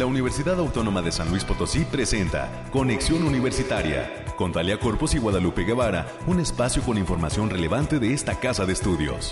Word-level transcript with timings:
la 0.00 0.06
Universidad 0.06 0.58
Autónoma 0.58 1.02
de 1.02 1.12
San 1.12 1.28
Luis 1.28 1.44
Potosí 1.44 1.84
presenta 1.84 2.64
Conexión 2.72 3.22
Universitaria 3.22 4.24
con 4.34 4.50
Talia 4.50 4.80
Corpus 4.80 5.14
y 5.14 5.18
Guadalupe 5.18 5.64
Guevara, 5.64 6.06
un 6.26 6.40
espacio 6.40 6.82
con 6.82 6.96
información 6.96 7.50
relevante 7.50 7.98
de 7.98 8.14
esta 8.14 8.40
casa 8.40 8.64
de 8.64 8.72
estudios. 8.72 9.30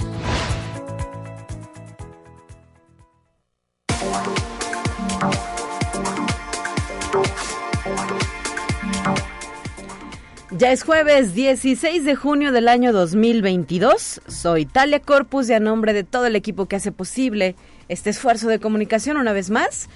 Ya 10.50 10.72
es 10.72 10.82
jueves 10.82 11.34
16 11.34 12.04
de 12.04 12.14
junio 12.14 12.52
del 12.52 12.68
año 12.68 12.92
2022. 12.92 14.20
Soy 14.26 14.66
Talia 14.66 15.00
Corpus 15.00 15.48
y 15.48 15.54
a 15.54 15.60
nombre 15.60 15.94
de 15.94 16.04
todo 16.04 16.26
el 16.26 16.36
equipo 16.36 16.66
que 16.66 16.76
hace 16.76 16.92
posible 16.92 17.56
este 17.88 18.10
esfuerzo 18.10 18.48
de 18.48 18.58
comunicación 18.58 19.16
una 19.16 19.32
vez 19.32 19.50
más, 19.50 19.88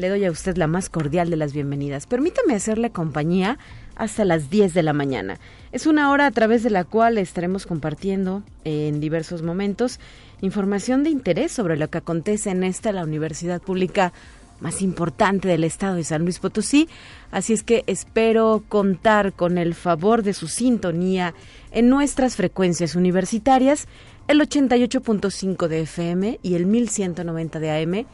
le 0.00 0.08
doy 0.08 0.24
a 0.24 0.30
usted 0.30 0.56
la 0.56 0.66
más 0.66 0.88
cordial 0.88 1.30
de 1.30 1.36
las 1.36 1.52
bienvenidas. 1.52 2.06
Permítame 2.06 2.54
hacerle 2.54 2.90
compañía 2.90 3.58
hasta 3.96 4.24
las 4.24 4.48
10 4.48 4.72
de 4.72 4.82
la 4.82 4.94
mañana. 4.94 5.38
Es 5.72 5.86
una 5.86 6.10
hora 6.10 6.26
a 6.26 6.30
través 6.30 6.62
de 6.62 6.70
la 6.70 6.84
cual 6.84 7.18
estaremos 7.18 7.66
compartiendo 7.66 8.42
en 8.64 8.98
diversos 9.00 9.42
momentos 9.42 10.00
información 10.40 11.04
de 11.04 11.10
interés 11.10 11.52
sobre 11.52 11.76
lo 11.76 11.90
que 11.90 11.98
acontece 11.98 12.50
en 12.50 12.64
esta, 12.64 12.92
la 12.92 13.04
Universidad 13.04 13.60
Pública 13.60 14.12
más 14.60 14.82
importante 14.82 15.48
del 15.48 15.64
estado 15.64 15.96
de 15.96 16.04
San 16.04 16.22
Luis 16.22 16.38
Potosí, 16.38 16.88
así 17.30 17.54
es 17.54 17.62
que 17.62 17.82
espero 17.86 18.62
contar 18.68 19.32
con 19.32 19.56
el 19.56 19.74
favor 19.74 20.22
de 20.22 20.34
su 20.34 20.48
sintonía 20.48 21.34
en 21.72 21.88
nuestras 21.88 22.36
frecuencias 22.36 22.94
universitarias, 22.94 23.86
el 24.28 24.40
88.5 24.40 25.66
de 25.66 25.80
FM 25.80 26.40
y 26.42 26.54
el 26.54 26.66
1190 26.66 27.58
de 27.58 27.70
AM, 27.70 28.06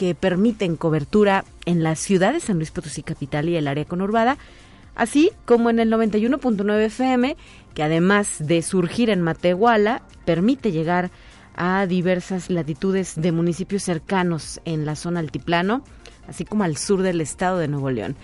que 0.00 0.14
permiten 0.14 0.76
cobertura 0.76 1.44
en 1.66 1.82
la 1.82 1.94
ciudad 1.94 2.32
de 2.32 2.40
San 2.40 2.56
Luis 2.56 2.70
Potosí 2.70 3.02
capital 3.02 3.50
y 3.50 3.56
el 3.56 3.68
área 3.68 3.84
conurbada, 3.84 4.38
así 4.94 5.30
como 5.44 5.68
en 5.68 5.78
el 5.78 5.92
91.9 5.92 6.86
FM, 6.86 7.36
que 7.74 7.82
además 7.82 8.36
de 8.38 8.62
surgir 8.62 9.10
en 9.10 9.20
Matehuala, 9.20 10.00
permite 10.24 10.72
llegar 10.72 11.10
a 11.54 11.86
diversas 11.86 12.48
latitudes 12.48 13.20
de 13.20 13.30
municipios 13.30 13.82
cercanos 13.82 14.62
en 14.64 14.86
la 14.86 14.96
zona 14.96 15.20
altiplano, 15.20 15.84
así 16.26 16.46
como 16.46 16.64
al 16.64 16.78
sur 16.78 17.02
del 17.02 17.20
estado 17.20 17.58
de 17.58 17.68
Nuevo 17.68 17.90
León. 17.90 18.16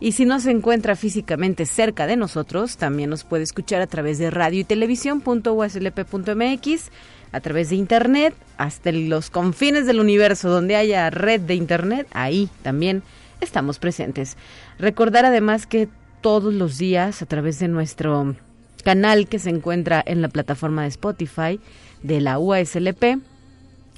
Y 0.00 0.12
si 0.12 0.26
no 0.26 0.38
se 0.38 0.50
encuentra 0.50 0.96
físicamente 0.96 1.64
cerca 1.64 2.06
de 2.06 2.18
nosotros, 2.18 2.76
también 2.76 3.08
nos 3.08 3.24
puede 3.24 3.44
escuchar 3.44 3.80
a 3.80 3.86
través 3.86 4.18
de 4.18 4.30
radio 4.30 4.60
y 4.60 4.64
televisión.uslp.mx, 4.64 6.90
a 7.32 7.40
través 7.40 7.70
de 7.70 7.76
internet, 7.76 8.34
hasta 8.58 8.92
los 8.92 9.30
confines 9.30 9.86
del 9.86 10.00
universo 10.00 10.50
donde 10.50 10.76
haya 10.76 11.10
red 11.10 11.40
de 11.40 11.54
internet, 11.54 12.06
ahí 12.12 12.48
también 12.62 13.02
estamos 13.40 13.78
presentes. 13.78 14.36
Recordar 14.78 15.24
además 15.24 15.66
que 15.66 15.88
todos 16.20 16.54
los 16.54 16.78
días 16.78 17.22
a 17.22 17.26
través 17.26 17.58
de 17.58 17.68
nuestro 17.68 18.36
canal 18.84 19.28
que 19.28 19.38
se 19.38 19.50
encuentra 19.50 20.02
en 20.04 20.22
la 20.22 20.28
plataforma 20.28 20.82
de 20.82 20.88
Spotify, 20.88 21.60
de 22.02 22.20
la 22.20 22.38
UASLP. 22.38 23.18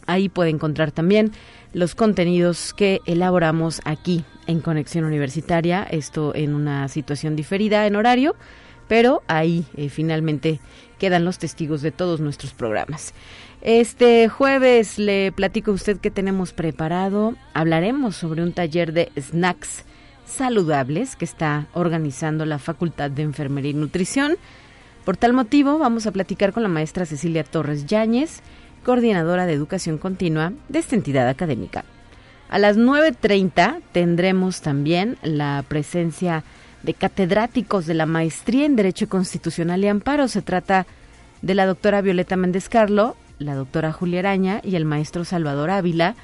Ahí 0.06 0.28
puede 0.28 0.50
encontrar 0.50 0.92
también 0.92 1.32
los 1.72 1.94
contenidos 1.94 2.74
que 2.74 3.00
elaboramos 3.06 3.80
aquí 3.84 4.24
en 4.46 4.60
Conexión 4.60 5.04
Universitaria, 5.04 5.82
esto 5.82 6.34
en 6.34 6.54
una 6.54 6.88
situación 6.88 7.34
diferida 7.36 7.86
en 7.86 7.96
horario, 7.96 8.36
pero 8.88 9.22
ahí 9.28 9.64
eh, 9.76 9.88
finalmente 9.88 10.60
quedan 10.98 11.24
los 11.24 11.38
testigos 11.38 11.82
de 11.82 11.90
todos 11.90 12.20
nuestros 12.20 12.52
programas. 12.52 13.14
Este 13.60 14.28
jueves 14.28 14.98
le 14.98 15.32
platico 15.32 15.70
a 15.70 15.74
usted 15.74 15.98
que 15.98 16.10
tenemos 16.10 16.52
preparado. 16.52 17.34
Hablaremos 17.54 18.16
sobre 18.16 18.42
un 18.42 18.52
taller 18.52 18.92
de 18.92 19.10
snacks 19.18 19.84
saludables 20.26 21.16
que 21.16 21.24
está 21.24 21.66
organizando 21.72 22.44
la 22.46 22.58
Facultad 22.58 23.10
de 23.10 23.22
Enfermería 23.22 23.70
y 23.70 23.74
Nutrición. 23.74 24.36
Por 25.04 25.16
tal 25.16 25.32
motivo, 25.32 25.78
vamos 25.78 26.06
a 26.06 26.12
platicar 26.12 26.52
con 26.52 26.62
la 26.62 26.68
maestra 26.68 27.06
Cecilia 27.06 27.44
Torres 27.44 27.86
Yáñez, 27.86 28.40
coordinadora 28.84 29.46
de 29.46 29.52
educación 29.52 29.98
continua 29.98 30.52
de 30.68 30.78
esta 30.78 30.96
entidad 30.96 31.28
académica. 31.28 31.84
A 32.48 32.58
las 32.58 32.76
9.30 32.76 33.80
tendremos 33.92 34.60
también 34.60 35.16
la 35.22 35.64
presencia 35.66 36.38
de 36.38 36.63
catedráticos 36.92 37.86
de 37.86 37.94
la 37.94 38.04
maestría 38.04 38.66
en 38.66 38.76
Derecho 38.76 39.08
Constitucional 39.08 39.82
y 39.82 39.88
Amparo. 39.88 40.28
Se 40.28 40.42
trata 40.42 40.86
de 41.40 41.54
la 41.54 41.64
doctora 41.64 42.02
Violeta 42.02 42.36
Méndez 42.36 42.68
Carlo, 42.68 43.16
la 43.38 43.54
doctora 43.54 43.92
Julia 43.92 44.18
Araña 44.18 44.60
y 44.62 44.76
el 44.76 44.84
maestro 44.84 45.24
Salvador 45.24 45.70
Ávila, 45.70 46.16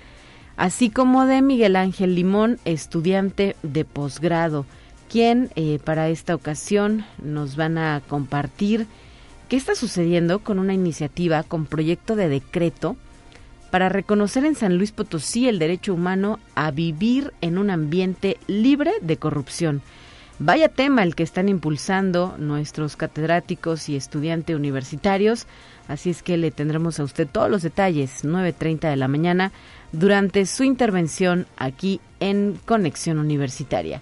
así 0.59 0.91
como 0.91 1.25
de 1.25 1.41
Miguel 1.41 1.77
Ángel 1.77 2.15
Limón, 2.15 2.59
estudiante 2.67 3.57
de 3.63 3.87
posgrado 3.87 4.67
quien 5.11 5.51
eh, 5.57 5.81
para 5.85 6.09
esta 6.09 6.37
ocasión 6.37 7.05
nos 7.21 7.57
van 7.57 7.79
a 7.79 8.01
compartir 8.09 8.87
qué 9.49 9.57
está 9.57 9.75
sucediendo 9.75 10.39
con 10.39 10.61
una 10.61 10.73
iniciativa 10.73 11.43
con 11.43 11.67
proyecto 11.67 12.15
de 12.15 12.29
decreto 12.29 12.97
para 13.73 13.89
reconocer 13.89 14.45
en 14.45 14.55
San 14.55 14.79
Luis 14.79 14.93
Potosí 14.93 15.49
el 15.49 15.59
derecho 15.59 15.95
humano 15.95 16.39
a 16.55 16.71
vivir 16.71 17.33
en 17.41 17.59
un 17.59 17.71
ambiente 17.71 18.39
libre 18.47 18.93
de 19.01 19.17
corrupción. 19.17 19.83
Vaya 20.43 20.71
tema 20.71 21.03
el 21.03 21.15
que 21.15 21.23
están 21.23 21.51
impulsando 21.51 22.35
nuestros 22.39 22.97
catedráticos 22.97 23.91
y 23.91 23.97
estudiantes 23.97 24.57
universitarios, 24.57 25.47
así 25.87 26.09
es 26.09 26.23
que 26.23 26.39
le 26.39 26.51
tendremos 26.51 26.99
a 26.99 27.05
usted 27.05 27.29
todos 27.31 27.51
los 27.51 27.61
detalles, 27.61 28.25
9.30 28.25 28.89
de 28.89 28.97
la 28.97 29.07
mañana, 29.07 29.53
durante 29.93 30.47
su 30.47 30.65
intervención 30.65 31.47
aquí 31.59 32.01
en 32.21 32.59
Conexión 32.65 33.19
Universitaria. 33.19 34.01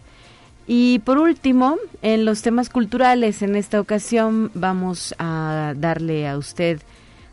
Y 0.69 1.01
por 1.01 1.19
último, 1.19 1.77
en 2.03 2.25
los 2.25 2.41
temas 2.43 2.71
culturales, 2.71 3.43
en 3.43 3.57
esta 3.57 3.81
ocasión 3.81 4.53
vamos 4.55 5.17
a 5.19 5.75
darle 5.77 6.29
a 6.29 6.39
usted 6.39 6.81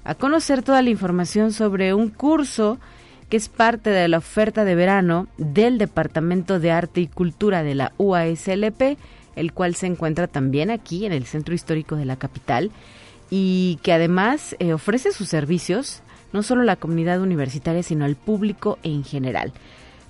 a 0.04 0.16
conocer 0.16 0.64
toda 0.64 0.82
la 0.82 0.90
información 0.90 1.54
sobre 1.54 1.94
un 1.94 2.10
curso 2.10 2.80
que 3.30 3.38
es 3.38 3.50
parte 3.50 3.90
de 3.90 4.08
la 4.08 4.20
oferta 4.20 4.66
de 4.66 4.76
verano 4.76 5.28
del 5.38 5.78
Departamento 5.78 6.60
de 6.60 6.72
Arte 6.72 7.02
y 7.02 7.08
Cultura 7.08 7.64
de 7.64 7.76
la 7.76 7.94
UASLP, 7.98 8.98
el 9.36 9.54
cual 9.54 9.76
se 9.76 9.88
encuentra 9.88 10.28
también 10.28 10.70
aquí 10.70 11.06
en 11.06 11.12
el 11.12 11.26
Centro 11.26 11.56
Histórico 11.56 11.96
de 11.96 12.06
la 12.06 12.18
capital 12.18 12.72
y 13.30 13.80
que 13.82 13.94
además 13.94 14.56
eh, 14.60 14.74
ofrece 14.74 15.12
sus 15.12 15.30
servicios 15.30 16.02
no 16.34 16.44
solo 16.44 16.62
a 16.62 16.66
la 16.66 16.76
comunidad 16.76 17.22
universitaria, 17.22 17.82
sino 17.82 18.06
al 18.06 18.16
público 18.16 18.78
en 18.84 19.04
general. 19.04 19.54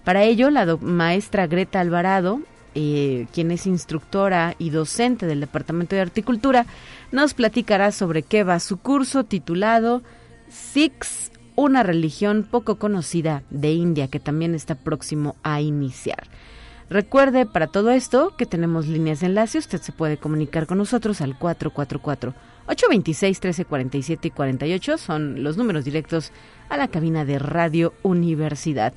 Para 0.04 0.24
ello, 0.24 0.50
la 0.50 0.78
maestra 0.78 1.48
Greta 1.48 1.80
Alvarado 1.80 2.42
eh, 2.78 3.28
quien 3.32 3.52
es 3.52 3.68
instructora 3.68 4.54
y 4.60 4.70
docente 4.70 5.28
del 5.28 5.40
Departamento 5.40 5.96
de 5.96 6.02
Articultura, 6.02 6.66
nos 7.14 7.34
platicará 7.34 7.94
sobre 7.94 8.22
qué 8.22 8.44
va 8.44 8.60
su 8.60 8.76
curso 8.76 9.24
titulado 9.24 10.04
Sikhs, 10.50 11.32
una 11.56 11.84
religión 11.84 12.48
poco 12.50 12.76
conocida 12.78 13.44
de 13.50 13.72
India, 13.74 14.08
que 14.08 14.20
también 14.20 14.56
está 14.56 14.76
próximo 14.76 15.36
a 15.44 15.62
iniciar. 15.62 16.28
Recuerde 16.90 17.46
para 17.46 17.68
todo 17.68 17.90
esto 17.92 18.36
que 18.38 18.46
tenemos 18.46 18.88
líneas 18.88 19.20
de 19.20 19.28
enlace, 19.28 19.58
usted 19.58 19.82
se 19.82 19.92
puede 19.92 20.18
comunicar 20.18 20.68
con 20.68 20.78
nosotros 20.78 21.22
al 21.22 21.38
444 21.38 22.34
826 22.68 23.38
1347 23.38 24.28
y 24.28 24.32
48 24.32 24.98
son 24.98 25.44
los 25.44 25.58
números 25.58 25.86
directos 25.86 26.32
a 26.70 26.78
la 26.78 26.88
cabina 26.88 27.26
de 27.26 27.40
Radio 27.40 27.94
Universidad. 28.04 28.94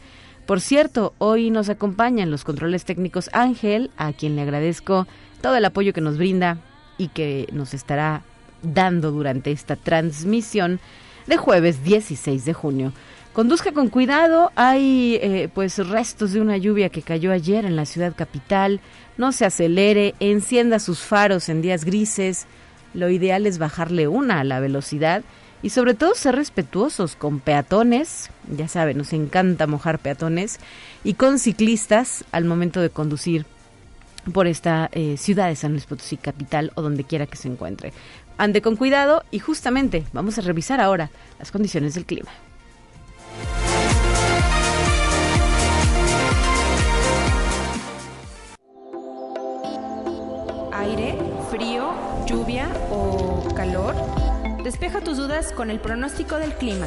Por 0.47 0.61
cierto, 0.61 1.15
hoy 1.19 1.51
nos 1.51 1.69
acompaña 1.69 2.23
en 2.23 2.31
los 2.31 2.45
controles 2.45 2.85
técnicos 2.85 3.29
Ángel, 3.33 3.91
a 3.97 4.13
quien 4.13 4.37
le 4.37 4.43
agradezco 4.43 5.07
todo 5.43 5.57
el 5.57 5.65
apoyo 5.65 5.93
que 5.93 6.01
nos 6.01 6.17
brinda 6.17 6.59
y 6.97 7.09
que 7.09 7.49
nos 7.53 7.75
estará 7.75 8.23
dando 8.63 9.11
durante 9.11 9.51
esta 9.51 9.77
transmisión 9.77 10.81
de 11.29 11.37
jueves 11.37 11.85
16 11.85 12.45
de 12.45 12.55
junio. 12.55 12.93
Conduzca 13.33 13.73
con 13.73 13.89
cuidado, 13.89 14.51
hay 14.57 15.19
eh, 15.23 15.49
pues 15.55 15.79
restos 15.87 16.33
de 16.33 16.41
una 16.41 16.57
lluvia 16.57 16.89
que 16.89 17.03
cayó 17.03 17.31
ayer 17.31 17.65
en 17.65 17.77
la 17.77 17.85
ciudad 17.85 18.15
capital. 18.17 18.81
No 19.17 19.31
se 19.31 19.45
acelere, 19.45 20.15
encienda 20.19 20.81
sus 20.81 21.01
faros 21.01 21.49
en 21.49 21.63
días 21.63 21.85
grises. 21.85 22.47
Lo 22.95 23.11
ideal 23.11 23.47
es 23.47 23.59
bajarle 23.59 24.09
una 24.09 24.41
a 24.41 24.45
la 24.45 24.59
velocidad 24.59 25.23
y 25.63 25.71
sobre 25.71 25.95
todo 25.95 26.15
ser 26.15 26.37
respetuosos 26.37 27.17
con 27.17 27.41
peatones, 27.41 28.31
ya 28.49 28.69
saben, 28.69 28.99
nos 28.99 29.13
encanta 29.13 29.67
mojar 29.67 29.99
peatones, 29.99 30.59
y 31.05 31.15
con 31.15 31.39
ciclistas 31.39 32.25
al 32.33 32.45
momento 32.45 32.81
de 32.81 32.91
conducir 32.91 33.45
por 34.33 34.47
esta 34.47 34.89
eh, 34.93 35.17
ciudad 35.17 35.49
de 35.49 35.57
San 35.57 35.73
Luis 35.73 35.87
Potosí 35.87 36.17
capital 36.17 36.71
o 36.75 36.83
donde 36.83 37.05
quiera 37.05 37.27
que 37.27 37.37
se 37.37 37.49
encuentre. 37.49 37.93
Ande 38.39 38.63
con 38.63 38.77
cuidado 38.77 39.25
y 39.33 39.41
justamente 39.41 40.05
vamos 40.13 40.39
a 40.39 40.43
revisar 40.43 40.81
ahora 40.81 41.11
las 41.41 41.51
condiciones 41.51 41.95
del 41.95 42.05
clima. 42.05 42.31
Aire, 50.73 51.19
frío, 51.51 51.93
lluvia 52.27 52.69
o 52.93 53.53
calor. 53.57 53.97
Despeja 54.63 55.01
tus 55.01 55.17
dudas 55.17 55.53
con 55.53 55.69
el 55.69 55.81
pronóstico 55.81 56.37
del 56.37 56.55
clima. 56.55 56.87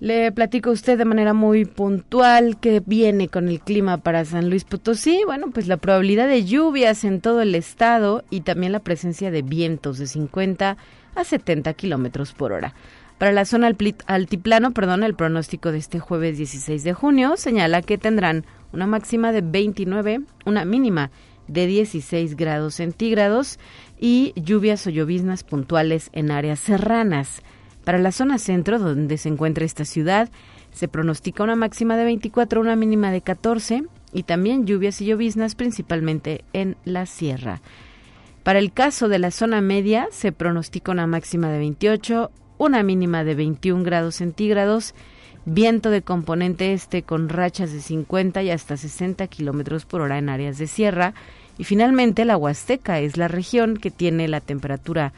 Le 0.00 0.32
platico 0.32 0.70
a 0.70 0.72
usted 0.72 0.98
de 0.98 1.04
manera 1.04 1.34
muy 1.34 1.64
puntual 1.66 2.58
que 2.58 2.82
viene 2.84 3.28
con 3.28 3.48
el 3.48 3.60
clima 3.60 3.98
para 3.98 4.24
San 4.24 4.50
Luis 4.50 4.64
Potosí. 4.64 5.20
Bueno, 5.24 5.50
pues 5.52 5.68
la 5.68 5.76
probabilidad 5.76 6.26
de 6.26 6.44
lluvias 6.44 7.04
en 7.04 7.20
todo 7.20 7.42
el 7.42 7.54
estado 7.54 8.24
y 8.28 8.40
también 8.40 8.72
la 8.72 8.80
presencia 8.80 9.30
de 9.30 9.42
vientos 9.42 9.98
de 9.98 10.08
50 10.08 10.76
a 11.14 11.24
70 11.24 11.72
kilómetros 11.74 12.32
por 12.32 12.52
hora. 12.52 12.74
Para 13.18 13.30
la 13.30 13.44
zona 13.44 13.70
altiplano, 14.06 14.72
perdón, 14.72 15.04
el 15.04 15.14
pronóstico 15.14 15.70
de 15.70 15.78
este 15.78 16.00
jueves 16.00 16.38
16 16.38 16.82
de 16.82 16.92
junio 16.92 17.36
señala 17.36 17.80
que 17.80 17.96
tendrán 17.96 18.44
una 18.72 18.88
máxima 18.88 19.30
de 19.30 19.42
29, 19.42 20.22
una 20.44 20.64
mínima 20.64 21.12
de 21.46 21.68
16 21.68 22.34
grados 22.36 22.74
centígrados 22.74 23.60
y 24.00 24.32
lluvias 24.34 24.84
o 24.88 24.90
lloviznas 24.90 25.44
puntuales 25.44 26.10
en 26.12 26.32
áreas 26.32 26.58
serranas. 26.58 27.42
Para 27.84 27.98
la 27.98 28.12
zona 28.12 28.38
centro, 28.38 28.78
donde 28.78 29.18
se 29.18 29.28
encuentra 29.28 29.64
esta 29.64 29.84
ciudad, 29.84 30.30
se 30.72 30.88
pronostica 30.88 31.44
una 31.44 31.54
máxima 31.54 31.96
de 31.96 32.04
24, 32.04 32.60
una 32.60 32.76
mínima 32.76 33.10
de 33.10 33.20
14 33.20 33.84
y 34.12 34.22
también 34.22 34.66
lluvias 34.66 35.00
y 35.00 35.06
lloviznas 35.06 35.54
principalmente 35.54 36.44
en 36.52 36.76
la 36.84 37.06
sierra. 37.06 37.60
Para 38.42 38.58
el 38.58 38.72
caso 38.72 39.08
de 39.08 39.18
la 39.18 39.30
zona 39.30 39.60
media, 39.60 40.08
se 40.10 40.32
pronostica 40.32 40.92
una 40.92 41.06
máxima 41.06 41.48
de 41.48 41.58
28, 41.58 42.30
una 42.58 42.82
mínima 42.82 43.24
de 43.24 43.34
21 43.34 43.84
grados 43.84 44.16
centígrados, 44.16 44.94
viento 45.44 45.90
de 45.90 46.02
componente 46.02 46.72
este 46.72 47.02
con 47.02 47.28
rachas 47.28 47.72
de 47.72 47.80
50 47.80 48.42
y 48.42 48.50
hasta 48.50 48.76
60 48.76 49.26
kilómetros 49.28 49.84
por 49.84 50.00
hora 50.00 50.18
en 50.18 50.28
áreas 50.28 50.58
de 50.58 50.66
sierra. 50.66 51.14
Y 51.58 51.64
finalmente, 51.64 52.24
la 52.24 52.36
Huasteca 52.36 53.00
es 53.00 53.16
la 53.16 53.28
región 53.28 53.76
que 53.76 53.90
tiene 53.90 54.28
la 54.28 54.40
temperatura 54.40 55.12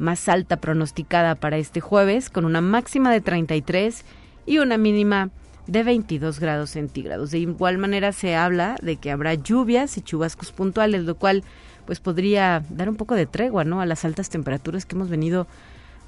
más 0.00 0.28
alta 0.30 0.56
pronosticada 0.56 1.34
para 1.34 1.58
este 1.58 1.80
jueves, 1.80 2.30
con 2.30 2.46
una 2.46 2.62
máxima 2.62 3.12
de 3.12 3.20
33 3.20 4.04
y 4.46 4.58
una 4.58 4.78
mínima 4.78 5.28
de 5.66 5.82
22 5.82 6.40
grados 6.40 6.70
centígrados. 6.70 7.30
De 7.30 7.38
igual 7.38 7.76
manera 7.76 8.12
se 8.12 8.34
habla 8.34 8.76
de 8.80 8.96
que 8.96 9.10
habrá 9.10 9.34
lluvias 9.34 9.98
y 9.98 10.00
chubascos 10.00 10.52
puntuales, 10.52 11.04
lo 11.04 11.14
cual 11.16 11.44
pues 11.84 12.00
podría 12.00 12.64
dar 12.70 12.88
un 12.88 12.96
poco 12.96 13.14
de 13.14 13.26
tregua, 13.26 13.64
¿no? 13.64 13.82
A 13.82 13.86
las 13.86 14.04
altas 14.06 14.30
temperaturas 14.30 14.86
que 14.86 14.96
hemos 14.96 15.10
venido 15.10 15.46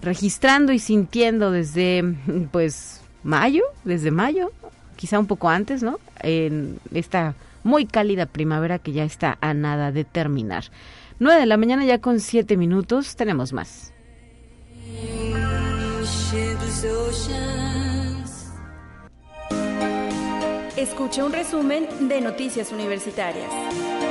registrando 0.01 0.73
y 0.73 0.79
sintiendo 0.79 1.51
desde 1.51 2.03
pues 2.51 3.03
mayo, 3.23 3.63
desde 3.85 4.11
mayo, 4.11 4.53
quizá 4.97 5.19
un 5.19 5.27
poco 5.27 5.51
antes, 5.51 5.83
¿no? 5.83 6.01
En 6.21 6.79
esta 6.95 7.35
muy 7.63 7.85
cálida 7.85 8.25
primavera 8.25 8.79
que 8.79 8.93
ya 8.93 9.05
está 9.05 9.37
a 9.43 9.53
nada 9.53 9.93
de 9.93 10.05
terminar. 10.05 10.65
9 11.19 11.41
de 11.41 11.47
la 11.47 11.57
mañana 11.57 11.85
ya 11.85 12.01
con 12.01 12.21
7 12.21 12.57
minutos, 12.57 13.17
tenemos 13.17 13.53
más. 13.53 13.93
Escucha 20.77 21.25
un 21.25 21.33
resumen 21.33 21.87
de 22.09 22.21
Noticias 22.21 22.73
Universitarias. 22.73 24.02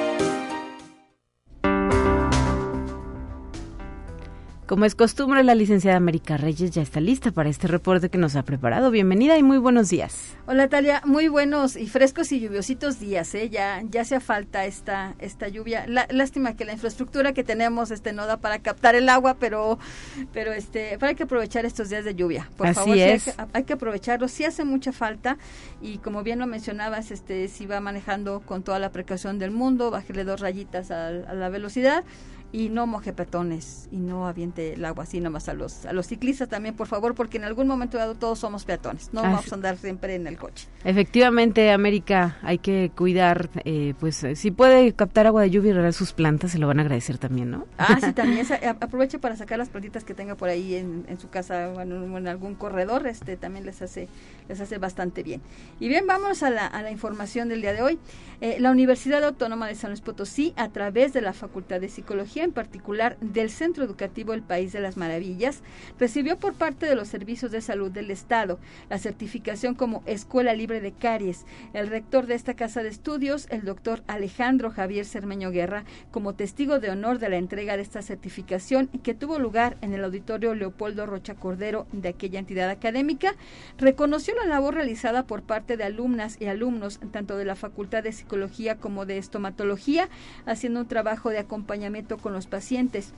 Como 4.67 4.85
es 4.85 4.95
costumbre, 4.95 5.43
la 5.43 5.53
licenciada 5.53 5.97
América 5.97 6.37
Reyes 6.37 6.71
ya 6.71 6.81
está 6.81 7.01
lista 7.01 7.31
para 7.31 7.49
este 7.49 7.67
reporte 7.67 8.09
que 8.09 8.17
nos 8.17 8.37
ha 8.37 8.43
preparado. 8.43 8.89
Bienvenida 8.89 9.37
y 9.37 9.43
muy 9.43 9.57
buenos 9.57 9.89
días. 9.89 10.37
Hola 10.47 10.69
Talia, 10.69 11.01
muy 11.03 11.27
buenos 11.27 11.75
y 11.75 11.87
frescos 11.87 12.31
y 12.31 12.39
lluviositos 12.39 12.97
días, 12.97 13.35
¿eh? 13.35 13.49
Ya, 13.49 13.81
ya 13.89 14.01
hace 14.01 14.21
falta 14.21 14.65
esta, 14.65 15.15
esta 15.19 15.49
lluvia. 15.49 15.85
lástima 15.87 16.55
que 16.55 16.63
la 16.63 16.71
infraestructura 16.71 17.33
que 17.33 17.43
tenemos 17.43 17.91
este, 17.91 18.13
no 18.13 18.25
da 18.27 18.37
para 18.37 18.59
captar 18.59 18.95
el 18.95 19.09
agua, 19.09 19.35
pero, 19.39 19.77
pero 20.31 20.53
este, 20.53 20.97
hay 21.01 21.15
que 21.15 21.23
aprovechar 21.23 21.65
estos 21.65 21.89
días 21.89 22.05
de 22.05 22.15
lluvia. 22.15 22.49
Por 22.55 22.67
Así 22.67 22.75
favor, 22.79 22.97
es. 22.97 23.27
hay, 23.27 23.33
que, 23.33 23.43
hay, 23.53 23.63
que, 23.63 23.73
aprovecharlo. 23.73 24.29
Sí 24.29 24.45
hace 24.45 24.63
mucha 24.63 24.93
falta 24.93 25.37
y 25.81 25.97
como 25.97 26.23
bien 26.23 26.39
lo 26.39 26.47
mencionabas, 26.47 27.11
este, 27.11 27.49
si 27.49 27.65
va 27.65 27.81
manejando 27.81 28.39
con 28.39 28.63
toda 28.63 28.79
la 28.79 28.91
precaución 28.93 29.37
del 29.37 29.51
mundo, 29.51 29.91
bájele 29.91 30.23
dos 30.23 30.39
rayitas 30.39 30.91
a, 30.91 31.07
a 31.07 31.33
la 31.33 31.49
velocidad 31.49 32.05
y 32.51 32.69
no 32.69 32.87
moje 32.87 33.13
peatones 33.13 33.87
y 33.91 33.97
no 33.97 34.27
aviente 34.27 34.73
el 34.73 34.83
agua 34.85 35.03
así 35.03 35.19
nomás 35.19 35.49
a 35.49 35.53
los 35.53 35.85
a 35.85 35.93
los 35.93 36.07
ciclistas 36.07 36.49
también 36.49 36.75
por 36.75 36.87
favor 36.87 37.15
porque 37.15 37.37
en 37.37 37.45
algún 37.45 37.67
momento 37.67 37.97
dado 37.97 38.15
todos 38.15 38.39
somos 38.39 38.65
peatones 38.65 39.09
no 39.13 39.21
vamos 39.21 39.51
a 39.51 39.55
andar 39.55 39.77
siempre 39.77 40.15
en 40.15 40.27
el 40.27 40.37
coche. 40.37 40.67
Efectivamente 40.83 41.71
América 41.71 42.37
hay 42.41 42.57
que 42.57 42.91
cuidar 42.95 43.49
eh, 43.65 43.93
pues 43.99 44.25
si 44.35 44.51
puede 44.51 44.93
captar 44.93 45.27
agua 45.27 45.43
de 45.43 45.49
lluvia 45.49 45.71
y 45.71 45.73
regar 45.73 45.93
sus 45.93 46.13
plantas 46.13 46.51
se 46.51 46.59
lo 46.59 46.67
van 46.67 46.79
a 46.79 46.81
agradecer 46.81 47.17
también 47.17 47.51
no 47.51 47.65
ah 47.77 47.97
sí 48.01 48.13
también 48.13 48.45
aproveche 48.79 49.19
para 49.19 49.35
sacar 49.35 49.57
las 49.57 49.69
plantitas 49.69 50.03
que 50.03 50.13
tenga 50.13 50.35
por 50.35 50.49
ahí 50.49 50.75
en, 50.75 51.05
en 51.07 51.19
su 51.19 51.29
casa 51.29 51.69
o 51.69 51.81
en, 51.81 51.91
en, 51.91 52.27
algún 52.27 52.55
corredor 52.55 53.07
este 53.07 53.37
también 53.37 53.65
les 53.65 53.81
hace 53.81 54.07
les 54.49 54.59
hace 54.59 54.77
bastante 54.77 55.23
bien. 55.23 55.41
Y 55.79 55.87
bien 55.87 56.05
vamos 56.07 56.43
a 56.43 56.49
la, 56.49 56.67
a 56.67 56.81
la 56.81 56.91
información 56.91 57.49
del 57.49 57.61
día 57.61 57.73
de 57.73 57.81
hoy. 57.81 57.99
Eh, 58.41 58.57
la 58.59 58.71
Universidad 58.71 59.23
Autónoma 59.23 59.67
de 59.67 59.75
San 59.75 59.91
Luis 59.91 60.01
Potosí 60.01 60.53
a 60.57 60.69
través 60.69 61.13
de 61.13 61.21
la 61.21 61.33
Facultad 61.33 61.79
de 61.79 61.89
Psicología 61.89 62.40
en 62.43 62.51
particular 62.51 63.17
del 63.19 63.49
Centro 63.49 63.83
Educativo 63.83 64.33
El 64.33 64.41
País 64.41 64.71
de 64.73 64.79
las 64.79 64.97
Maravillas, 64.97 65.61
recibió 65.99 66.37
por 66.37 66.53
parte 66.53 66.85
de 66.85 66.95
los 66.95 67.07
servicios 67.07 67.51
de 67.51 67.61
salud 67.61 67.91
del 67.91 68.11
Estado 68.11 68.59
la 68.89 68.97
certificación 68.97 69.75
como 69.75 70.03
Escuela 70.05 70.53
Libre 70.53 70.81
de 70.81 70.91
Caries. 70.91 71.45
El 71.73 71.87
rector 71.87 72.25
de 72.25 72.35
esta 72.35 72.55
casa 72.55 72.83
de 72.83 72.89
estudios, 72.89 73.47
el 73.49 73.63
doctor 73.63 74.03
Alejandro 74.07 74.71
Javier 74.71 75.05
Cermeño 75.05 75.51
Guerra, 75.51 75.85
como 76.11 76.33
testigo 76.33 76.79
de 76.79 76.89
honor 76.89 77.19
de 77.19 77.29
la 77.29 77.37
entrega 77.37 77.77
de 77.77 77.83
esta 77.83 78.01
certificación 78.01 78.87
que 79.03 79.13
tuvo 79.13 79.39
lugar 79.39 79.77
en 79.81 79.93
el 79.93 80.03
auditorio 80.03 80.55
Leopoldo 80.55 81.05
Rocha 81.05 81.35
Cordero 81.35 81.87
de 81.91 82.09
aquella 82.09 82.39
entidad 82.39 82.69
académica, 82.69 83.35
reconoció 83.77 84.35
la 84.35 84.45
labor 84.45 84.75
realizada 84.75 85.25
por 85.27 85.43
parte 85.43 85.77
de 85.77 85.83
alumnas 85.83 86.37
y 86.39 86.45
alumnos 86.45 86.99
tanto 87.11 87.37
de 87.37 87.45
la 87.45 87.55
Facultad 87.55 88.03
de 88.03 88.11
Psicología 88.11 88.77
como 88.77 89.05
de 89.05 89.17
Estomatología, 89.17 90.09
haciendo 90.45 90.81
un 90.81 90.87
trabajo 90.87 91.29
de 91.29 91.39
acompañamiento 91.39 92.17
con 92.17 92.30
los 92.33 92.47
pacientes. 92.47 93.13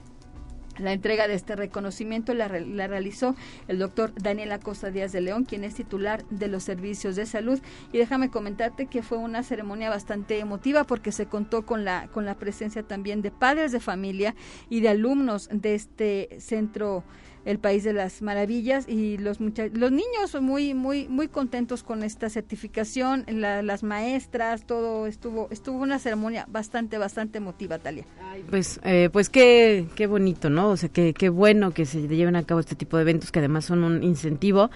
La 0.79 0.91
entrega 0.91 1.27
de 1.27 1.35
este 1.35 1.55
reconocimiento 1.55 2.33
la, 2.33 2.47
la, 2.47 2.87
realizó 2.87 3.35
el 3.67 3.77
doctor 3.77 4.11
Daniel 4.15 4.51
Acosta 4.51 4.89
Díaz 4.89 5.11
de 5.11 5.21
León, 5.21 5.45
quien 5.45 5.63
es 5.63 5.75
titular 5.75 6.25
de 6.31 6.47
los 6.47 6.63
servicios 6.63 7.15
de 7.15 7.27
salud. 7.27 7.59
Y 7.91 7.99
déjame 7.99 8.31
comentarte 8.31 8.87
que 8.87 9.03
fue 9.03 9.19
una 9.19 9.43
ceremonia 9.43 9.91
bastante 9.91 10.39
emotiva 10.39 10.83
porque 10.83 11.11
se 11.11 11.27
contó 11.27 11.63
con 11.63 11.85
la, 11.85 12.07
con 12.07 12.25
la 12.25 12.35
presencia 12.35 12.81
también 12.81 13.21
de 13.21 13.29
padres 13.29 13.71
de 13.71 13.79
familia 13.79 14.33
y 14.67 14.81
de 14.81 14.89
alumnos 14.89 15.47
de 15.51 15.75
este 15.75 16.29
centro 16.39 17.03
el 17.45 17.59
país 17.59 17.83
de 17.83 17.93
las 17.93 18.21
maravillas 18.21 18.87
y 18.87 19.17
los 19.17 19.39
los 19.39 19.91
niños 19.91 20.41
muy 20.41 20.73
muy 20.73 21.07
muy 21.07 21.27
contentos 21.27 21.83
con 21.83 22.03
esta 22.03 22.29
certificación 22.29 23.25
la, 23.27 23.61
las 23.61 23.83
maestras 23.83 24.65
todo 24.65 25.07
estuvo 25.07 25.47
estuvo 25.51 25.77
una 25.79 25.99
ceremonia 25.99 26.45
bastante 26.49 26.97
bastante 26.97 27.39
emotiva 27.39 27.79
Talia. 27.79 28.05
Pues 28.49 28.79
eh, 28.83 29.09
pues 29.11 29.29
qué 29.29 29.87
qué 29.95 30.07
bonito 30.07 30.49
no 30.49 30.69
o 30.69 30.77
sea 30.77 30.89
qué 30.89 31.13
qué 31.13 31.29
bueno 31.29 31.71
que 31.71 31.85
se 31.85 32.07
lleven 32.07 32.35
a 32.35 32.43
cabo 32.43 32.59
este 32.59 32.75
tipo 32.75 32.97
de 32.97 33.03
eventos 33.03 33.31
que 33.31 33.39
además 33.39 33.65
son 33.65 33.83
un 33.83 34.03
incentivo 34.03 34.69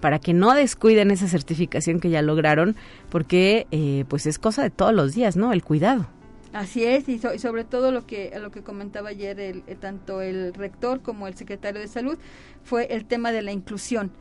para 0.00 0.18
que 0.18 0.32
no 0.32 0.52
descuiden 0.54 1.10
esa 1.10 1.28
certificación 1.28 2.00
que 2.00 2.10
ya 2.10 2.22
lograron 2.22 2.76
porque 3.10 3.66
eh, 3.70 4.04
pues 4.08 4.26
es 4.26 4.38
cosa 4.38 4.62
de 4.62 4.70
todos 4.70 4.94
los 4.94 5.14
días 5.14 5.36
no 5.36 5.52
el 5.52 5.62
cuidado 5.62 6.06
Así 6.52 6.84
es, 6.84 7.08
y, 7.08 7.18
so, 7.18 7.32
y, 7.32 7.38
sobre 7.38 7.64
todo 7.64 7.92
lo 7.92 8.06
que 8.06 8.30
lo 8.38 8.50
que 8.50 8.62
comentaba 8.62 9.08
ayer 9.08 9.40
el, 9.40 9.62
tanto 9.80 10.20
el 10.20 10.52
rector 10.52 11.00
como 11.00 11.26
el 11.26 11.34
secretario 11.34 11.80
de 11.80 11.88
salud 11.88 12.18
fue 12.62 12.92
el 12.94 13.06
tema 13.06 13.32
de 13.32 13.40
la 13.40 13.52
inclusión 13.52 14.12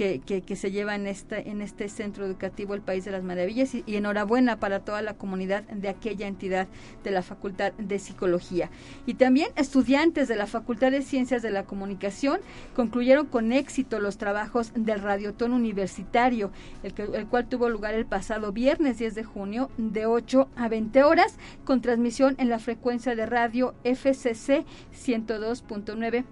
que, 0.00 0.56
se 0.56 0.70
lleva 0.70 0.94
en 0.94 1.06
este, 1.06 1.50
en 1.50 1.60
este 1.60 1.90
centro 1.90 2.24
educativo 2.24 2.74
El 2.74 2.80
País 2.80 3.04
de 3.04 3.10
las 3.10 3.22
Maravillas 3.22 3.74
y, 3.74 3.84
y, 3.86 3.96
enhorabuena 3.96 4.58
para 4.58 4.80
toda 4.80 5.02
la 5.02 5.14
comunidad 5.14 5.64
de 5.64 5.90
aquella 5.90 6.26
entidad 6.26 6.68
de 7.04 7.10
la 7.10 7.22
Facultad 7.22 7.72
de 7.74 7.98
Psicología. 7.98 8.70
Y 9.04 9.14
también 9.14 9.50
estudiantes 9.56 10.26
de 10.26 10.36
la 10.36 10.46
Facultad 10.46 10.90
de 10.90 11.02
Ciencias 11.02 11.42
de 11.42 11.50
la 11.50 11.64
Comunicación 11.64 12.40
concluyeron 12.74 13.26
con 13.26 13.52
éxito 13.52 14.00
los 14.00 14.16
trabajos 14.16 14.72
del 14.74 15.00
Radiotón 15.00 15.52
Universitario, 15.52 16.50
el, 16.82 16.94
que, 16.94 17.02
el 17.02 17.26
cual 17.26 17.48
tuvo 17.48 17.68
lugar 17.68 17.92
el 17.94 18.06
pasado 18.06 18.52
viernes 18.52 18.98
10 18.98 19.14
de 19.14 19.24
junio 19.24 19.70
de 19.76 20.06
8 20.06 20.48
a 20.56 20.68
20 20.68 21.04
horas 21.04 21.36
con 21.64 21.82
transmisión 21.82 22.36
en 22.38 22.48
la 22.48 22.58
frecuencia 22.58 23.14
de 23.14 23.26
radio 23.26 23.74
FCC 23.84 24.64
102.9 24.94 26.24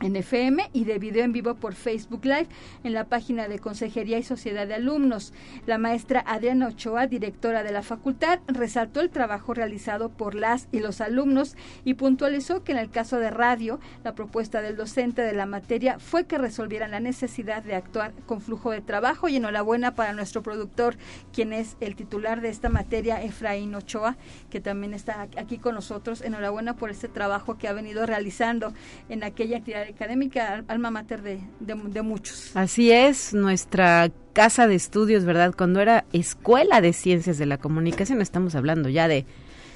en 0.00 0.16
FM 0.16 0.70
y 0.72 0.84
de 0.84 0.98
video 0.98 1.24
en 1.24 1.32
vivo 1.32 1.54
por 1.54 1.74
Facebook 1.74 2.24
Live 2.24 2.48
en 2.82 2.92
la 2.92 3.04
página 3.04 3.48
de 3.48 3.58
Consejería 3.58 4.18
y 4.18 4.22
Sociedad 4.22 4.66
de 4.66 4.74
Alumnos. 4.74 5.32
La 5.66 5.78
maestra 5.78 6.24
Adriana 6.26 6.68
Ochoa, 6.68 7.06
directora 7.06 7.62
de 7.62 7.72
la 7.72 7.82
facultad, 7.82 8.40
resaltó 8.48 9.00
el 9.00 9.10
trabajo 9.10 9.54
realizado 9.54 10.10
por 10.10 10.34
las 10.34 10.68
y 10.72 10.80
los 10.80 11.00
alumnos 11.00 11.56
y 11.84 11.94
puntualizó 11.94 12.64
que 12.64 12.72
en 12.72 12.78
el 12.78 12.90
caso 12.90 13.18
de 13.18 13.30
radio, 13.30 13.80
la 14.02 14.14
propuesta 14.14 14.62
del 14.62 14.76
docente 14.76 15.22
de 15.22 15.32
la 15.32 15.46
materia 15.46 15.98
fue 15.98 16.26
que 16.26 16.38
resolvieran 16.38 16.90
la 16.90 17.00
necesidad 17.00 17.62
de 17.62 17.74
actuar 17.74 18.12
con 18.26 18.40
flujo 18.40 18.70
de 18.70 18.80
trabajo 18.80 19.28
y 19.28 19.36
enhorabuena 19.36 19.94
para 19.94 20.12
nuestro 20.12 20.42
productor, 20.42 20.96
quien 21.32 21.52
es 21.52 21.76
el 21.80 21.96
titular 21.96 22.40
de 22.40 22.48
esta 22.48 22.68
materia, 22.68 23.22
Efraín 23.22 23.74
Ochoa, 23.74 24.16
que 24.50 24.60
también 24.60 24.94
está 24.94 25.28
aquí 25.36 25.58
con 25.58 25.74
nosotros. 25.74 26.20
Enhorabuena 26.20 26.76
por 26.76 26.90
este 26.90 27.08
trabajo 27.08 27.56
que 27.58 27.68
ha 27.68 27.72
venido 27.72 28.06
realizando 28.06 28.72
en 29.08 29.24
aquella 29.24 29.58
entidad 29.58 29.83
académica 29.88 30.64
alma 30.68 30.90
mater 30.90 31.22
de, 31.22 31.40
de, 31.60 32.02
muchos. 32.02 32.56
Así 32.56 32.90
es, 32.90 33.34
nuestra 33.34 34.10
casa 34.32 34.66
de 34.66 34.74
estudios, 34.74 35.24
¿verdad? 35.24 35.54
Cuando 35.56 35.80
era 35.80 36.04
Escuela 36.12 36.80
de 36.80 36.92
Ciencias 36.92 37.38
de 37.38 37.46
la 37.46 37.58
Comunicación, 37.58 38.20
estamos 38.20 38.54
hablando 38.54 38.88
ya 38.88 39.08
de 39.08 39.26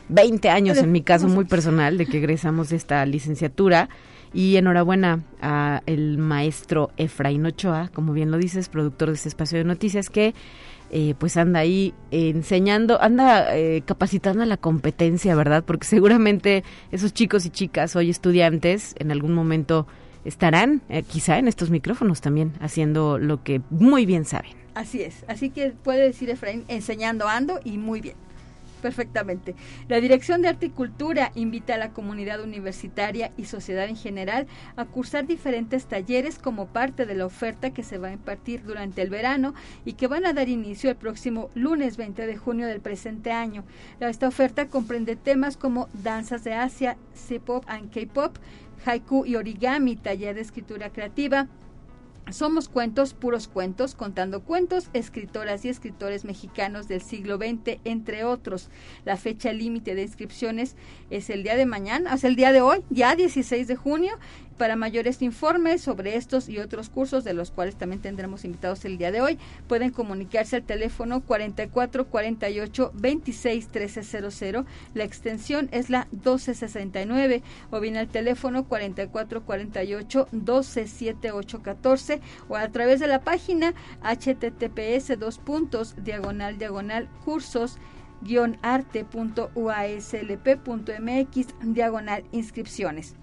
20 0.08 0.48
años 0.50 0.78
en 0.78 0.90
mi 0.90 1.02
caso 1.02 1.28
muy 1.28 1.44
personal 1.44 1.98
de 1.98 2.06
que 2.06 2.18
egresamos 2.18 2.70
de 2.70 2.76
esta 2.76 3.04
licenciatura 3.04 3.88
y 4.32 4.56
enhorabuena 4.56 5.22
a 5.40 5.82
el 5.86 6.18
maestro 6.18 6.90
Efraín 6.96 7.46
Ochoa, 7.46 7.90
como 7.94 8.12
bien 8.12 8.30
lo 8.30 8.38
dices, 8.38 8.68
productor 8.68 9.08
de 9.08 9.14
este 9.14 9.28
espacio 9.28 9.58
de 9.58 9.64
noticias 9.64 10.10
que 10.10 10.34
eh, 10.90 11.14
pues 11.18 11.36
anda 11.36 11.60
ahí 11.60 11.94
enseñando, 12.10 13.00
anda 13.00 13.56
eh, 13.56 13.82
capacitando 13.84 14.42
a 14.42 14.46
la 14.46 14.56
competencia, 14.56 15.34
¿verdad? 15.34 15.64
Porque 15.64 15.86
seguramente 15.86 16.64
esos 16.90 17.12
chicos 17.12 17.44
y 17.46 17.50
chicas, 17.50 17.94
hoy 17.96 18.10
estudiantes, 18.10 18.94
en 18.98 19.10
algún 19.10 19.34
momento 19.34 19.86
estarán 20.24 20.82
eh, 20.88 21.02
quizá 21.02 21.38
en 21.38 21.48
estos 21.48 21.70
micrófonos 21.70 22.20
también 22.20 22.52
haciendo 22.60 23.18
lo 23.18 23.42
que 23.42 23.60
muy 23.70 24.06
bien 24.06 24.24
saben. 24.24 24.52
Así 24.74 25.02
es, 25.02 25.24
así 25.28 25.50
que 25.50 25.70
puede 25.70 26.02
decir 26.02 26.30
Efraín, 26.30 26.64
enseñando 26.68 27.28
ando 27.28 27.60
y 27.64 27.78
muy 27.78 28.00
bien. 28.00 28.16
Perfectamente. 28.80 29.54
La 29.88 30.00
Dirección 30.00 30.42
de 30.42 30.48
Arte 30.48 30.66
y 30.66 30.70
Cultura 30.70 31.32
invita 31.34 31.74
a 31.74 31.78
la 31.78 31.92
comunidad 31.92 32.40
universitaria 32.42 33.32
y 33.36 33.44
sociedad 33.44 33.88
en 33.88 33.96
general 33.96 34.46
a 34.76 34.84
cursar 34.84 35.26
diferentes 35.26 35.86
talleres 35.86 36.38
como 36.38 36.66
parte 36.66 37.06
de 37.06 37.14
la 37.14 37.26
oferta 37.26 37.70
que 37.70 37.82
se 37.82 37.98
va 37.98 38.08
a 38.08 38.12
impartir 38.12 38.62
durante 38.62 39.02
el 39.02 39.10
verano 39.10 39.54
y 39.84 39.94
que 39.94 40.06
van 40.06 40.26
a 40.26 40.32
dar 40.32 40.48
inicio 40.48 40.90
el 40.90 40.96
próximo 40.96 41.50
lunes 41.54 41.96
20 41.96 42.26
de 42.26 42.36
junio 42.36 42.66
del 42.66 42.80
presente 42.80 43.32
año. 43.32 43.64
Esta 44.00 44.28
oferta 44.28 44.68
comprende 44.68 45.16
temas 45.16 45.56
como 45.56 45.88
danzas 45.92 46.44
de 46.44 46.54
Asia, 46.54 46.96
C-pop 47.14 47.64
and 47.66 47.92
K-pop, 47.92 48.36
haiku 48.84 49.26
y 49.26 49.36
origami, 49.36 49.96
taller 49.96 50.34
de 50.34 50.42
escritura 50.42 50.90
creativa, 50.90 51.48
somos 52.32 52.68
cuentos, 52.68 53.14
puros 53.14 53.48
cuentos, 53.48 53.94
contando 53.94 54.42
cuentos, 54.42 54.88
escritoras 54.92 55.64
y 55.64 55.68
escritores 55.68 56.24
mexicanos 56.24 56.88
del 56.88 57.00
siglo 57.00 57.36
XX, 57.36 57.80
entre 57.84 58.24
otros. 58.24 58.70
La 59.04 59.16
fecha 59.16 59.52
límite 59.52 59.94
de 59.94 60.02
inscripciones 60.02 60.76
es 61.10 61.30
el 61.30 61.42
día 61.42 61.56
de 61.56 61.66
mañana, 61.66 62.14
o 62.14 62.16
sea, 62.18 62.30
el 62.30 62.36
día 62.36 62.52
de 62.52 62.60
hoy, 62.60 62.82
ya 62.90 63.16
16 63.16 63.68
de 63.68 63.76
junio, 63.76 64.18
para 64.58 64.76
mayores 64.76 65.22
informes 65.22 65.80
sobre 65.80 66.16
estos 66.16 66.48
y 66.48 66.58
otros 66.58 66.90
cursos, 66.90 67.24
de 67.24 67.32
los 67.32 67.50
cuales 67.50 67.76
también 67.76 68.02
tendremos 68.02 68.44
invitados 68.44 68.84
el 68.84 68.98
día 68.98 69.12
de 69.12 69.20
hoy, 69.20 69.38
pueden 69.68 69.90
comunicarse 69.90 70.56
al 70.56 70.64
teléfono 70.64 71.20
44 71.20 72.06
48 72.08 72.92
26 72.94 73.68
1300. 73.72 74.64
La 74.94 75.04
extensión 75.04 75.68
es 75.72 75.88
la 75.88 76.08
1269 76.10 77.42
o 77.70 77.80
bien 77.80 77.96
al 77.96 78.08
teléfono 78.08 78.64
44 78.64 79.44
48 79.44 80.28
12 80.32 80.86
7814 80.86 82.20
o 82.48 82.56
a 82.56 82.68
través 82.68 83.00
de 83.00 83.06
la 83.06 83.20
página 83.20 83.74
https 84.02 85.18
dos 85.18 85.38
puntos 85.38 85.94
diagonal 86.02 86.58
diagonal 86.58 87.08
cursos 87.24 87.78
arte.uaslp.mx 88.62 89.46
diagonal 91.62 92.24
inscripciones. 92.32 93.14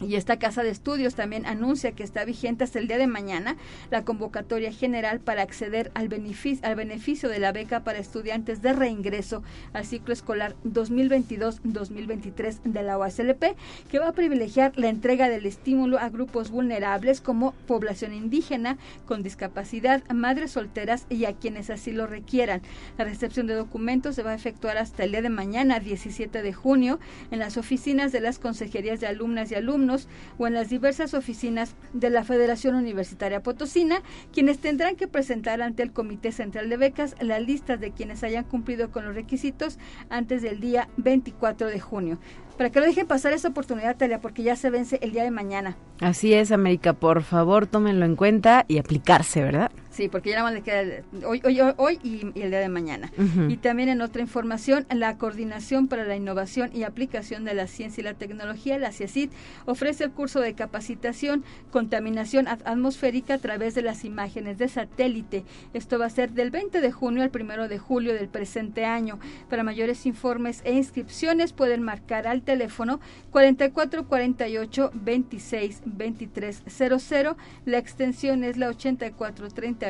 Y 0.00 0.16
esta 0.16 0.38
casa 0.38 0.62
de 0.62 0.70
estudios 0.70 1.14
también 1.14 1.44
anuncia 1.44 1.92
que 1.92 2.02
está 2.02 2.24
vigente 2.24 2.64
hasta 2.64 2.78
el 2.78 2.88
día 2.88 2.96
de 2.96 3.06
mañana 3.06 3.56
la 3.90 4.04
convocatoria 4.04 4.72
general 4.72 5.20
para 5.20 5.42
acceder 5.42 5.90
al 5.94 6.08
beneficio, 6.08 6.66
al 6.66 6.74
beneficio 6.74 7.28
de 7.28 7.38
la 7.38 7.52
beca 7.52 7.84
para 7.84 7.98
estudiantes 7.98 8.62
de 8.62 8.72
reingreso 8.72 9.42
al 9.74 9.84
ciclo 9.84 10.14
escolar 10.14 10.56
2022-2023 10.64 12.62
de 12.62 12.82
la 12.82 12.96
OASLP, 12.96 13.44
que 13.90 13.98
va 13.98 14.08
a 14.08 14.12
privilegiar 14.12 14.72
la 14.76 14.88
entrega 14.88 15.28
del 15.28 15.44
estímulo 15.44 15.98
a 15.98 16.08
grupos 16.08 16.50
vulnerables 16.50 17.20
como 17.20 17.52
población 17.66 18.14
indígena 18.14 18.78
con 19.06 19.22
discapacidad, 19.22 20.02
madres 20.10 20.52
solteras 20.52 21.04
y 21.10 21.26
a 21.26 21.34
quienes 21.34 21.68
así 21.68 21.92
lo 21.92 22.06
requieran. 22.06 22.62
La 22.96 23.04
recepción 23.04 23.46
de 23.46 23.54
documentos 23.54 24.14
se 24.14 24.22
va 24.22 24.30
a 24.30 24.34
efectuar 24.34 24.78
hasta 24.78 25.04
el 25.04 25.10
día 25.12 25.20
de 25.22 25.28
mañana, 25.28 25.78
17 25.78 26.42
de 26.42 26.52
junio, 26.54 26.98
en 27.30 27.38
las 27.38 27.58
oficinas 27.58 28.12
de 28.12 28.20
las 28.20 28.38
consejerías 28.38 29.00
de 29.00 29.06
alumnas 29.06 29.50
y 29.50 29.56
alumnos 29.56 29.89
o 30.38 30.46
en 30.46 30.54
las 30.54 30.68
diversas 30.68 31.14
oficinas 31.14 31.74
de 31.92 32.10
la 32.10 32.24
Federación 32.24 32.74
Universitaria 32.74 33.42
Potosina, 33.42 34.02
quienes 34.32 34.58
tendrán 34.58 34.96
que 34.96 35.08
presentar 35.08 35.62
ante 35.62 35.82
el 35.82 35.92
Comité 35.92 36.32
Central 36.32 36.68
de 36.68 36.76
Becas 36.76 37.16
la 37.20 37.40
lista 37.40 37.76
de 37.76 37.90
quienes 37.90 38.22
hayan 38.22 38.44
cumplido 38.44 38.90
con 38.90 39.04
los 39.04 39.14
requisitos 39.14 39.78
antes 40.08 40.42
del 40.42 40.60
día 40.60 40.88
24 40.96 41.68
de 41.68 41.80
junio 41.80 42.18
para 42.60 42.68
que 42.68 42.78
no 42.78 42.84
dejen 42.84 43.06
pasar 43.06 43.32
esa 43.32 43.48
oportunidad, 43.48 43.96
Talia, 43.96 44.20
porque 44.20 44.42
ya 44.42 44.54
se 44.54 44.68
vence 44.68 44.98
el 45.00 45.12
día 45.12 45.24
de 45.24 45.30
mañana. 45.30 45.78
Así 46.02 46.34
es, 46.34 46.52
América, 46.52 46.92
por 46.92 47.22
favor, 47.22 47.66
tómenlo 47.66 48.04
en 48.04 48.16
cuenta 48.16 48.66
y 48.68 48.76
aplicarse, 48.76 49.42
¿verdad? 49.42 49.70
Sí, 49.90 50.08
porque 50.08 50.30
ya 50.30 50.36
nada 50.36 50.50
más 50.50 50.54
le 50.54 50.62
queda 50.62 51.02
hoy, 51.26 51.42
hoy, 51.44 51.60
hoy 51.76 51.98
y, 52.04 52.20
el 52.40 52.50
día 52.50 52.60
de 52.60 52.68
mañana. 52.68 53.10
Y 53.48 53.56
también 53.56 53.88
en 53.88 54.00
otra 54.02 54.22
información, 54.22 54.86
la 54.88 55.18
Coordinación 55.18 55.88
para 55.88 56.04
la 56.04 56.14
Innovación 56.14 56.70
y 56.72 56.84
Aplicación 56.84 57.44
de 57.44 57.54
la 57.54 57.66
Ciencia 57.66 58.00
y 58.00 58.04
la 58.04 58.14
Tecnología, 58.14 58.78
la 58.78 58.92
CIACID, 58.92 59.30
ofrece 59.66 60.04
el 60.04 60.12
curso 60.12 60.40
de 60.40 60.54
capacitación 60.54 61.44
Contaminación 61.72 62.46
Atmosférica 62.46 63.34
a 63.34 63.38
través 63.38 63.74
de 63.74 63.82
las 63.82 64.04
imágenes 64.04 64.58
de 64.58 64.68
satélite. 64.68 65.44
Esto 65.74 65.98
va 65.98 66.06
a 66.06 66.10
ser 66.10 66.30
del 66.30 66.50
20 66.50 66.80
de 66.80 66.92
junio 66.92 67.24
al 67.24 67.32
1 67.34 67.68
de 67.68 67.78
julio 67.78 68.14
del 68.14 68.28
presente 68.28 68.84
año. 68.84 69.18
Para 69.48 69.64
mayores 69.64 70.06
informes 70.06 70.62
e 70.64 70.72
inscripciones 70.72 71.52
pueden 71.52 71.82
marcar 71.82 72.28
al 72.28 72.42
teléfono 72.50 72.98
4448 73.30 74.90
26 74.92 75.82
23 75.84 76.62
00. 76.66 77.36
La 77.64 77.78
extensión 77.78 78.42
es 78.42 78.56
la 78.56 78.68
8430 78.68 79.86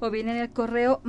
o 0.00 0.10
bien 0.10 0.28
en 0.28 0.36
el 0.36 0.50
correo 0.50 1.00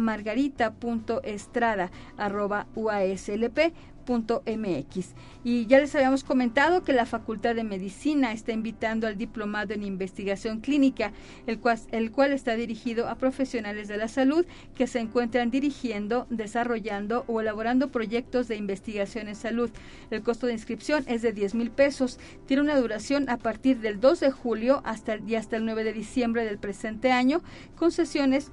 Y 5.44 5.66
ya 5.66 5.80
les 5.80 5.96
habíamos 5.96 6.24
comentado 6.24 6.84
que 6.84 6.94
la 6.94 7.06
Facultad 7.06 7.56
de 7.56 7.64
Medicina 7.64 8.32
está 8.32 8.52
invitando 8.52 9.08
al 9.08 9.18
diplomado 9.18 9.74
en 9.74 9.84
investigación 9.84 10.62
clínica, 10.62 11.12
el 11.48 11.60
cual, 11.60 11.80
el 11.92 12.12
cual 12.12 12.32
está 12.32 12.56
dirigido 12.56 13.08
a 13.08 13.16
profesionales 13.16 13.88
de 13.88 13.98
la 13.98 14.08
salud 14.08 14.46
que 14.76 14.88
se 14.88 15.00
encuentran 15.00 15.52
dirigiendo, 15.52 16.28
desarrollando 16.30 17.26
o 17.28 17.42
elaborando 17.42 17.92
proyectos 17.92 18.48
de 18.48 18.56
investigación 18.56 19.28
en 19.28 19.36
salud. 19.36 19.70
El 20.12 20.24
costo 20.24 20.48
de 20.48 20.54
inscripción 20.54 21.04
es 21.08 21.22
de 21.22 21.34
10 21.34 21.56
mil 21.56 21.72
pesos. 21.72 22.20
Tiene 22.46 22.64
una 22.64 22.80
duración 22.80 23.30
a 23.30 23.38
partir 23.38 23.80
del 23.80 24.00
2 24.00 24.20
de 24.20 24.32
julio 24.32 24.82
hasta, 24.86 25.18
y 25.18 25.36
hasta 25.36 25.58
el 25.58 25.66
9 25.66 25.84
de 25.84 25.94
diciembre 25.94 26.46
del 26.46 26.58
presente 26.58 27.12
año, 27.12 27.42
con 27.76 27.92
sesiones 27.92 28.52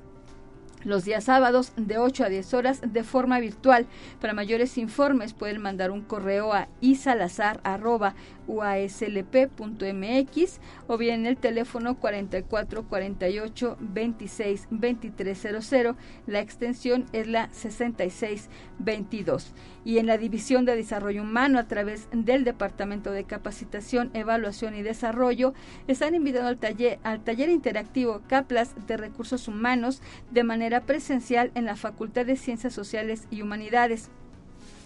los 0.85 1.05
días 1.05 1.25
sábados 1.25 1.73
de 1.77 1.99
8 1.99 2.25
a 2.25 2.29
10 2.29 2.55
horas 2.55 2.81
de 2.85 3.05
forma 3.05 3.41
virtual. 3.41 3.87
Para 4.21 4.33
mayores 4.33 4.79
informes 4.79 5.33
pueden 5.33 5.61
mandar 5.61 5.91
un 5.91 6.03
correo 6.03 6.53
a 6.53 6.69
isalazar.uaslp.mx 8.49 10.61
o 10.87 10.99
bien 10.99 11.27
el 11.27 11.37
teléfono 11.37 11.97
44 11.97 12.85
48 12.85 13.77
26 13.81 14.69
2300. 14.71 15.97
La 16.27 16.41
extensión 16.41 17.07
es 17.13 17.27
la 17.27 17.49
6622. 17.53 19.53
Y 19.85 19.99
en 19.99 20.07
la 20.07 20.19
División 20.19 20.65
de 20.65 20.77
Desarrollo 20.77 21.23
Humano, 21.23 21.59
a 21.59 21.67
través 21.67 22.07
del 22.13 22.45
Departamento 22.45 23.11
de 23.11 23.25
Capacitación, 23.25 24.11
Evaluación 24.15 24.77
y 24.77 24.83
Desarrollo, 24.83 25.55
están 25.89 26.15
invitando 26.15 26.49
al 26.49 26.59
taller, 26.59 27.01
al 27.03 27.25
taller 27.25 27.49
interactivo 27.49 28.23
CAPLAS 28.29 28.75
de 28.87 28.97
Recursos 28.97 29.49
Humanos 29.49 30.01
de 30.31 30.45
manera 30.45 30.83
presencial 30.83 31.51
en 31.55 31.65
la 31.65 31.75
Facultad 31.77 32.27
de 32.27 32.37
Ciencias 32.37 32.73
Sociales 32.73 33.27
y 33.31 33.43
Humanidades 33.43 34.11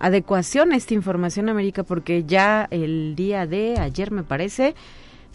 adecuación 0.00 0.72
a 0.72 0.76
esta 0.76 0.94
información, 0.94 1.48
América, 1.48 1.82
porque 1.82 2.24
ya 2.24 2.66
el 2.70 3.14
día 3.16 3.46
de 3.46 3.78
ayer, 3.78 4.10
me 4.10 4.22
parece, 4.22 4.74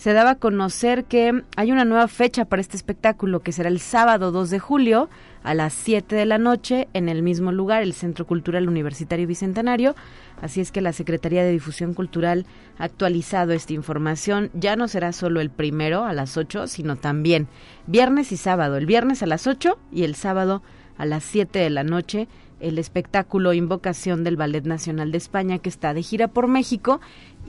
se 0.01 0.13
daba 0.13 0.31
a 0.31 0.35
conocer 0.35 1.05
que 1.05 1.43
hay 1.55 1.71
una 1.71 1.85
nueva 1.85 2.07
fecha 2.07 2.45
para 2.45 2.59
este 2.59 2.75
espectáculo 2.75 3.41
que 3.41 3.51
será 3.51 3.69
el 3.69 3.79
sábado 3.79 4.31
2 4.31 4.49
de 4.49 4.57
julio 4.57 5.11
a 5.43 5.53
las 5.53 5.73
7 5.73 6.15
de 6.15 6.25
la 6.25 6.39
noche 6.39 6.87
en 6.93 7.07
el 7.07 7.21
mismo 7.21 7.51
lugar, 7.51 7.83
el 7.83 7.93
Centro 7.93 8.25
Cultural 8.25 8.67
Universitario 8.67 9.27
Bicentenario. 9.27 9.93
Así 10.41 10.59
es 10.59 10.71
que 10.71 10.81
la 10.81 10.91
Secretaría 10.91 11.43
de 11.43 11.51
Difusión 11.51 11.93
Cultural 11.93 12.47
ha 12.79 12.85
actualizado 12.85 13.51
esta 13.51 13.73
información. 13.73 14.49
Ya 14.55 14.75
no 14.75 14.87
será 14.87 15.13
solo 15.13 15.39
el 15.39 15.51
primero 15.51 16.03
a 16.03 16.13
las 16.13 16.35
8, 16.35 16.65
sino 16.65 16.95
también 16.95 17.47
viernes 17.85 18.31
y 18.31 18.37
sábado. 18.37 18.77
El 18.77 18.87
viernes 18.87 19.21
a 19.21 19.27
las 19.27 19.45
8 19.45 19.77
y 19.91 20.03
el 20.03 20.15
sábado 20.15 20.63
a 20.97 21.05
las 21.05 21.23
7 21.23 21.59
de 21.59 21.69
la 21.69 21.83
noche 21.83 22.27
el 22.61 22.77
espectáculo 22.77 23.53
Invocación 23.53 24.23
del 24.23 24.37
Ballet 24.37 24.65
Nacional 24.65 25.11
de 25.11 25.17
España 25.17 25.57
que 25.59 25.69
está 25.69 25.93
de 25.93 26.03
gira 26.03 26.27
por 26.27 26.47
México 26.47 27.01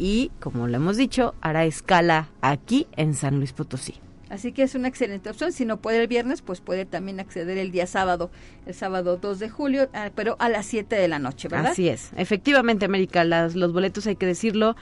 y, 0.03 0.33
como 0.41 0.67
lo 0.67 0.75
hemos 0.75 0.97
dicho, 0.97 1.33
hará 1.43 1.65
escala 1.65 2.29
aquí 2.41 2.89
en 2.97 3.15
San 3.15 3.37
Luis 3.37 3.53
Potosí. 3.53 3.95
Así 4.31 4.51
que 4.51 4.65
es 4.65 4.75
una 4.75 4.89
excelente 4.89 5.31
opción. 5.31 5.53
Si 5.53 5.65
no 5.65 5.77
puede 5.77 6.01
el 6.01 6.09
viernes, 6.09 6.43
pues 6.43 6.61
puede 6.61 6.87
también 6.87 7.21
acceder 7.21 7.57
el 7.57 7.71
día 7.71 7.87
sábado, 7.87 8.29
el 8.67 8.75
sábado 8.75 9.17
2 9.19 9.39
de 9.39 9.49
julio, 9.49 9.89
ah, 9.95 10.11
pero 10.13 10.35
a 10.41 10.49
las 10.49 10.67
7 10.67 10.97
de 10.97 11.07
la 11.07 11.21
noche, 11.21 11.47
¿verdad? 11.47 11.71
Así 11.71 11.89
es. 11.89 12.11
Efectivamente, 12.17 12.85
América, 12.85 13.23
los 13.23 13.73
boletos, 13.73 14.09
hay 14.09 14.17
que 14.17 14.27
decirlo, 14.27 14.75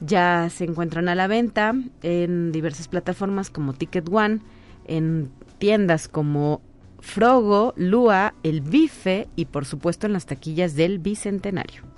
ya 0.00 0.48
se 0.48 0.64
encuentran 0.64 1.10
a 1.10 1.14
la 1.14 1.26
venta 1.26 1.74
en 2.02 2.50
diversas 2.50 2.88
plataformas 2.88 3.50
como 3.50 3.74
Ticket 3.74 4.08
One, 4.10 4.40
en 4.86 5.30
tiendas 5.58 6.08
como 6.08 6.62
Frogo, 6.98 7.74
Lua, 7.76 8.32
El 8.42 8.62
Bife 8.62 9.28
y 9.36 9.44
por 9.44 9.66
supuesto 9.66 10.06
en 10.06 10.14
las 10.14 10.24
taquillas 10.24 10.76
del 10.76 10.98
Bicentenario. 10.98 11.91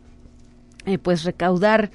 eh, 0.85 0.99
pues 0.99 1.25
recaudar 1.25 1.91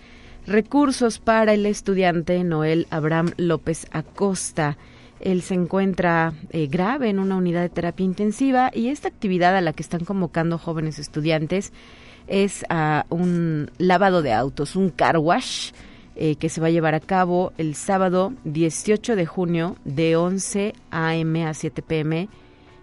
recursos 0.47 1.19
para 1.19 1.53
el 1.53 1.65
estudiante 1.65 2.43
Noel 2.43 2.87
Abraham 2.89 3.33
López 3.37 3.85
Acosta. 3.91 4.77
Él 5.19 5.41
se 5.41 5.55
encuentra 5.55 6.33
eh, 6.51 6.67
grave 6.67 7.09
en 7.09 7.19
una 7.19 7.35
unidad 7.35 7.61
de 7.61 7.69
terapia 7.69 8.05
intensiva 8.05 8.71
y 8.73 8.89
esta 8.89 9.07
actividad 9.07 9.55
a 9.55 9.61
la 9.61 9.73
que 9.73 9.83
están 9.83 10.05
convocando 10.05 10.57
jóvenes 10.57 10.99
estudiantes 10.99 11.73
es 12.27 12.65
un 13.09 13.71
lavado 13.77 14.21
de 14.21 14.33
autos, 14.33 14.75
un 14.75 14.89
car 14.89 15.17
wash 15.17 15.71
eh, 16.15 16.35
que 16.35 16.49
se 16.49 16.59
va 16.59 16.67
a 16.67 16.71
llevar 16.71 16.95
a 16.95 16.99
cabo 16.99 17.53
el 17.57 17.75
sábado 17.75 18.33
18 18.43 19.15
de 19.15 19.25
junio 19.25 19.75
de 19.85 20.15
11 20.15 20.73
a.m. 20.91 21.45
a 21.45 21.53
7 21.53 21.81
p.m. 21.83 22.27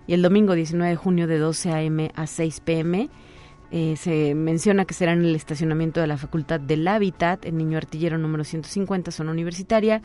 y 0.07 0.15
el 0.15 0.23
domingo 0.23 0.55
19 0.55 0.91
de 0.91 0.97
junio 0.97 1.27
de 1.27 1.39
12 1.39 1.73
a.m. 1.73 2.11
a 2.15 2.27
6 2.27 2.61
p.m. 2.61 3.11
Eh, 3.71 3.97
se 3.97 4.37
menciona 4.37 4.85
que 4.85 4.95
será 4.95 5.15
en 5.15 5.25
el 5.25 5.35
estacionamiento 5.35 6.01
de 6.01 6.07
la 6.07 6.17
Facultad 6.17 6.61
del 6.61 6.87
Hábitat, 6.87 7.45
en 7.45 7.57
Niño 7.57 7.77
Artillero 7.77 8.19
número 8.19 8.45
150, 8.45 9.11
zona 9.11 9.33
universitaria 9.33 10.01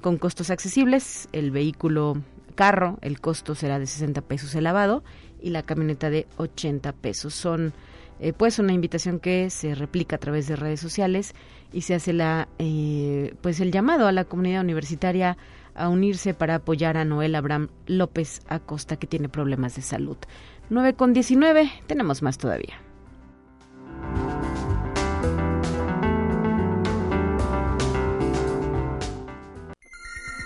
con 0.00 0.18
costos 0.18 0.50
accesibles. 0.50 1.28
El 1.32 1.50
vehículo 1.50 2.14
carro, 2.54 2.98
el 3.02 3.20
costo 3.20 3.54
será 3.54 3.78
de 3.78 3.86
60 3.86 4.22
pesos 4.22 4.54
el 4.54 4.64
lavado 4.64 5.04
y 5.40 5.50
la 5.50 5.62
camioneta 5.62 6.10
de 6.10 6.26
80 6.38 6.92
pesos. 6.92 7.34
Son 7.34 7.72
eh, 8.18 8.32
pues 8.32 8.58
una 8.58 8.72
invitación 8.72 9.20
que 9.20 9.50
se 9.50 9.74
replica 9.74 10.16
a 10.16 10.18
través 10.18 10.48
de 10.48 10.56
redes 10.56 10.80
sociales 10.80 11.34
y 11.72 11.82
se 11.82 11.94
hace 11.94 12.12
la 12.12 12.48
eh, 12.58 13.34
pues 13.42 13.60
el 13.60 13.70
llamado 13.70 14.06
a 14.06 14.12
la 14.12 14.24
comunidad 14.24 14.62
universitaria 14.62 15.36
a 15.74 15.88
unirse 15.88 16.32
para 16.32 16.56
apoyar 16.56 16.96
a 16.96 17.04
Noel 17.04 17.34
Abraham 17.34 17.68
López 17.86 18.40
Acosta 18.48 18.96
que 18.96 19.06
tiene 19.06 19.28
problemas 19.28 19.76
de 19.76 19.82
salud. 19.82 20.16
9 20.70 20.94
con 20.94 21.12
19, 21.12 21.70
tenemos 21.86 22.22
más 22.22 22.38
todavía. 22.38 22.80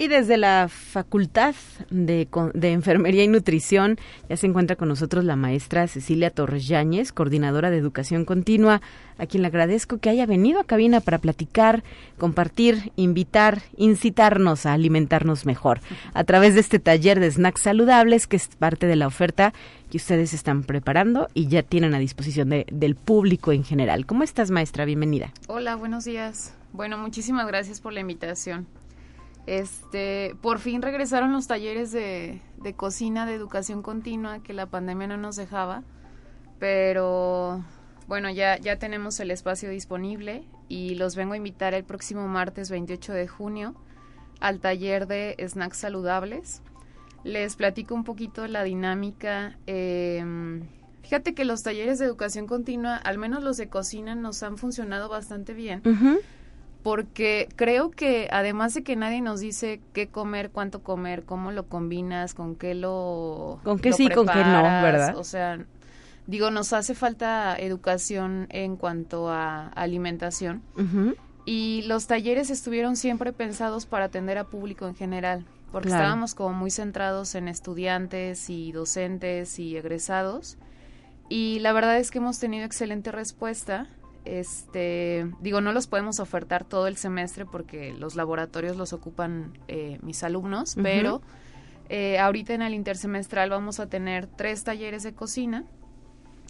Y 0.00 0.06
desde 0.06 0.36
la 0.36 0.68
Facultad 0.68 1.56
de, 1.90 2.28
Enfermería 2.62 3.24
y 3.24 3.28
Nutrición 3.28 3.98
ya 4.28 4.36
se 4.36 4.46
encuentra 4.46 4.76
con 4.76 4.86
nosotros 4.86 5.24
la 5.24 5.34
maestra 5.34 5.88
Cecilia 5.88 6.30
Torres 6.30 6.70
coordinadora 7.12 7.70
de 7.70 7.78
Educación 7.78 8.24
Continua, 8.24 8.80
a 9.18 9.26
quien 9.26 9.42
le 9.42 9.48
agradezco 9.48 9.98
que 9.98 10.08
haya 10.08 10.24
venido 10.24 10.60
a 10.60 10.64
cabina 10.64 11.00
para 11.00 11.18
platicar, 11.18 11.82
compartir, 12.16 12.92
invitar, 12.94 13.62
incitarnos 13.76 14.66
a 14.66 14.74
alimentarnos 14.74 15.46
mejor 15.46 15.80
a 16.14 16.22
través 16.22 16.54
de 16.54 16.60
este 16.60 16.78
taller 16.78 17.18
de 17.18 17.32
snacks 17.32 17.62
saludables 17.62 18.28
que 18.28 18.36
es 18.36 18.46
parte 18.46 18.86
de 18.86 18.94
la 18.94 19.08
oferta 19.08 19.52
que 19.90 19.96
ustedes 19.96 20.32
están 20.32 20.62
preparando 20.62 21.28
y 21.34 21.48
ya 21.48 21.64
tienen 21.64 21.94
a 21.94 21.98
disposición 21.98 22.50
de, 22.50 22.66
del 22.70 22.94
público 22.94 23.50
en 23.50 23.64
general. 23.64 24.06
¿Cómo 24.06 24.22
estás, 24.22 24.52
maestra? 24.52 24.84
Bienvenida. 24.84 25.32
Hola, 25.48 25.74
buenos 25.74 26.04
días. 26.04 26.54
Bueno, 26.72 26.98
muchísimas 26.98 27.48
gracias 27.48 27.80
por 27.80 27.92
la 27.92 27.98
invitación. 27.98 28.68
Este, 29.48 30.36
por 30.42 30.58
fin 30.58 30.82
regresaron 30.82 31.32
los 31.32 31.46
talleres 31.46 31.90
de, 31.90 32.42
de 32.58 32.74
cocina 32.74 33.24
de 33.24 33.32
educación 33.32 33.80
continua 33.80 34.42
que 34.42 34.52
la 34.52 34.66
pandemia 34.66 35.06
no 35.06 35.16
nos 35.16 35.36
dejaba, 35.36 35.84
pero 36.58 37.64
bueno, 38.06 38.28
ya, 38.28 38.58
ya 38.58 38.78
tenemos 38.78 39.18
el 39.20 39.30
espacio 39.30 39.70
disponible 39.70 40.44
y 40.68 40.96
los 40.96 41.16
vengo 41.16 41.32
a 41.32 41.38
invitar 41.38 41.72
el 41.72 41.84
próximo 41.84 42.28
martes 42.28 42.68
28 42.68 43.14
de 43.14 43.26
junio 43.26 43.74
al 44.38 44.60
taller 44.60 45.06
de 45.06 45.34
snacks 45.48 45.78
saludables 45.78 46.60
Les 47.24 47.56
platico 47.56 47.94
un 47.94 48.04
poquito 48.04 48.46
la 48.48 48.64
dinámica. 48.64 49.56
Eh, 49.66 50.60
fíjate 51.04 51.32
que 51.32 51.46
los 51.46 51.62
talleres 51.62 51.98
de 51.98 52.04
educación 52.04 52.46
continua, 52.46 52.96
al 52.96 53.16
menos 53.16 53.42
los 53.42 53.56
de 53.56 53.70
cocina, 53.70 54.14
nos 54.14 54.42
han 54.42 54.58
funcionado 54.58 55.08
bastante 55.08 55.54
bien. 55.54 55.80
Porque 56.88 57.48
creo 57.56 57.90
que 57.90 58.28
además 58.30 58.74
de 58.74 58.82
que 58.82 58.96
nadie 58.96 59.20
nos 59.20 59.40
dice 59.40 59.80
qué 59.92 60.08
comer, 60.08 60.50
cuánto 60.50 60.82
comer, 60.82 61.24
cómo 61.24 61.52
lo 61.52 61.66
combinas, 61.66 62.34
con 62.34 62.54
qué 62.56 62.74
lo. 62.74 63.60
Con 63.64 63.78
qué 63.78 63.92
sí, 63.92 64.08
con 64.08 64.26
qué 64.26 64.42
no, 64.44 64.62
¿verdad? 64.62 65.16
O 65.16 65.24
sea, 65.24 65.58
digo, 66.26 66.50
nos 66.50 66.72
hace 66.72 66.94
falta 66.94 67.56
educación 67.56 68.46
en 68.50 68.76
cuanto 68.76 69.28
a 69.28 69.68
alimentación. 69.68 70.62
Y 71.44 71.82
los 71.86 72.06
talleres 72.06 72.50
estuvieron 72.50 72.96
siempre 72.96 73.32
pensados 73.32 73.86
para 73.86 74.06
atender 74.06 74.38
a 74.38 74.44
público 74.44 74.86
en 74.86 74.94
general 74.94 75.44
porque 75.72 75.88
estábamos 75.88 76.34
como 76.34 76.54
muy 76.54 76.70
centrados 76.70 77.34
en 77.34 77.48
estudiantes 77.48 78.48
y 78.48 78.72
docentes 78.72 79.58
y 79.58 79.76
egresados. 79.76 80.56
Y 81.28 81.58
la 81.60 81.72
verdad 81.72 81.98
es 81.98 82.10
que 82.10 82.18
hemos 82.18 82.38
tenido 82.38 82.64
excelente 82.64 83.12
respuesta. 83.12 83.86
Este, 84.24 85.30
digo, 85.40 85.60
no 85.60 85.72
los 85.72 85.86
podemos 85.86 86.20
ofertar 86.20 86.64
todo 86.64 86.86
el 86.86 86.96
semestre 86.96 87.46
porque 87.46 87.92
los 87.92 88.14
laboratorios 88.14 88.76
los 88.76 88.92
ocupan 88.92 89.58
eh, 89.68 89.98
mis 90.02 90.22
alumnos, 90.22 90.76
pero 90.82 91.22
eh, 91.88 92.18
ahorita 92.18 92.52
en 92.52 92.62
el 92.62 92.74
intersemestral 92.74 93.50
vamos 93.50 93.80
a 93.80 93.88
tener 93.88 94.26
tres 94.26 94.64
talleres 94.64 95.02
de 95.02 95.14
cocina. 95.14 95.64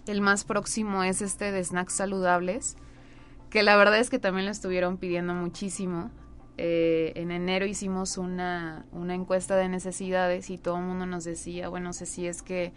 El 0.07 0.20
más 0.20 0.44
próximo 0.44 1.04
es 1.04 1.22
este 1.22 1.52
de 1.52 1.62
snacks 1.62 1.94
saludables, 1.94 2.76
que 3.50 3.62
la 3.62 3.76
verdad 3.76 3.98
es 3.98 4.11
que 4.11 4.18
también 4.18 4.46
lo 4.46 4.52
estuvieron 4.52 4.96
pidiendo 4.96 5.35
muchísimo. 5.35 6.11
Eh, 6.57 7.12
en 7.14 7.31
enero 7.31 7.66
hicimos 7.66 8.18
una, 8.18 8.85
una 8.90 9.14
encuesta 9.14 9.54
de 9.54 9.68
necesidades 9.68 10.50
y 10.50 10.59
todo 10.59 10.78
el 10.78 10.85
mundo 10.85 11.07
nos 11.07 11.22
decía, 11.22 11.68
bueno, 11.68 11.88
no 11.88 11.92
sé 11.92 12.07
si 12.07 12.26
es 12.26 12.42
que 12.42 12.72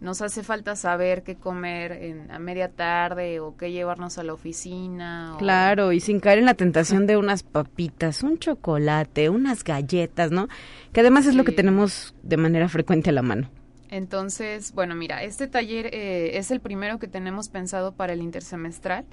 nos 0.00 0.22
hace 0.22 0.42
falta 0.42 0.76
saber 0.76 1.22
qué 1.22 1.36
comer 1.36 1.92
en, 1.92 2.30
a 2.30 2.38
media 2.38 2.68
tarde 2.68 3.40
o 3.40 3.56
qué 3.56 3.72
llevarnos 3.72 4.18
a 4.18 4.22
la 4.22 4.34
oficina. 4.34 5.34
Claro, 5.38 5.92
y 5.92 6.00
sin 6.00 6.20
caer 6.20 6.38
en 6.38 6.44
la 6.44 6.54
tentación 6.54 7.06
de 7.06 7.16
unas 7.16 7.42
papitas, 7.42 8.22
un 8.22 8.38
chocolate, 8.38 9.30
unas 9.30 9.64
galletas, 9.64 10.30
¿no? 10.30 10.48
Que 10.92 11.00
además 11.00 11.26
es 11.26 11.34
lo 11.34 11.44
que 11.44 11.52
tenemos 11.52 12.14
de 12.22 12.36
manera 12.36 12.68
frecuente 12.68 13.10
a 13.10 13.12
la 13.12 13.22
mano. 13.22 13.50
Entonces, 13.88 14.72
bueno, 14.72 14.94
mira, 14.94 15.22
este 15.22 15.46
taller 15.46 15.86
eh, 15.92 16.38
es 16.38 16.50
el 16.50 16.60
primero 16.60 16.98
que 16.98 17.08
tenemos 17.08 17.48
pensado 17.48 17.92
para 17.92 18.12
el 18.12 18.20
intersemestral. 18.20 19.04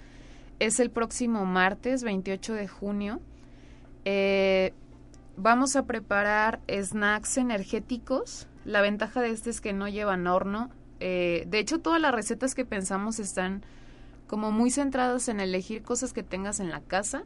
Es 0.59 0.79
el 0.79 0.89
próximo 0.89 1.45
martes 1.45 2.03
28 2.03 2.53
de 2.53 2.67
junio 2.67 3.19
eh, 4.05 4.73
vamos 5.37 5.75
a 5.75 5.85
preparar 5.85 6.59
snacks 6.67 7.37
energéticos. 7.37 8.47
La 8.65 8.81
ventaja 8.81 9.21
de 9.21 9.29
este 9.29 9.49
es 9.49 9.61
que 9.61 9.73
no 9.73 9.87
llevan 9.87 10.27
horno. 10.27 10.69
Eh, 10.99 11.45
de 11.47 11.59
hecho, 11.59 11.79
todas 11.79 12.01
las 12.01 12.13
recetas 12.13 12.55
que 12.55 12.65
pensamos 12.65 13.19
están 13.19 13.63
como 14.27 14.51
muy 14.51 14.71
centradas 14.71 15.27
en 15.27 15.39
elegir 15.39 15.83
cosas 15.83 16.13
que 16.13 16.23
tengas 16.23 16.59
en 16.59 16.69
la 16.69 16.81
casa, 16.81 17.23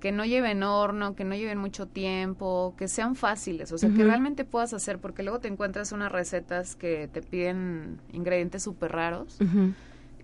que 0.00 0.12
no 0.12 0.24
lleven 0.24 0.62
horno, 0.62 1.14
que 1.14 1.24
no 1.24 1.34
lleven 1.34 1.58
mucho 1.58 1.86
tiempo, 1.86 2.74
que 2.78 2.88
sean 2.88 3.16
fáciles, 3.16 3.72
o 3.72 3.78
sea, 3.78 3.90
que 3.90 4.02
realmente 4.02 4.44
puedas 4.46 4.72
hacer, 4.72 4.98
porque 4.98 5.22
luego 5.22 5.40
te 5.40 5.48
encuentras 5.48 5.92
unas 5.92 6.10
recetas 6.10 6.76
que 6.76 7.08
te 7.12 7.20
piden 7.20 8.00
ingredientes 8.12 8.62
súper 8.62 8.92
raros. 8.92 9.38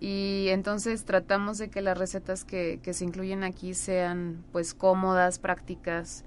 Y 0.00 0.46
entonces 0.48 1.04
tratamos 1.04 1.58
de 1.58 1.68
que 1.68 1.82
las 1.82 1.98
recetas 1.98 2.44
que, 2.44 2.80
que 2.82 2.94
se 2.94 3.04
incluyen 3.04 3.44
aquí 3.44 3.74
sean 3.74 4.42
pues 4.52 4.74
cómodas, 4.74 5.38
prácticas. 5.38 6.24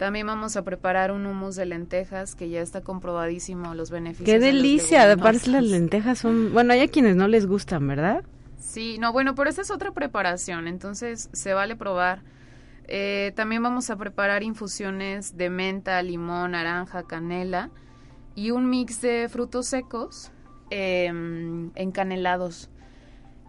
También 0.00 0.26
vamos 0.26 0.56
a 0.56 0.64
preparar 0.64 1.12
un 1.12 1.26
hummus 1.26 1.56
de 1.56 1.66
lentejas 1.66 2.34
que 2.34 2.48
ya 2.48 2.62
está 2.62 2.80
comprobadísimo 2.80 3.74
los 3.74 3.90
beneficios. 3.90 4.24
Qué 4.24 4.38
delicia, 4.38 5.12
aparte 5.12 5.50
las 5.50 5.62
lentejas 5.62 6.18
son, 6.18 6.54
bueno, 6.54 6.72
hay 6.72 6.80
a 6.80 6.88
quienes 6.88 7.16
no 7.16 7.28
les 7.28 7.44
gustan, 7.44 7.86
¿verdad? 7.86 8.24
Sí, 8.58 8.96
no, 8.98 9.12
bueno, 9.12 9.34
pero 9.34 9.50
esa 9.50 9.60
es 9.60 9.70
otra 9.70 9.90
preparación, 9.90 10.68
entonces 10.68 11.28
se 11.34 11.52
vale 11.52 11.76
probar. 11.76 12.22
Eh, 12.88 13.32
también 13.36 13.62
vamos 13.62 13.90
a 13.90 13.96
preparar 13.96 14.42
infusiones 14.42 15.36
de 15.36 15.50
menta, 15.50 16.02
limón, 16.02 16.52
naranja, 16.52 17.02
canela 17.02 17.68
y 18.34 18.52
un 18.52 18.70
mix 18.70 19.02
de 19.02 19.28
frutos 19.28 19.66
secos 19.66 20.32
eh, 20.70 21.12
encanelados. 21.74 22.70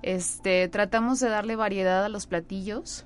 Este, 0.04 0.68
tratamos 0.68 1.20
de 1.20 1.30
darle 1.30 1.56
variedad 1.56 2.04
a 2.04 2.10
los 2.10 2.26
platillos, 2.26 3.06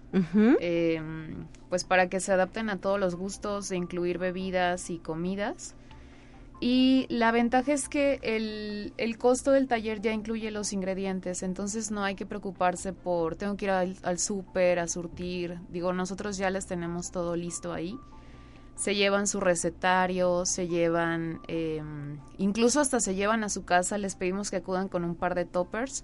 em, 0.59 1.45
pues 1.69 1.83
para 1.83 2.07
que 2.07 2.21
se 2.21 2.31
adapten 2.31 2.69
a 2.69 2.77
todos 2.77 2.99
los 2.99 3.15
gustos, 3.15 3.69
de 3.69 3.75
incluir 3.75 4.17
bebidas 4.17 4.89
y 4.89 4.99
comidas. 4.99 5.75
Y 6.61 7.05
la 7.09 7.33
ventaja 7.33 7.73
es 7.73 7.89
que 7.89 8.19
el, 8.23 8.93
el, 8.95 9.17
costo 9.17 9.51
del 9.51 9.67
taller 9.67 9.99
ya 9.99 10.13
incluye 10.13 10.51
los 10.51 10.71
ingredientes, 10.71 11.43
entonces 11.43 11.91
no 11.91 12.01
hay 12.05 12.15
que 12.15 12.25
preocuparse 12.25 12.93
por, 12.93 13.35
tengo 13.35 13.57
que 13.57 13.65
ir 13.65 13.71
al, 13.71 13.97
al 14.03 14.19
súper 14.19 14.79
a 14.79 14.87
surtir, 14.87 15.59
digo, 15.69 15.91
nosotros 15.91 16.37
ya 16.37 16.49
les 16.49 16.65
tenemos 16.65 17.11
todo 17.11 17.35
listo 17.35 17.73
ahí. 17.73 17.99
Se 18.75 18.95
llevan 18.95 19.27
su 19.27 19.41
recetario, 19.41 20.45
se 20.45 20.67
llevan, 20.67 21.39
em, 21.47 22.19
incluso 22.37 22.79
hasta 22.79 23.01
se 23.01 23.15
llevan 23.15 23.43
a 23.43 23.49
su 23.49 23.65
casa, 23.65 23.97
les 23.97 24.15
pedimos 24.15 24.49
que 24.49 24.57
acudan 24.57 24.87
con 24.87 25.03
un 25.03 25.15
par 25.15 25.35
de 25.35 25.45
toppers 25.45 26.03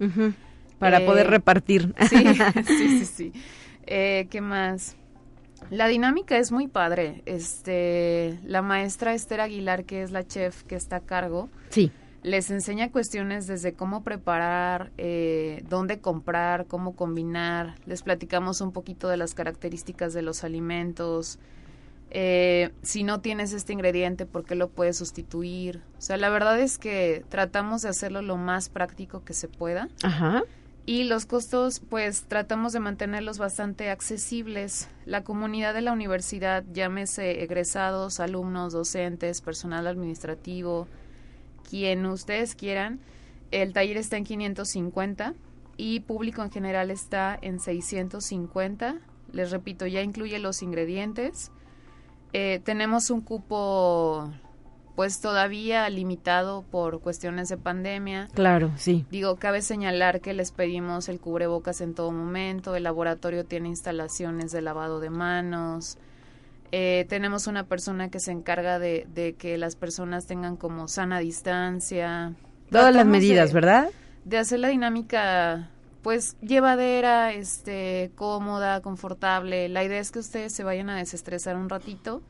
para 0.82 1.06
poder 1.06 1.28
eh, 1.28 1.30
repartir. 1.30 1.94
Sí, 2.10 2.18
sí, 2.66 3.00
sí, 3.00 3.06
sí. 3.06 3.34
Eh, 3.86 4.28
¿Qué 4.30 4.42
más? 4.42 4.98
La 5.70 5.88
dinámica 5.88 6.38
es 6.38 6.52
muy 6.52 6.68
padre. 6.68 7.22
Este, 7.26 8.40
la 8.44 8.62
maestra 8.62 9.14
Esther 9.14 9.42
Aguilar, 9.42 9.86
que 9.86 10.02
es 10.02 10.12
la 10.12 10.26
chef 10.26 10.64
que 10.64 10.76
está 10.76 10.98
a 10.98 11.00
cargo, 11.02 11.50
sí. 11.70 11.92
les 12.24 12.50
enseña 12.50 12.92
cuestiones 12.92 13.48
desde 13.48 13.74
cómo 13.74 14.04
preparar, 14.04 14.92
eh, 14.98 15.64
dónde 15.70 16.00
comprar, 16.00 16.66
cómo 16.66 16.96
combinar. 16.96 17.76
Les 17.86 18.02
platicamos 18.02 18.60
un 18.60 18.72
poquito 18.72 19.08
de 19.08 19.18
las 19.18 19.36
características 19.36 20.14
de 20.14 20.24
los 20.24 20.44
alimentos. 20.44 21.40
si 22.82 23.04
no 23.04 23.22
tienes 23.22 23.54
este 23.54 23.72
ingrediente, 23.72 24.26
¿por 24.26 24.44
qué 24.44 24.56
lo 24.56 24.68
puedes 24.68 24.98
sustituir? 24.98 25.82
O 25.98 26.02
sea, 26.02 26.18
la 26.18 26.30
verdad 26.30 26.60
es 26.60 26.78
que 26.78 27.24
tratamos 27.30 27.84
de 27.84 27.90
hacerlo 27.90 28.22
lo 28.22 28.36
más 28.36 28.68
práctico 28.68 29.24
que 29.24 29.34
se 29.34 29.48
pueda. 29.48 29.88
Ajá 30.04 30.44
y 30.86 31.04
los 31.04 31.26
costos 31.26 31.80
pues 31.80 32.24
tratamos 32.24 32.74
de 32.74 32.80
mantenerlos 32.80 33.38
bastante 33.38 33.90
accesibles. 33.90 34.90
La 35.06 35.24
comunidad 35.24 35.74
de 35.74 35.82
la 35.82 35.94
universidad, 35.94 36.64
llámese 36.74 37.44
egresados, 37.44 38.20
alumnos, 38.20 38.74
docentes, 38.74 39.42
personal 39.42 39.88
administrativo, 39.88 40.88
quien 41.70 42.06
ustedes 42.06 42.56
quieran, 42.56 43.00
el 43.52 43.74
taller 43.74 43.98
está 43.98 44.18
en 44.18 44.24
550 44.24 45.34
y 45.78 46.02
público 46.02 46.42
en 46.42 46.52
general 46.52 46.90
está 46.90 47.38
en 47.42 47.60
650. 47.60 48.98
Les 49.32 49.52
repito, 49.52 49.88
ya 49.88 50.02
incluye 50.02 50.40
los 50.40 50.62
ingredientes. 50.62 51.52
Eh, 52.34 52.62
tenemos 52.64 53.10
un 53.10 53.22
cupo 53.22 54.32
pues 54.96 55.22
todavía 55.22 55.90
limitado 55.90 56.64
por 56.64 57.00
cuestiones 57.00 57.50
de 57.50 57.58
pandemia. 57.58 58.28
Claro, 58.34 58.72
sí. 58.76 59.06
Digo, 59.10 59.38
cabe 59.38 59.62
señalar 59.62 60.22
que 60.22 60.34
les 60.34 60.52
pedimos 60.52 61.10
el 61.10 61.20
cubrebocas 61.20 61.82
en 61.82 61.94
todo 61.94 62.12
momento, 62.12 62.76
el 62.76 62.84
laboratorio 62.84 63.46
tiene 63.46 63.70
instalaciones 63.70 64.52
de 64.52 64.62
lavado 64.62 65.00
de 65.00 65.10
manos, 65.10 65.98
eh, 66.72 67.06
tenemos 67.10 67.48
una 67.48 67.66
persona 67.66 68.10
que 68.10 68.20
se 68.20 68.32
encarga 68.32 68.80
de, 68.80 69.06
de, 69.14 69.34
que 69.34 69.58
las 69.58 69.76
personas 69.76 70.26
tengan 70.26 70.56
como 70.56 70.88
sana 70.88 71.20
distancia. 71.20 72.34
Todas 72.70 72.96
las 72.96 73.06
medidas, 73.06 73.52
¿verdad? 73.52 73.90
De 74.24 74.38
hacer 74.38 74.60
la 74.60 74.70
dinámica 74.70 75.70
pues 76.02 76.36
llevadera, 76.42 77.34
este, 77.34 78.12
cómoda, 78.16 78.82
confortable. 78.82 79.70
La 79.70 79.84
idea 79.84 80.00
es 80.00 80.12
que 80.12 80.20
ustedes 80.20 80.54
se 80.54 80.64
vayan 80.64 80.90
a 80.90 80.98
desestresar 80.98 81.56
un 81.56 81.70
ratito 81.70 82.22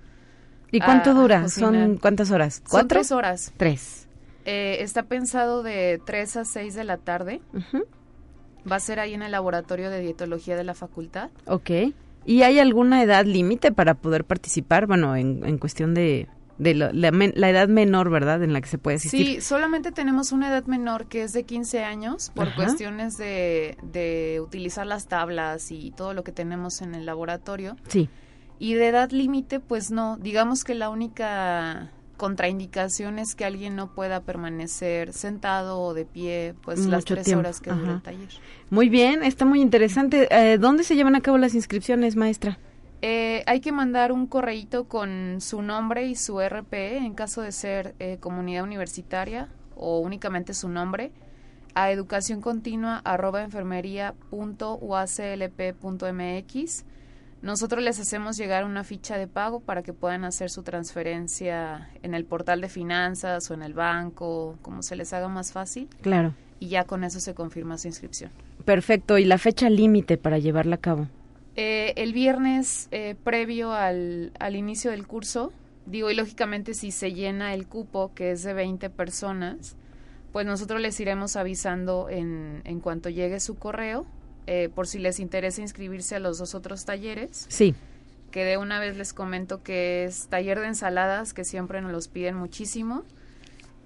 ¿Y 0.71 0.79
cuánto 0.79 1.13
dura? 1.13 1.49
¿Son 1.49 1.97
cuántas 1.97 2.31
horas? 2.31 2.61
¿Cuatro? 2.61 2.79
Son 2.79 2.87
tres 2.87 3.11
horas. 3.11 3.53
Tres. 3.57 4.07
Eh, 4.45 4.77
está 4.79 5.03
pensado 5.03 5.63
de 5.63 6.01
tres 6.05 6.35
a 6.37 6.45
seis 6.45 6.73
de 6.73 6.83
la 6.83 6.97
tarde. 6.97 7.41
Va 8.69 8.75
a 8.75 8.79
ser 8.79 8.99
ahí 8.99 9.13
en 9.13 9.21
el 9.21 9.31
laboratorio 9.31 9.89
de 9.89 10.01
dietología 10.01 10.55
de 10.55 10.63
la 10.63 10.73
facultad. 10.73 11.29
Ok. 11.45 11.71
¿Y 12.25 12.43
hay 12.43 12.59
alguna 12.59 13.01
edad 13.01 13.25
límite 13.25 13.71
para 13.71 13.95
poder 13.95 14.25
participar? 14.25 14.85
Bueno, 14.85 15.15
en, 15.15 15.43
en 15.45 15.57
cuestión 15.57 15.93
de, 15.93 16.27
de 16.61 16.75
la, 16.75 16.91
la, 16.93 17.49
edad 17.49 17.67
menor, 17.67 18.11
¿verdad? 18.11 18.43
En 18.43 18.53
la 18.53 18.61
que 18.61 18.67
se 18.67 18.77
puede 18.77 18.97
asistir. 18.97 19.25
Sí, 19.25 19.41
solamente 19.41 19.91
tenemos 19.91 20.31
una 20.31 20.49
edad 20.49 20.65
menor 20.65 21.07
que 21.07 21.23
es 21.23 21.33
de 21.33 21.43
15 21.43 21.83
años 21.83 22.31
por 22.35 22.53
cuestiones 22.53 23.17
de, 23.17 23.77
de 23.81 24.39
utilizar 24.41 24.85
las 24.85 25.07
tablas 25.07 25.71
y 25.71 25.91
todo 25.91 26.13
lo 26.13 26.23
que 26.23 26.31
tenemos 26.31 26.83
en 26.83 26.93
el 26.93 27.07
laboratorio. 27.07 27.75
Sí. 27.87 28.09
Y 28.61 28.75
de 28.75 28.89
edad 28.89 29.09
límite, 29.09 29.59
pues 29.59 29.89
no. 29.89 30.17
Digamos 30.17 30.63
que 30.63 30.75
la 30.75 30.91
única 30.91 31.89
contraindicación 32.15 33.17
es 33.17 33.33
que 33.33 33.43
alguien 33.43 33.75
no 33.75 33.95
pueda 33.95 34.21
permanecer 34.21 35.13
sentado 35.13 35.81
o 35.81 35.95
de 35.95 36.05
pie, 36.05 36.53
pues 36.61 36.85
las 36.85 37.03
tres 37.03 37.33
horas 37.33 37.59
que 37.59 37.71
dura 37.71 37.93
el 37.93 38.01
taller. 38.03 38.29
Muy 38.69 38.87
bien, 38.87 39.23
está 39.23 39.45
muy 39.45 39.61
interesante. 39.61 40.27
Eh, 40.29 40.59
¿Dónde 40.59 40.83
se 40.83 40.95
llevan 40.95 41.15
a 41.15 41.21
cabo 41.21 41.39
las 41.39 41.55
inscripciones, 41.55 42.15
maestra? 42.15 42.59
Eh, 43.01 43.41
hay 43.47 43.61
que 43.61 43.71
mandar 43.71 44.11
un 44.11 44.27
correíto 44.27 44.83
con 44.83 45.41
su 45.41 45.63
nombre 45.63 46.05
y 46.05 46.15
su 46.15 46.39
RPE 46.39 46.97
en 46.97 47.15
caso 47.15 47.41
de 47.41 47.51
ser 47.51 47.95
eh, 47.97 48.17
comunidad 48.19 48.63
universitaria 48.63 49.49
o 49.75 49.97
únicamente 49.97 50.53
su 50.53 50.69
nombre 50.69 51.11
a 51.73 51.89
educación 51.89 52.41
continua 52.41 53.01
arroba 53.05 53.41
enfermería 53.41 54.13
punto 54.29 54.77
mx. 54.79 56.85
Nosotros 57.41 57.83
les 57.83 57.99
hacemos 57.99 58.37
llegar 58.37 58.65
una 58.65 58.83
ficha 58.83 59.17
de 59.17 59.27
pago 59.27 59.61
para 59.61 59.81
que 59.81 59.93
puedan 59.93 60.25
hacer 60.25 60.51
su 60.51 60.61
transferencia 60.61 61.89
en 62.03 62.13
el 62.13 62.23
portal 62.23 62.61
de 62.61 62.69
finanzas 62.69 63.49
o 63.49 63.55
en 63.55 63.63
el 63.63 63.73
banco, 63.73 64.57
como 64.61 64.83
se 64.83 64.95
les 64.95 65.11
haga 65.11 65.27
más 65.27 65.51
fácil. 65.51 65.87
Claro. 66.01 66.35
Y 66.59 66.67
ya 66.67 66.83
con 66.83 67.03
eso 67.03 67.19
se 67.19 67.33
confirma 67.33 67.79
su 67.79 67.87
inscripción. 67.87 68.29
Perfecto. 68.63 69.17
¿Y 69.17 69.25
la 69.25 69.39
fecha 69.39 69.71
límite 69.71 70.17
para 70.17 70.37
llevarla 70.37 70.75
a 70.75 70.79
cabo? 70.79 71.07
Eh, 71.55 71.93
el 71.95 72.13
viernes 72.13 72.87
eh, 72.91 73.15
previo 73.23 73.73
al, 73.73 74.31
al 74.39 74.55
inicio 74.55 74.91
del 74.91 75.07
curso, 75.07 75.51
digo, 75.87 76.11
y 76.11 76.15
lógicamente 76.15 76.75
si 76.75 76.91
se 76.91 77.11
llena 77.11 77.55
el 77.55 77.65
cupo, 77.65 78.11
que 78.13 78.31
es 78.31 78.43
de 78.43 78.53
20 78.53 78.91
personas, 78.91 79.75
pues 80.31 80.45
nosotros 80.45 80.79
les 80.79 80.99
iremos 80.99 81.35
avisando 81.35 82.07
en, 82.07 82.61
en 82.65 82.79
cuanto 82.79 83.09
llegue 83.09 83.39
su 83.39 83.55
correo 83.55 84.05
eh, 84.53 84.67
por 84.67 84.85
si 84.85 84.99
les 84.99 85.21
interesa 85.21 85.61
inscribirse 85.61 86.15
a 86.15 86.19
los 86.19 86.37
dos 86.37 86.55
otros 86.55 86.83
talleres. 86.83 87.45
Sí. 87.47 87.73
Que 88.31 88.43
de 88.43 88.57
una 88.57 88.81
vez 88.81 88.97
les 88.97 89.13
comento 89.13 89.63
que 89.63 90.03
es 90.03 90.27
taller 90.27 90.59
de 90.59 90.67
ensaladas, 90.67 91.33
que 91.33 91.45
siempre 91.45 91.79
nos 91.79 91.93
los 91.93 92.09
piden 92.09 92.35
muchísimo. 92.35 93.05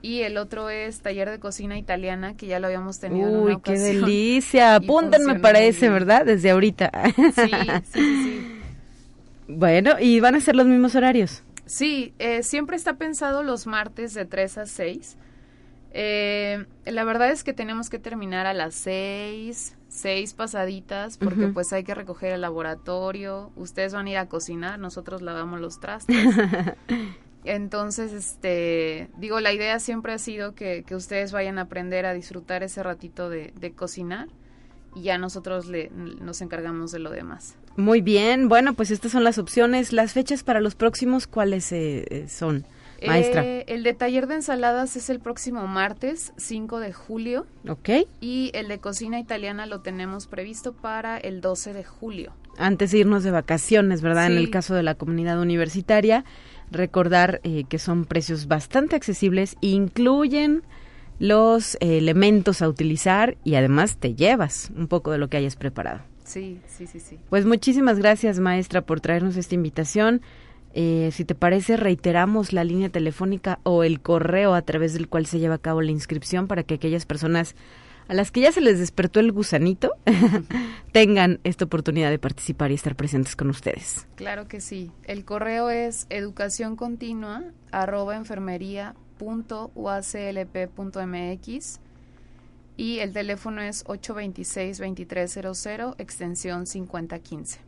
Y 0.01 0.21
el 0.21 0.37
otro 0.37 0.71
es 0.71 1.01
taller 1.01 1.29
de 1.29 1.37
cocina 1.37 1.77
italiana, 1.77 2.35
que 2.35 2.47
ya 2.47 2.59
lo 2.59 2.65
habíamos 2.65 2.99
tenido. 2.99 3.29
en 3.29 3.35
una 3.35 3.61
qué 3.61 3.77
delicia. 3.77 4.73
Apúntenme 4.77 5.39
para 5.39 5.59
ese, 5.59 5.87
¿verdad? 5.89 6.25
Desde 6.25 6.49
ahorita. 6.49 6.91
Sí, 7.15 7.51
sí, 7.83 7.83
sí, 7.93 8.59
Bueno, 9.47 9.99
¿y 9.99 10.19
van 10.19 10.33
a 10.33 10.39
ser 10.39 10.55
los 10.55 10.65
mismos 10.65 10.95
horarios? 10.95 11.43
Sí, 11.67 12.15
eh, 12.17 12.41
siempre 12.41 12.75
está 12.75 12.95
pensado 12.95 13.43
los 13.43 13.67
martes 13.67 14.15
de 14.15 14.25
3 14.25 14.57
a 14.57 14.65
6. 14.65 15.15
Eh, 15.91 16.65
la 16.85 17.03
verdad 17.03 17.29
es 17.29 17.43
que 17.43 17.53
tenemos 17.53 17.91
que 17.91 17.99
terminar 17.99 18.47
a 18.47 18.53
las 18.55 18.73
6, 18.73 19.75
seis 19.95 20.33
pasaditas 20.33 21.17
porque 21.17 21.47
pues 21.47 21.71
hay 21.73 21.83
que 21.83 21.95
recoger 21.95 22.33
el 22.33 22.41
laboratorio, 22.41 23.51
ustedes 23.55 23.93
van 23.93 24.07
a 24.07 24.09
ir 24.09 24.17
a 24.17 24.27
cocinar, 24.27 24.77
nosotros 24.77 25.21
lavamos 25.21 25.61
los 25.61 25.79
trastes. 25.79 26.17
Entonces, 27.45 28.11
este, 28.11 29.09
digo, 29.17 29.39
la 29.39 29.53
idea 29.53 29.79
siempre 29.79 30.13
ha 30.13 30.17
sido 30.17 30.55
que, 30.55 30.83
que 30.85 30.95
ustedes 30.95 31.31
vayan 31.31 31.59
a 31.59 31.63
aprender 31.63 32.05
a 32.05 32.13
disfrutar 32.13 32.63
ese 32.63 32.83
ratito 32.83 33.29
de, 33.29 33.53
de 33.59 33.71
cocinar 33.71 34.27
y 34.95 35.03
ya 35.03 35.17
nosotros 35.17 35.67
le, 35.67 35.91
nos 35.91 36.41
encargamos 36.41 36.91
de 36.91 36.99
lo 36.99 37.11
demás. 37.11 37.55
Muy 37.77 38.01
bien, 38.01 38.49
bueno, 38.49 38.73
pues 38.73 38.89
estas 38.89 39.11
son 39.11 39.23
las 39.23 39.37
opciones. 39.37 39.93
Las 39.93 40.13
fechas 40.13 40.43
para 40.43 40.59
los 40.59 40.75
próximos, 40.75 41.27
¿cuáles 41.27 41.71
eh, 41.71 42.05
eh 42.09 42.27
son? 42.29 42.65
Maestra. 43.05 43.45
Eh, 43.45 43.65
el 43.67 43.83
de 43.83 43.93
taller 43.93 44.27
de 44.27 44.35
ensaladas 44.35 44.95
es 44.95 45.09
el 45.09 45.19
próximo 45.19 45.67
martes, 45.67 46.33
5 46.37 46.79
de 46.79 46.93
julio. 46.93 47.45
Ok. 47.67 47.89
Y 48.21 48.51
el 48.53 48.67
de 48.67 48.79
cocina 48.79 49.19
italiana 49.19 49.65
lo 49.65 49.81
tenemos 49.81 50.27
previsto 50.27 50.73
para 50.73 51.17
el 51.17 51.41
12 51.41 51.73
de 51.73 51.83
julio. 51.83 52.33
Antes 52.57 52.91
de 52.91 52.99
irnos 52.99 53.23
de 53.23 53.31
vacaciones, 53.31 54.01
¿verdad? 54.01 54.27
En 54.27 54.37
el 54.37 54.49
caso 54.49 54.75
de 54.75 54.83
la 54.83 54.95
comunidad 54.95 55.39
universitaria, 55.41 56.23
recordar 56.71 57.41
eh, 57.43 57.65
que 57.67 57.79
son 57.79 58.05
precios 58.05 58.47
bastante 58.47 58.95
accesibles, 58.95 59.57
incluyen 59.61 60.63
los 61.19 61.75
eh, 61.75 61.97
elementos 61.97 62.61
a 62.61 62.69
utilizar 62.69 63.37
y 63.43 63.55
además 63.55 63.97
te 63.97 64.15
llevas 64.15 64.71
un 64.75 64.87
poco 64.87 65.11
de 65.11 65.17
lo 65.17 65.29
que 65.29 65.37
hayas 65.37 65.55
preparado. 65.55 66.01
Sí, 66.23 66.59
sí, 66.67 66.87
sí, 66.87 66.99
sí. 66.99 67.19
Pues 67.29 67.45
muchísimas 67.45 67.99
gracias, 67.99 68.39
maestra, 68.39 68.81
por 68.81 68.99
traernos 68.99 69.37
esta 69.37 69.55
invitación. 69.55 70.21
Eh, 70.77 71.11
si 71.13 71.23
te 71.23 71.35
parece, 71.35 71.77
reiteramos 71.77 72.51
la 72.51 72.65
línea 72.65 72.89
telefónica 72.89 73.59
o 73.63 73.85
el 73.85 74.01
correo 74.01 74.53
a 74.53 74.61
través 74.61 74.93
del 74.93 75.07
cual 75.07 75.25
se 75.25 75.39
lleva 75.39 75.55
a 75.55 75.59
cabo 75.59 75.81
la 75.81 75.91
inscripción 75.91 76.47
para 76.47 76.63
que 76.63 76.73
aquellas 76.73 77.05
personas 77.05 77.55
a 78.09 78.13
las 78.13 78.29
que 78.29 78.41
ya 78.41 78.51
se 78.51 78.59
les 78.59 78.77
despertó 78.77 79.21
el 79.21 79.31
gusanito 79.31 79.93
tengan 80.91 81.39
esta 81.45 81.63
oportunidad 81.63 82.09
de 82.11 82.19
participar 82.19 82.71
y 82.71 82.73
estar 82.75 82.97
presentes 82.97 83.37
con 83.37 83.49
ustedes. 83.49 84.05
Claro 84.15 84.49
que 84.49 84.59
sí. 84.59 84.91
El 85.05 85.23
correo 85.23 85.69
es 85.69 86.07
educación 86.09 86.75
continua 86.75 87.45
arroba 87.71 88.17
enfermería 88.17 88.95
punto 89.17 89.71
uaclp.mx 89.75 91.79
y 92.75 92.99
el 92.99 93.13
teléfono 93.13 93.61
es 93.61 93.85
826-2300 93.85 95.95
extensión 95.97 96.67
5015. 96.67 97.64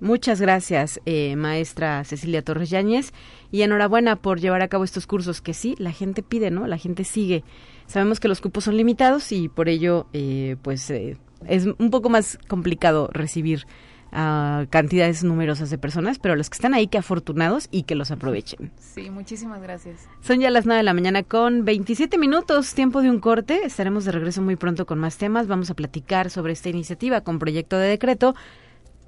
Muchas 0.00 0.40
gracias, 0.40 1.00
eh, 1.04 1.36
maestra 1.36 2.02
Cecilia 2.04 2.42
Torres 2.42 2.70
Yáñez, 2.70 3.12
y 3.50 3.62
enhorabuena 3.62 4.16
por 4.16 4.40
llevar 4.40 4.62
a 4.62 4.68
cabo 4.68 4.84
estos 4.84 5.06
cursos 5.06 5.42
que 5.42 5.52
sí, 5.52 5.74
la 5.78 5.92
gente 5.92 6.22
pide, 6.22 6.50
¿no? 6.50 6.66
La 6.66 6.78
gente 6.78 7.04
sigue. 7.04 7.44
Sabemos 7.86 8.18
que 8.18 8.28
los 8.28 8.40
cupos 8.40 8.64
son 8.64 8.76
limitados 8.76 9.30
y 9.30 9.48
por 9.48 9.68
ello, 9.68 10.06
eh, 10.14 10.56
pues, 10.62 10.90
eh, 10.90 11.18
es 11.46 11.66
un 11.66 11.90
poco 11.90 12.08
más 12.08 12.38
complicado 12.48 13.10
recibir 13.12 13.66
a 14.12 14.66
cantidades 14.70 15.22
numerosas 15.22 15.70
de 15.70 15.78
personas, 15.78 16.18
pero 16.18 16.34
los 16.34 16.50
que 16.50 16.54
están 16.54 16.74
ahí, 16.74 16.86
que 16.88 16.98
afortunados 16.98 17.68
y 17.70 17.84
que 17.84 17.94
los 17.94 18.10
aprovechen. 18.10 18.72
Sí, 18.78 19.10
muchísimas 19.10 19.62
gracias. 19.62 20.08
Son 20.20 20.40
ya 20.40 20.50
las 20.50 20.66
9 20.66 20.78
de 20.78 20.82
la 20.84 20.94
mañana 20.94 21.22
con 21.22 21.64
27 21.64 22.18
minutos, 22.18 22.74
tiempo 22.74 23.02
de 23.02 23.10
un 23.10 23.20
corte. 23.20 23.60
Estaremos 23.64 24.04
de 24.04 24.12
regreso 24.12 24.42
muy 24.42 24.56
pronto 24.56 24.86
con 24.86 24.98
más 24.98 25.16
temas. 25.16 25.46
Vamos 25.46 25.70
a 25.70 25.74
platicar 25.74 26.30
sobre 26.30 26.52
esta 26.52 26.68
iniciativa 26.70 27.20
con 27.20 27.38
proyecto 27.38 27.76
de 27.76 27.88
decreto 27.88 28.34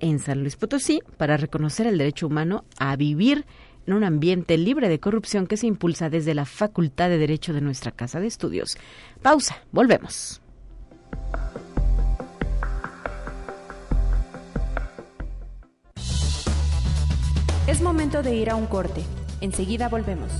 en 0.02 0.18
San 0.18 0.40
Luis 0.40 0.56
Potosí 0.56 1.00
para 1.16 1.38
reconocer 1.38 1.86
el 1.86 1.96
derecho 1.96 2.26
humano 2.26 2.64
a 2.78 2.94
vivir 2.96 3.46
en 3.86 3.94
un 3.94 4.04
ambiente 4.04 4.58
libre 4.58 4.90
de 4.90 5.00
corrupción 5.00 5.46
que 5.46 5.56
se 5.56 5.66
impulsa 5.66 6.10
desde 6.10 6.34
la 6.34 6.44
Facultad 6.44 7.08
de 7.08 7.18
Derecho 7.18 7.54
de 7.54 7.62
nuestra 7.62 7.92
Casa 7.92 8.20
de 8.20 8.26
Estudios. 8.26 8.76
Pausa, 9.22 9.56
volvemos. 9.72 10.42
Es 17.66 17.80
momento 17.80 18.22
de 18.22 18.34
ir 18.34 18.50
a 18.50 18.56
un 18.56 18.66
corte. 18.66 19.02
Enseguida 19.40 19.88
volvemos. 19.88 20.32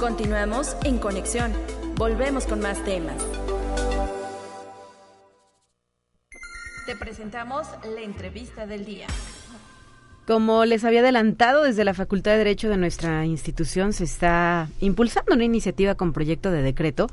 Continuamos 0.00 0.76
en 0.84 0.98
conexión. 0.98 1.52
Volvemos 1.96 2.46
con 2.46 2.60
más 2.60 2.82
temas. 2.84 3.41
Presentamos 6.98 7.66
la 7.94 8.02
entrevista 8.02 8.66
del 8.66 8.84
día. 8.84 9.06
Como 10.26 10.64
les 10.64 10.84
había 10.84 11.00
adelantado, 11.00 11.62
desde 11.62 11.84
la 11.84 11.94
Facultad 11.94 12.32
de 12.32 12.38
Derecho 12.38 12.68
de 12.68 12.76
nuestra 12.76 13.24
institución 13.24 13.92
se 13.92 14.04
está 14.04 14.68
impulsando 14.80 15.34
una 15.34 15.44
iniciativa 15.44 15.94
con 15.94 16.12
proyecto 16.12 16.50
de 16.50 16.62
decreto 16.62 17.08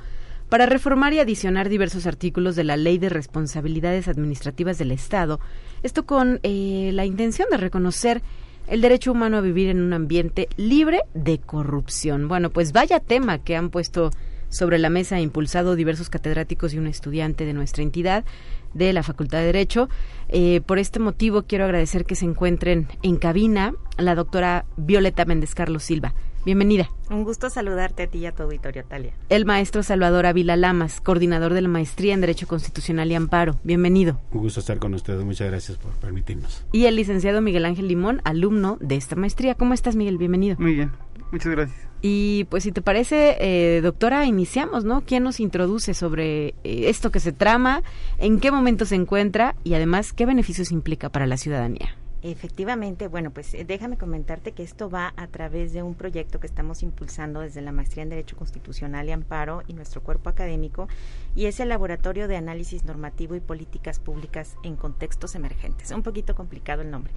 para 0.50 0.66
reformar 0.66 1.14
y 1.14 1.20
adicionar 1.20 1.70
diversos 1.70 2.06
artículos 2.08 2.56
de 2.56 2.64
la 2.64 2.78
Ley 2.78 2.98
de 2.98 3.10
Responsabilidades 3.10 4.08
Administrativas 4.08 4.78
del 4.78 4.92
Estado. 4.92 5.40
Esto 5.82 6.06
con 6.06 6.40
eh, 6.44 6.92
la 6.94 7.06
intención 7.06 7.48
de 7.50 7.58
reconocer 7.58 8.22
el 8.68 8.82
derecho 8.82 9.12
humano 9.12 9.38
a 9.38 9.42
vivir 9.42 9.70
en 9.70 9.82
un 9.82 9.94
ambiente 9.94 10.50
libre 10.58 11.02
de 11.14 11.40
corrupción. 11.40 12.28
Bueno, 12.28 12.50
pues 12.50 12.74
vaya 12.74 13.00
tema 13.00 13.40
que 13.40 13.56
han 13.56 13.70
puesto 13.70 14.12
sobre 14.50 14.80
la 14.80 14.90
mesa, 14.90 15.20
impulsado 15.20 15.76
diversos 15.76 16.10
catedráticos 16.10 16.74
y 16.74 16.80
un 16.80 16.88
estudiante 16.88 17.46
de 17.46 17.54
nuestra 17.54 17.84
entidad 17.84 18.26
de 18.74 18.94
la 18.94 19.04
Facultad 19.04 19.40
de 19.40 19.46
Derecho. 19.46 19.90
Eh, 20.30 20.62
por 20.66 20.80
este 20.80 21.00
motivo 21.00 21.44
quiero 21.44 21.66
agradecer 21.66 22.06
que 22.06 22.16
se 22.16 22.26
encuentren 22.26 22.88
en 23.02 23.18
cabina 23.18 23.74
la 23.98 24.16
doctora 24.16 24.66
Violeta 24.78 25.26
Méndez 25.26 25.56
Carlos 25.56 25.84
Silva. 25.84 26.14
Bienvenida. 26.46 26.90
Un 27.10 27.26
gusto 27.26 27.50
saludarte 27.50 28.04
a 28.04 28.08
ti 28.08 28.20
y 28.20 28.26
a 28.26 28.32
tu 28.32 28.44
auditorio, 28.44 28.86
Talia. 28.86 29.14
El 29.28 29.46
maestro 29.46 29.84
Salvador 29.84 30.26
Avila 30.26 30.56
Lamas, 30.56 31.02
coordinador 31.02 31.54
de 31.54 31.62
la 31.62 31.68
Maestría 31.68 32.14
en 32.14 32.22
Derecho 32.22 32.48
Constitucional 32.48 33.12
y 33.12 33.16
Amparo. 33.16 33.60
Bienvenido. 33.64 34.22
Un 34.32 34.42
gusto 34.42 34.62
estar 34.62 34.80
con 34.80 34.94
ustedes. 34.94 35.24
Muchas 35.26 35.50
gracias 35.50 35.78
por 35.78 35.92
permitirnos. 35.94 36.66
Y 36.72 36.86
el 36.86 36.96
licenciado 36.96 37.42
Miguel 37.42 37.66
Ángel 37.66 37.88
Limón, 37.88 38.22
alumno 38.24 38.78
de 38.80 38.96
esta 38.96 39.18
maestría. 39.18 39.56
¿Cómo 39.56 39.74
estás, 39.74 39.96
Miguel? 39.98 40.18
Bienvenido. 40.18 40.56
Muy 40.60 40.76
bien. 40.76 40.92
Muchas 41.32 41.52
gracias. 41.52 41.89
Y 42.02 42.46
pues 42.46 42.64
si 42.64 42.72
te 42.72 42.82
parece, 42.82 43.38
eh, 43.40 43.82
doctora, 43.82 44.26
iniciamos, 44.26 44.86
¿no? 44.86 45.02
¿Quién 45.02 45.24
nos 45.24 45.40
introduce 45.40 45.94
sobre 45.94 46.50
eh, 46.50 46.54
esto 46.64 47.12
que 47.12 47.20
se 47.20 47.34
trama? 47.34 47.84
¿En 48.18 48.40
qué 48.40 48.52
momento 48.52 48.86
se 48.86 48.96
encuentra? 48.96 49.56
Y 49.64 49.74
además, 49.74 50.14
¿qué 50.14 50.26
beneficios 50.26 50.72
implica 50.72 51.10
para 51.10 51.28
la 51.28 51.38
ciudadanía? 51.38 51.96
Efectivamente, 52.22 53.08
bueno, 53.08 53.32
pues 53.32 53.54
eh, 53.54 53.64
déjame 53.64 53.98
comentarte 53.98 54.52
que 54.52 54.62
esto 54.62 54.90
va 54.90 55.14
a 55.16 55.28
través 55.28 55.72
de 55.72 55.84
un 55.84 55.96
proyecto 55.96 56.42
que 56.42 56.48
estamos 56.48 56.84
impulsando 56.84 57.40
desde 57.40 57.62
la 57.62 57.72
Maestría 57.72 58.04
en 58.04 58.10
Derecho 58.10 58.36
Constitucional 58.36 59.08
y 59.08 59.14
Amparo 59.14 59.64
y 59.68 59.74
nuestro 59.74 60.02
cuerpo 60.02 60.30
académico, 60.30 60.90
y 61.34 61.46
es 61.46 61.62
el 61.62 61.70
Laboratorio 61.70 62.28
de 62.28 62.36
Análisis 62.36 62.84
Normativo 62.84 63.36
y 63.36 63.40
Políticas 63.40 64.00
Públicas 64.00 64.58
en 64.64 64.76
Contextos 64.76 65.36
Emergentes. 65.36 65.92
Un 65.92 66.04
poquito 66.04 66.36
complicado 66.36 66.82
el 66.82 66.92
nombre. 66.92 67.14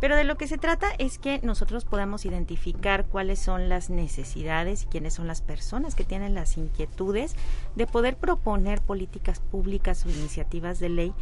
Pero 0.00 0.16
de 0.16 0.24
lo 0.24 0.36
que 0.36 0.46
se 0.46 0.58
trata 0.58 0.88
es 0.98 1.18
que 1.18 1.40
nosotros 1.42 1.84
podamos 1.84 2.24
identificar 2.24 3.06
cuáles 3.06 3.38
son 3.38 3.68
las 3.68 3.88
necesidades 3.88 4.82
y 4.82 4.86
quiénes 4.86 5.14
son 5.14 5.26
las 5.26 5.42
personas 5.42 5.94
que 5.94 6.04
tienen 6.04 6.34
las 6.34 6.56
inquietudes 6.58 7.34
de 7.76 7.86
poder 7.86 8.16
proponer 8.16 8.82
políticas 8.82 9.40
públicas 9.40 10.04
o 10.04 10.10
iniciativas 10.10 10.80
de 10.80 10.90
ley 10.90 11.14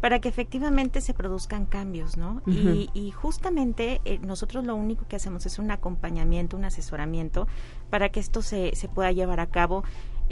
para 0.00 0.18
que 0.18 0.28
efectivamente 0.28 1.00
se 1.00 1.14
produzcan 1.14 1.64
cambios, 1.64 2.16
¿no? 2.16 2.42
y, 2.44 3.12
justamente 3.12 4.00
eh, 4.04 4.18
nosotros 4.18 4.64
lo 4.64 4.74
único 4.74 5.06
que 5.06 5.14
hacemos 5.14 5.46
es 5.46 5.60
un 5.60 5.70
acompañamiento, 5.70 6.56
un 6.56 6.64
asesoramiento 6.64 7.46
para 7.88 8.08
que 8.08 8.18
esto 8.18 8.42
se, 8.42 8.74
se 8.74 8.88
pueda 8.88 9.12
llevar 9.12 9.38
a 9.38 9.46
cabo 9.46 9.84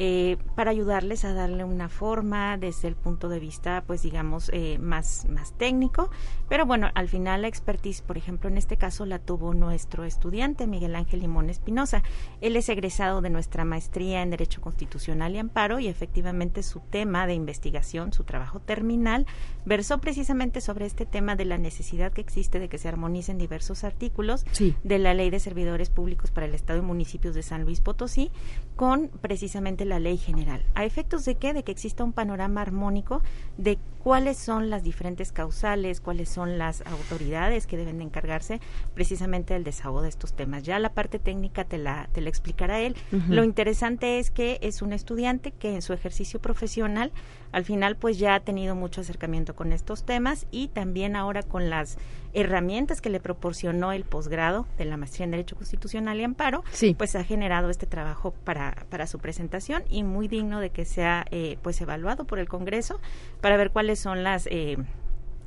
eh, 0.03 0.39
para 0.55 0.71
ayudarles 0.71 1.27
a 1.27 1.35
darle 1.35 1.63
una 1.63 1.91
forma 1.91 2.57
desde 2.57 2.89
el 2.89 2.97
punto 2.97 3.29
de 3.29 3.39
vista, 3.39 3.85
pues 3.87 4.01
digamos, 4.01 4.51
eh, 4.55 4.79
más, 4.79 5.27
más 5.29 5.53
técnico. 5.59 6.09
Pero 6.49 6.65
bueno, 6.65 6.89
al 6.95 7.07
final 7.07 7.43
la 7.43 7.49
expertise, 7.49 8.01
por 8.01 8.17
ejemplo, 8.17 8.49
en 8.49 8.57
este 8.57 8.79
caso 8.79 9.05
la 9.05 9.19
tuvo 9.19 9.53
nuestro 9.53 10.05
estudiante 10.05 10.67
Miguel 10.67 10.97
Ángel 10.97 11.21
Limón 11.21 11.51
Espinosa. 11.51 12.03
Él 12.41 12.57
es 12.57 12.71
egresado 12.71 13.21
de 13.21 13.29
nuestra 13.29 13.67
maestría 13.67 14.23
en 14.23 14.31
Derecho 14.31 14.63
Constitucional 14.63 15.35
y 15.35 15.39
Amparo 15.39 15.81
y 15.81 15.89
efectivamente 15.89 16.63
su 16.63 16.81
tema 16.81 17.27
de 17.27 17.35
investigación, 17.35 18.15
su 18.15 18.25
trabajo 18.25 18.59
terminal, 18.59 19.27
versó 19.67 19.99
precisamente 19.99 20.63
sobre 20.63 20.87
este 20.87 21.05
tema 21.05 21.37
de 21.37 21.45
la 21.45 21.59
necesidad 21.59 22.11
que 22.11 22.23
existe 22.23 22.59
de 22.59 22.71
que 22.71 22.79
se 22.79 22.89
armonicen 22.89 23.37
diversos 23.37 23.85
artículos 23.85 24.47
de 24.83 24.99
la 24.99 25.13
Ley 25.13 25.29
de 25.29 25.41
Servidores 25.41 25.91
Públicos 25.91 26.31
para 26.31 26.47
el 26.47 26.55
Estado 26.55 26.79
y 26.79 26.83
Municipios 26.83 27.35
de 27.35 27.43
San 27.43 27.65
Luis 27.65 27.83
Potosí 27.83 28.31
con 28.77 29.09
precisamente 29.21 29.90
la 29.91 29.99
ley 29.99 30.17
general. 30.17 30.65
¿A 30.75 30.87
efectos 30.87 31.27
de 31.27 31.35
qué? 31.35 31.53
De 31.53 31.63
que 31.63 31.73
exista 31.73 32.03
un 32.03 32.15
panorama 32.15 32.63
armónico 32.63 33.23
de 33.59 33.79
cuáles 34.03 34.39
son 34.39 34.71
las 34.71 34.83
diferentes 34.83 35.31
causales, 35.31 36.01
cuáles 36.01 36.31
son 36.31 36.57
las 36.57 36.83
autoridades 36.87 37.67
que 37.67 37.77
deben 37.77 37.99
de 37.99 38.05
encargarse 38.05 38.61
precisamente 38.95 39.53
del 39.53 39.65
desahogo 39.65 40.01
de 40.01 40.09
estos 40.09 40.33
temas. 40.33 40.63
Ya 40.63 40.79
la 40.79 40.95
parte 40.95 41.19
técnica 41.19 41.65
te 41.65 41.77
la, 41.77 42.09
te 42.13 42.23
la 42.23 42.31
explicará 42.31 42.81
él. 42.81 42.97
Lo 43.29 43.45
interesante 43.45 44.19
es 44.19 44.31
que 44.31 44.59
es 44.63 44.81
un 44.81 44.95
estudiante 44.95 45.53
que 45.53 45.75
en 45.75 45.83
su 45.83 45.93
ejercicio 45.93 46.41
profesional 46.41 47.13
al 47.53 47.65
final 47.65 47.97
pues 47.97 48.19
ya 48.19 48.35
ha 48.37 48.41
tenido 48.41 48.75
mucho 48.75 49.01
acercamiento 49.01 49.55
con 49.55 49.73
estos 49.73 50.05
temas 50.05 50.47
y 50.51 50.69
también 50.69 51.17
ahora 51.17 51.43
con 51.43 51.69
las 51.69 51.99
herramientas 52.33 53.01
que 53.01 53.11
le 53.11 53.21
proporcionó 53.21 53.93
el 53.93 54.05
posgrado 54.05 54.67
de 54.79 54.85
la 54.85 54.97
maestría 54.97 55.25
en 55.25 55.33
Derecho 55.33 55.57
Constitucional 55.57 56.21
y 56.21 56.25
Amparo, 56.25 56.63
pues 56.97 57.17
ha 57.17 57.25
generado 57.25 57.71
este 57.71 57.87
trabajo 57.87 58.33
para, 58.45 58.87
para 58.89 59.07
su 59.07 59.19
presentación 59.19 59.83
y 59.89 60.03
muy 60.03 60.29
digno 60.29 60.61
de 60.61 60.71
que 60.71 60.85
sea 60.85 61.25
eh, 61.31 61.59
pues 61.63 61.81
evaluado 61.81 62.25
por 62.25 62.39
el 62.39 62.49
Congreso 62.49 63.01
para 63.41 63.57
ver 63.57 63.71
cuáles 63.71 63.99
son 63.99 64.23
las 64.23 64.47
eh, 64.47 64.77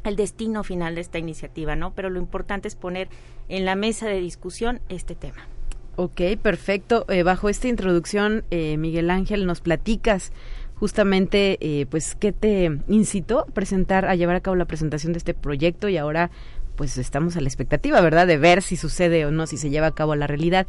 el 0.04 0.16
destino 0.18 0.64
final 0.64 0.96
de 0.96 1.02
esta 1.02 1.18
iniciativa, 1.18 1.78
¿no? 1.78 1.94
Pero 1.94 2.10
lo 2.10 2.20
importante 2.20 2.68
es 2.68 2.76
poner 2.76 3.08
en 3.48 3.64
la 3.64 3.76
mesa 3.76 4.08
de 4.08 4.20
discusión 4.20 4.82
este 4.90 5.16
tema. 5.16 5.48
Ok, 5.96 6.22
perfecto. 6.42 7.06
Eh, 7.08 7.24
bajo 7.24 7.48
esta 7.48 7.70
introducción, 7.70 8.44
Miguel 8.52 9.10
Ángel, 9.10 9.46
nos 9.46 9.62
platicas 9.62 10.34
justamente, 10.76 11.88
pues, 11.90 12.16
qué 12.16 12.34
te 12.34 12.80
incitó 12.90 13.42
a 13.42 13.46
presentar, 13.46 14.06
a 14.06 14.16
llevar 14.16 14.36
a 14.36 14.42
cabo 14.42 14.58
la 14.58 14.66
presentación 14.66 15.14
de 15.14 15.20
este 15.20 15.34
proyecto 15.34 15.88
y 15.88 15.96
ahora 15.96 16.32
pues 16.76 16.98
estamos 16.98 17.36
a 17.38 17.42
la 17.42 17.48
expectativa, 17.48 18.02
¿verdad?, 18.02 18.28
de 18.28 18.38
ver 18.38 18.62
si 18.62 18.76
sucede 18.76 19.26
o 19.26 19.32
no, 19.32 19.48
si 19.48 19.58
se 19.58 19.70
lleva 19.70 19.88
a 19.88 19.96
cabo 19.96 20.16
la 20.16 20.28
realidad. 20.28 20.68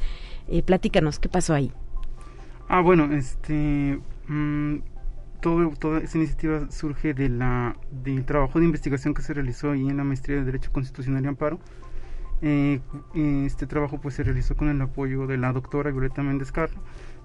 Eh, 0.49 0.63
platícanos, 0.63 1.19
¿qué 1.19 1.29
pasó 1.29 1.55
ahí? 1.55 1.73
Ah, 2.69 2.81
bueno, 2.81 3.13
este, 3.13 3.99
mm, 4.29 4.77
todo, 5.41 5.71
toda 5.79 6.01
esa 6.01 6.19
iniciativa 6.19 6.71
surge 6.71 7.15
de 7.15 7.29
la, 7.29 7.77
del 7.91 8.25
trabajo 8.25 8.59
de 8.59 8.67
investigación 8.67 9.15
que 9.15 9.23
se 9.23 9.35
realizó 9.35 9.71
ahí 9.71 9.87
en 9.89 9.97
la 9.97 10.05
Maestría 10.05 10.39
de 10.39 10.45
Derecho 10.45 10.73
Constitucional 10.73 11.25
y 11.25 11.29
Amparo. 11.29 11.59
Eh, 12.43 12.81
este 13.47 13.67
trabajo 13.67 13.99
pues 14.01 14.15
se 14.15 14.23
realizó 14.23 14.57
con 14.57 14.69
el 14.69 14.81
apoyo 14.83 15.27
de 15.27 15.39
la 15.39 15.53
doctora 15.53 15.91
Violeta 15.91 16.23
Méndez 16.23 16.53
Carro. 16.53 16.75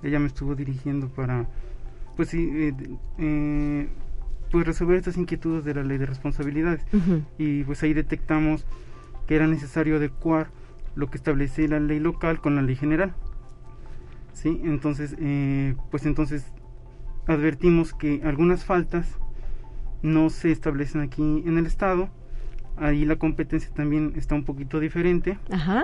Ella 0.03 0.19
me 0.19 0.27
estuvo 0.27 0.55
dirigiendo 0.55 1.09
para, 1.09 1.47
pues 2.15 2.29
sí, 2.29 2.49
eh, 2.53 2.73
eh 3.17 3.89
pues 4.51 4.65
resolver 4.65 4.97
estas 4.97 5.17
inquietudes 5.17 5.63
de 5.63 5.73
la 5.73 5.83
ley 5.83 5.97
de 5.97 6.05
responsabilidades. 6.05 6.85
Y 7.37 7.63
pues 7.63 7.83
ahí 7.83 7.93
detectamos 7.93 8.65
que 9.27 9.35
era 9.35 9.47
necesario 9.47 9.97
adecuar 9.97 10.47
lo 10.95 11.09
que 11.09 11.17
establece 11.17 11.67
la 11.67 11.79
ley 11.79 11.99
local 11.99 12.39
con 12.41 12.55
la 12.55 12.61
ley 12.61 12.75
general. 12.75 13.13
Sí 14.33 14.59
entonces 14.63 15.15
eh, 15.19 15.75
pues 15.91 16.05
entonces 16.05 16.45
advertimos 17.27 17.93
que 17.93 18.21
algunas 18.23 18.65
faltas 18.65 19.07
no 20.01 20.29
se 20.29 20.51
establecen 20.51 21.01
aquí 21.01 21.43
en 21.45 21.57
el 21.57 21.65
estado. 21.65 22.09
Ahí 22.77 23.05
la 23.05 23.17
competencia 23.17 23.69
también 23.73 24.13
está 24.15 24.35
un 24.35 24.45
poquito 24.45 24.79
diferente. 24.79 25.37
Ajá. 25.51 25.83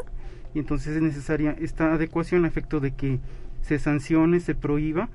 y 0.53 0.59
entonces 0.59 0.95
es 0.95 1.01
necesaria 1.01 1.55
esta 1.59 1.93
adecuación 1.93 2.45
a 2.45 2.47
efecto 2.47 2.79
de 2.79 2.91
que 2.91 3.19
se 3.61 3.77
sancione 3.79 4.39
se 4.39 4.55
prohíba 4.55 5.09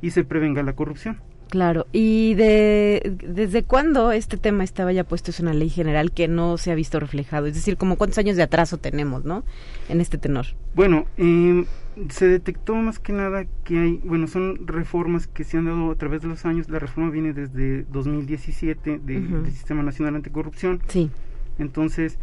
y 0.00 0.10
se 0.10 0.24
prevenga 0.24 0.62
la 0.62 0.74
corrupción 0.74 1.18
Claro, 1.50 1.86
¿y 1.92 2.34
de, 2.34 3.16
desde 3.26 3.62
cuándo 3.62 4.12
este 4.12 4.36
tema 4.36 4.64
estaba 4.64 4.92
ya 4.92 5.04
puesto 5.04 5.30
en 5.30 5.46
una 5.46 5.54
ley 5.54 5.70
general 5.70 6.12
que 6.12 6.28
no 6.28 6.58
se 6.58 6.70
ha 6.70 6.74
visto 6.74 7.00
reflejado? 7.00 7.46
Es 7.46 7.54
decir, 7.54 7.76
como 7.76 7.96
cuántos 7.96 8.18
años 8.18 8.36
de 8.36 8.42
atraso 8.42 8.76
tenemos, 8.76 9.24
¿no? 9.24 9.44
En 9.88 10.00
este 10.00 10.18
tenor. 10.18 10.46
Bueno, 10.74 11.06
eh, 11.16 11.64
se 12.10 12.28
detectó 12.28 12.74
más 12.74 12.98
que 12.98 13.12
nada 13.12 13.46
que 13.64 13.78
hay, 13.78 14.00
bueno, 14.04 14.26
son 14.26 14.66
reformas 14.66 15.26
que 15.26 15.44
se 15.44 15.56
han 15.56 15.64
dado 15.64 15.90
a 15.90 15.94
través 15.94 16.20
de 16.22 16.28
los 16.28 16.44
años. 16.44 16.68
La 16.68 16.78
reforma 16.78 17.10
viene 17.10 17.32
desde 17.32 17.84
2017 17.84 18.98
del 18.98 19.50
Sistema 19.50 19.82
Nacional 19.82 20.16
Anticorrupción. 20.16 20.82
Sí. 20.88 21.10
Entonces, 21.58 22.18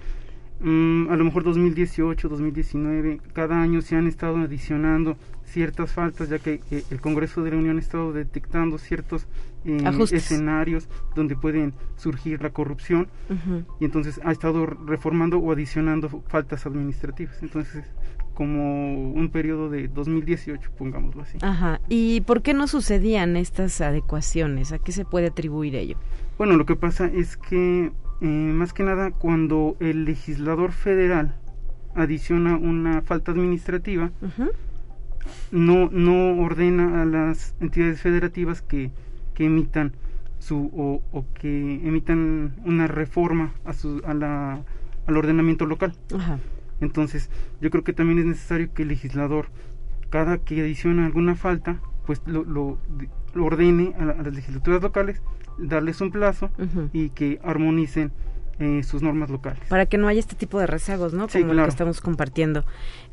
mm, 0.60 1.10
a 1.10 1.16
lo 1.16 1.26
mejor 1.26 1.44
2018, 1.44 2.30
2019, 2.30 3.22
cada 3.34 3.62
año 3.62 3.82
se 3.82 3.96
han 3.96 4.08
estado 4.08 4.38
adicionando 4.38 5.18
ciertas 5.46 5.92
faltas, 5.92 6.30
ya 6.30 6.40
que 6.40 6.62
eh, 6.72 6.84
el 6.90 7.00
Congreso 7.00 7.44
de 7.44 7.52
la 7.52 7.58
Unión 7.58 7.78
ha 7.78 7.80
estado 7.80 8.12
detectando 8.14 8.78
ciertos 8.78 9.28
eh, 9.66 9.84
escenarios 10.12 10.88
donde 11.16 11.36
pueden 11.36 11.74
surgir 11.96 12.42
la 12.42 12.52
corrupción 12.52 13.08
y 13.80 13.86
entonces 13.86 14.20
ha 14.24 14.32
estado 14.32 14.66
reformando 14.66 15.40
o 15.40 15.52
adicionando 15.52 16.24
faltas 16.28 16.66
administrativas. 16.66 17.42
Entonces, 17.42 17.84
como 18.36 19.12
un 19.12 19.30
periodo 19.30 19.70
de 19.70 19.88
2018, 19.88 20.72
pongámoslo 20.78 21.24
así. 21.24 21.38
Ajá. 21.42 21.80
¿Y 21.90 22.22
por 22.22 22.42
qué 22.42 22.54
no 22.54 22.68
sucedían 22.68 23.38
estas 23.38 23.82
adecuaciones? 23.82 24.72
¿A 24.72 24.80
qué 24.80 24.92
se 24.92 25.06
puede 25.06 25.28
atribuir 25.28 25.76
ello? 25.76 25.98
Bueno, 26.38 26.58
lo 26.58 26.66
que 26.66 26.76
pasa 26.76 27.08
es 27.08 27.38
que 27.38 27.92
eh, 28.22 28.26
más 28.26 28.74
que 28.74 28.84
nada 28.84 29.12
cuando 29.12 29.76
el 29.80 30.06
legislador 30.06 30.72
federal 30.72 31.36
adiciona 31.96 32.58
una 32.58 33.02
falta 33.02 33.32
administrativa, 33.32 34.12
no, 35.52 35.90
no 35.90 36.42
ordena 36.42 37.02
a 37.02 37.06
las 37.06 37.56
entidades 37.60 38.02
federativas 38.02 38.62
que, 38.62 38.92
que 39.34 39.46
emitan 39.46 39.94
su 40.40 40.70
o, 40.76 41.02
o, 41.12 41.26
que 41.34 41.82
emitan 41.88 42.54
una 42.66 42.88
reforma 42.88 43.54
a 43.64 43.74
su, 43.74 44.02
a 44.06 44.14
la, 44.14 44.62
al 45.08 45.18
ordenamiento 45.18 45.66
local. 45.66 45.94
Entonces, 46.82 47.30
yo 47.62 47.70
creo 47.70 47.84
que 47.84 47.94
también 47.94 48.20
es 48.20 48.26
necesario 48.26 48.74
que 48.74 48.84
el 48.84 48.90
legislador, 48.90 49.48
cada 50.10 50.38
que 50.38 50.62
adiciona 50.62 51.06
alguna 51.06 51.36
falta, 51.36 51.80
pues 52.06 52.22
lo, 52.26 52.44
lo, 52.44 52.78
ordene 53.36 53.94
a, 53.98 54.06
las 54.06 54.34
legislaturas 54.34 54.82
locales, 54.82 55.22
darles 55.58 56.02
un 56.02 56.12
plazo 56.12 56.50
y 56.94 57.10
que 57.10 57.40
armonicen 57.44 58.12
eh, 58.58 58.84
sus 58.84 59.02
normas 59.02 59.30
locales. 59.30 59.60
Para 59.68 59.86
que 59.86 59.98
no 59.98 60.08
haya 60.08 60.22
este 60.22 60.36
tipo 60.36 60.60
de 60.60 60.66
rezagos, 60.66 61.14
¿no? 61.14 61.28
Como 61.28 61.54
lo 61.54 61.64
que 61.64 61.70
estamos 61.70 62.00
compartiendo. 62.00 62.64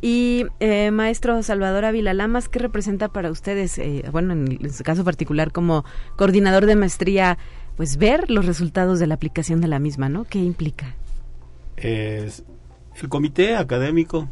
Y 0.01 0.47
eh, 0.61 0.93
maestro 0.93 1.43
Salvador 1.43 1.85
Ávila 1.85 2.15
Lamas, 2.15 2.49
¿qué 2.49 2.61
representa 2.61 3.09
para 3.09 3.29
ustedes, 3.29 3.77
eh, 3.79 4.05
bueno, 4.13 4.35
en, 4.35 4.73
su 4.73 4.85
caso 4.85 5.03
particular 5.03 5.51
como 5.51 5.85
coordinador 6.17 6.67
de 6.67 6.77
maestría, 6.77 7.39
pues 7.77 7.97
ver 7.97 8.31
los 8.31 8.47
resultados 8.47 9.01
de 9.01 9.09
la 9.09 9.15
aplicación 9.15 9.61
de 9.61 9.67
la 9.67 9.81
misma, 9.81 10.09
¿no? 10.09 10.25
¿Qué 10.25 10.39
implica? 10.39 10.95
el 11.75 13.09
comité 13.09 13.57
académico 13.57 14.29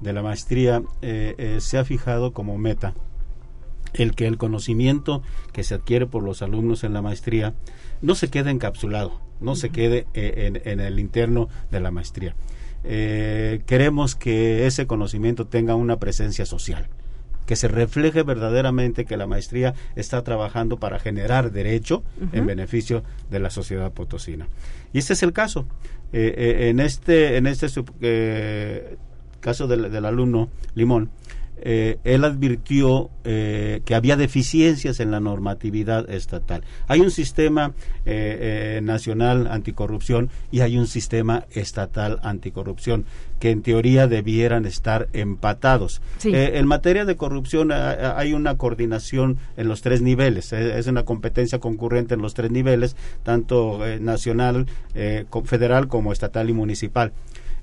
de 0.00 0.14
la 0.14 0.22
maestría 0.22 0.80
se 1.02 1.76
ha 1.76 1.84
fijado 1.84 2.32
como 2.32 2.56
meta 2.56 2.94
el 3.96 4.14
que 4.14 4.26
el 4.26 4.38
conocimiento 4.38 5.22
que 5.52 5.64
se 5.64 5.74
adquiere 5.74 6.06
por 6.06 6.22
los 6.22 6.42
alumnos 6.42 6.84
en 6.84 6.92
la 6.92 7.02
maestría 7.02 7.54
no 8.02 8.14
se 8.14 8.28
quede 8.28 8.50
encapsulado, 8.50 9.20
no 9.40 9.56
se 9.56 9.70
quede 9.70 10.06
eh, 10.14 10.60
en, 10.64 10.80
el 10.80 10.98
interno 10.98 11.48
de 11.70 11.80
la 11.80 11.90
maestría. 11.90 12.34
Eh, 12.84 13.62
queremos 13.66 14.14
que 14.14 14.66
ese 14.66 14.86
conocimiento 14.86 15.46
tenga 15.46 15.74
una 15.74 15.98
presencia 15.98 16.46
social, 16.46 16.88
que 17.46 17.56
se 17.56 17.68
refleje 17.68 18.22
verdaderamente 18.22 19.04
que 19.04 19.16
la 19.16 19.26
maestría 19.26 19.74
está 19.94 20.22
trabajando 20.22 20.78
para 20.78 20.98
generar 20.98 21.52
derecho 21.52 22.02
en 22.32 22.44
beneficio 22.44 23.04
de 23.30 23.38
la 23.38 23.50
sociedad 23.50 23.92
potosina. 23.92 24.48
Y 24.92 24.98
este 24.98 25.14
es 25.14 25.22
el 25.22 25.32
caso. 25.32 25.66
Eh, 26.12 26.34
eh, 26.36 26.68
en 26.68 26.80
este, 26.80 27.36
en 27.36 27.46
este 27.46 27.66
eh, 28.00 28.96
caso 29.40 29.66
del, 29.66 29.90
del, 29.90 30.04
alumno 30.04 30.48
Limón, 30.74 31.10
eh, 31.58 31.98
él 32.04 32.24
advirtió 32.24 33.10
eh, 33.24 33.80
que 33.84 33.94
había 33.94 34.16
deficiencias 34.16 35.00
en 35.00 35.10
la 35.10 35.20
normatividad 35.20 36.08
estatal. 36.10 36.62
Hay 36.86 37.00
un 37.00 37.10
sistema 37.10 37.72
eh, 38.04 38.80
nacional 38.82 39.46
anticorrupción 39.50 40.30
y 40.50 40.60
hay 40.60 40.76
un 40.76 40.86
sistema 40.86 41.46
estatal 41.50 42.20
anticorrupción 42.22 43.06
que 43.40 43.50
en 43.50 43.62
teoría 43.62 44.06
debieran 44.06 44.64
estar 44.66 45.08
empatados. 45.12 46.00
en 46.24 46.66
materia 46.66 47.04
de 47.04 47.16
corrupción 47.16 47.70
hay 47.70 48.32
una 48.32 48.56
coordinación 48.56 49.38
en 49.56 49.68
los 49.68 49.82
tres 49.82 50.00
niveles, 50.00 50.52
es 50.54 50.86
una 50.86 51.04
competencia 51.04 51.58
concurrente 51.58 52.14
en 52.14 52.22
los 52.22 52.32
tres 52.32 52.50
niveles, 52.50 52.96
tanto 53.24 53.80
nacional, 54.00 54.66
federal 55.44 55.88
como 55.88 56.12
estatal 56.12 56.48
y 56.48 56.54
municipal. 56.54 57.12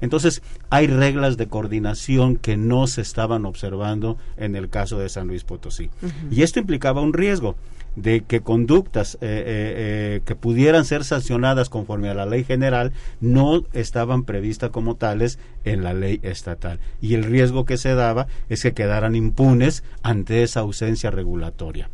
Entonces, 0.03 0.41
hay 0.69 0.87
reglas 0.87 1.37
de 1.37 1.47
coordinación 1.47 2.35
que 2.35 2.57
no 2.57 2.87
se 2.87 2.99
estaban 2.99 3.45
observando 3.45 4.17
en 4.35 4.57
el 4.57 4.67
caso 4.67 4.99
de 4.99 5.07
San 5.07 5.29
Luis 5.29 5.45
Potosí. 5.45 5.89
Y 6.29 6.41
esto 6.41 6.59
implicaba 6.59 6.99
un 6.99 7.13
riesgo 7.13 7.55
de 7.95 8.21
que 8.21 8.41
conductas 8.41 9.15
eh, 9.15 9.17
eh, 9.21 9.23
eh, 9.25 10.21
que 10.25 10.35
pudieran 10.35 10.83
ser 10.83 11.05
sancionadas 11.05 11.69
conforme 11.69 12.09
a 12.09 12.15
la 12.15 12.25
ley 12.25 12.43
general 12.43 12.91
no 13.21 13.63
estaban 13.71 14.23
previstas 14.23 14.71
como 14.71 14.95
tales 14.95 15.39
en 15.63 15.83
la 15.83 15.93
ley 15.93 16.19
estatal. 16.21 16.81
Y 16.99 17.13
el 17.13 17.23
riesgo 17.23 17.63
que 17.63 17.77
se 17.77 17.95
daba 17.95 18.27
es 18.49 18.61
que 18.61 18.73
quedaran 18.73 19.15
impunes 19.15 19.85
ante 20.01 20.43
esa 20.43 20.59
ausencia 20.59 21.11
regulatoria. 21.11 21.89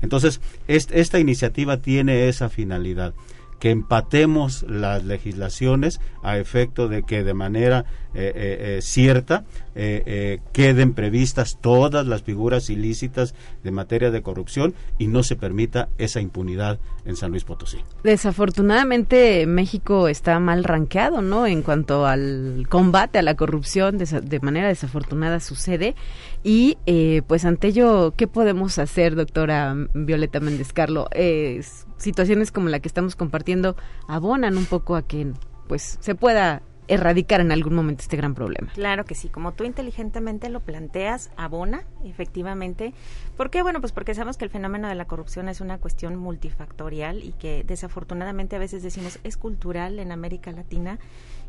Entonces, 0.00 0.40
esta 0.66 1.18
iniciativa 1.18 1.76
tiene 1.76 2.28
esa 2.28 2.48
finalidad 2.48 3.12
que 3.58 3.70
empatemos 3.70 4.64
las 4.68 5.04
legislaciones 5.04 6.00
a 6.22 6.38
efecto 6.38 6.88
de 6.88 7.02
que 7.02 7.24
de 7.24 7.34
manera 7.34 7.84
eh, 8.14 8.32
eh, 8.34 8.76
eh, 8.78 8.82
cierta 8.82 9.44
queden 10.52 10.92
previstas 10.92 11.58
todas 11.60 12.04
las 12.04 12.22
figuras 12.22 12.68
ilícitas 12.68 13.36
de 13.62 13.70
materia 13.70 14.10
de 14.10 14.22
corrupción 14.22 14.74
y 14.98 15.06
no 15.06 15.22
se 15.22 15.36
permita 15.36 15.88
esa 15.98 16.20
impunidad 16.20 16.80
en 17.04 17.14
San 17.14 17.30
Luis 17.30 17.44
Potosí. 17.44 17.78
Desafortunadamente 18.02 19.46
México 19.46 20.08
está 20.08 20.40
mal 20.40 20.64
rankeado, 20.64 21.22
¿no? 21.22 21.46
En 21.46 21.62
cuanto 21.62 22.06
al 22.06 22.66
combate 22.68 23.20
a 23.20 23.22
la 23.22 23.36
corrupción, 23.36 23.98
de, 23.98 24.40
manera 24.40 24.66
desafortunada 24.66 25.38
sucede 25.38 25.94
y 26.42 26.76
pues 27.28 27.44
ante 27.44 27.68
ello, 27.68 28.14
¿qué 28.16 28.26
podemos 28.26 28.80
hacer, 28.80 29.14
doctora 29.14 29.76
Violeta 29.94 30.40
Méndez 30.40 30.72
Carlo? 30.72 31.08
situaciones 31.98 32.50
como 32.50 32.68
la 32.68 32.80
que 32.80 32.88
estamos 32.88 33.16
compartiendo 33.16 33.76
abonan 34.08 34.56
un 34.56 34.66
poco 34.66 34.96
a 34.96 35.06
que 35.06 35.32
pues 35.68 35.98
se 36.00 36.14
pueda 36.14 36.62
erradicar 36.88 37.40
en 37.40 37.52
algún 37.52 37.74
momento 37.74 38.02
este 38.02 38.16
gran 38.16 38.34
problema. 38.34 38.72
Claro 38.74 39.04
que 39.04 39.14
sí, 39.14 39.28
como 39.28 39.52
tú 39.52 39.64
inteligentemente 39.64 40.48
lo 40.48 40.60
planteas, 40.60 41.30
abona, 41.36 41.84
efectivamente. 42.04 42.94
¿Por 43.36 43.50
qué? 43.50 43.62
Bueno, 43.62 43.80
pues 43.80 43.92
porque 43.92 44.14
sabemos 44.14 44.36
que 44.36 44.44
el 44.44 44.50
fenómeno 44.50 44.88
de 44.88 44.94
la 44.94 45.06
corrupción 45.06 45.48
es 45.48 45.60
una 45.60 45.78
cuestión 45.78 46.16
multifactorial 46.16 47.22
y 47.22 47.32
que 47.32 47.62
desafortunadamente 47.64 48.56
a 48.56 48.58
veces 48.58 48.82
decimos 48.82 49.20
es 49.22 49.36
cultural 49.36 49.98
en 49.98 50.12
América 50.12 50.50
Latina 50.50 50.98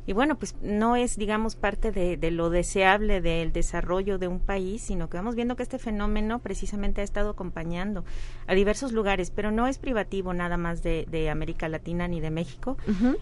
y 0.10 0.14
bueno, 0.14 0.40
pues 0.40 0.56
no 0.64 0.96
es, 0.96 1.18
digamos, 1.18 1.56
parte 1.56 1.92
de, 1.92 2.18
de, 2.18 2.32
lo 2.32 2.50
deseable 2.50 3.22
del 3.22 3.54
desarrollo 3.54 4.18
de 4.18 4.28
un 4.28 4.40
país, 4.40 4.82
sino 4.82 5.08
que 5.08 5.18
vamos 5.18 5.36
viendo 5.36 5.56
que 5.56 5.62
este 5.62 5.78
fenómeno 5.78 6.40
precisamente 6.40 7.02
ha 7.02 7.04
estado 7.04 7.30
acompañando 7.30 8.04
a 8.48 8.56
diversos 8.56 8.92
lugares, 8.92 9.30
pero 9.30 9.52
no 9.52 9.68
es 9.68 9.78
privativo 9.78 10.34
nada 10.34 10.58
más 10.58 10.82
de, 10.82 11.06
de 11.12 11.30
América 11.30 11.70
Latina 11.70 12.08
ni 12.08 12.22
de 12.22 12.32
México, 12.32 12.76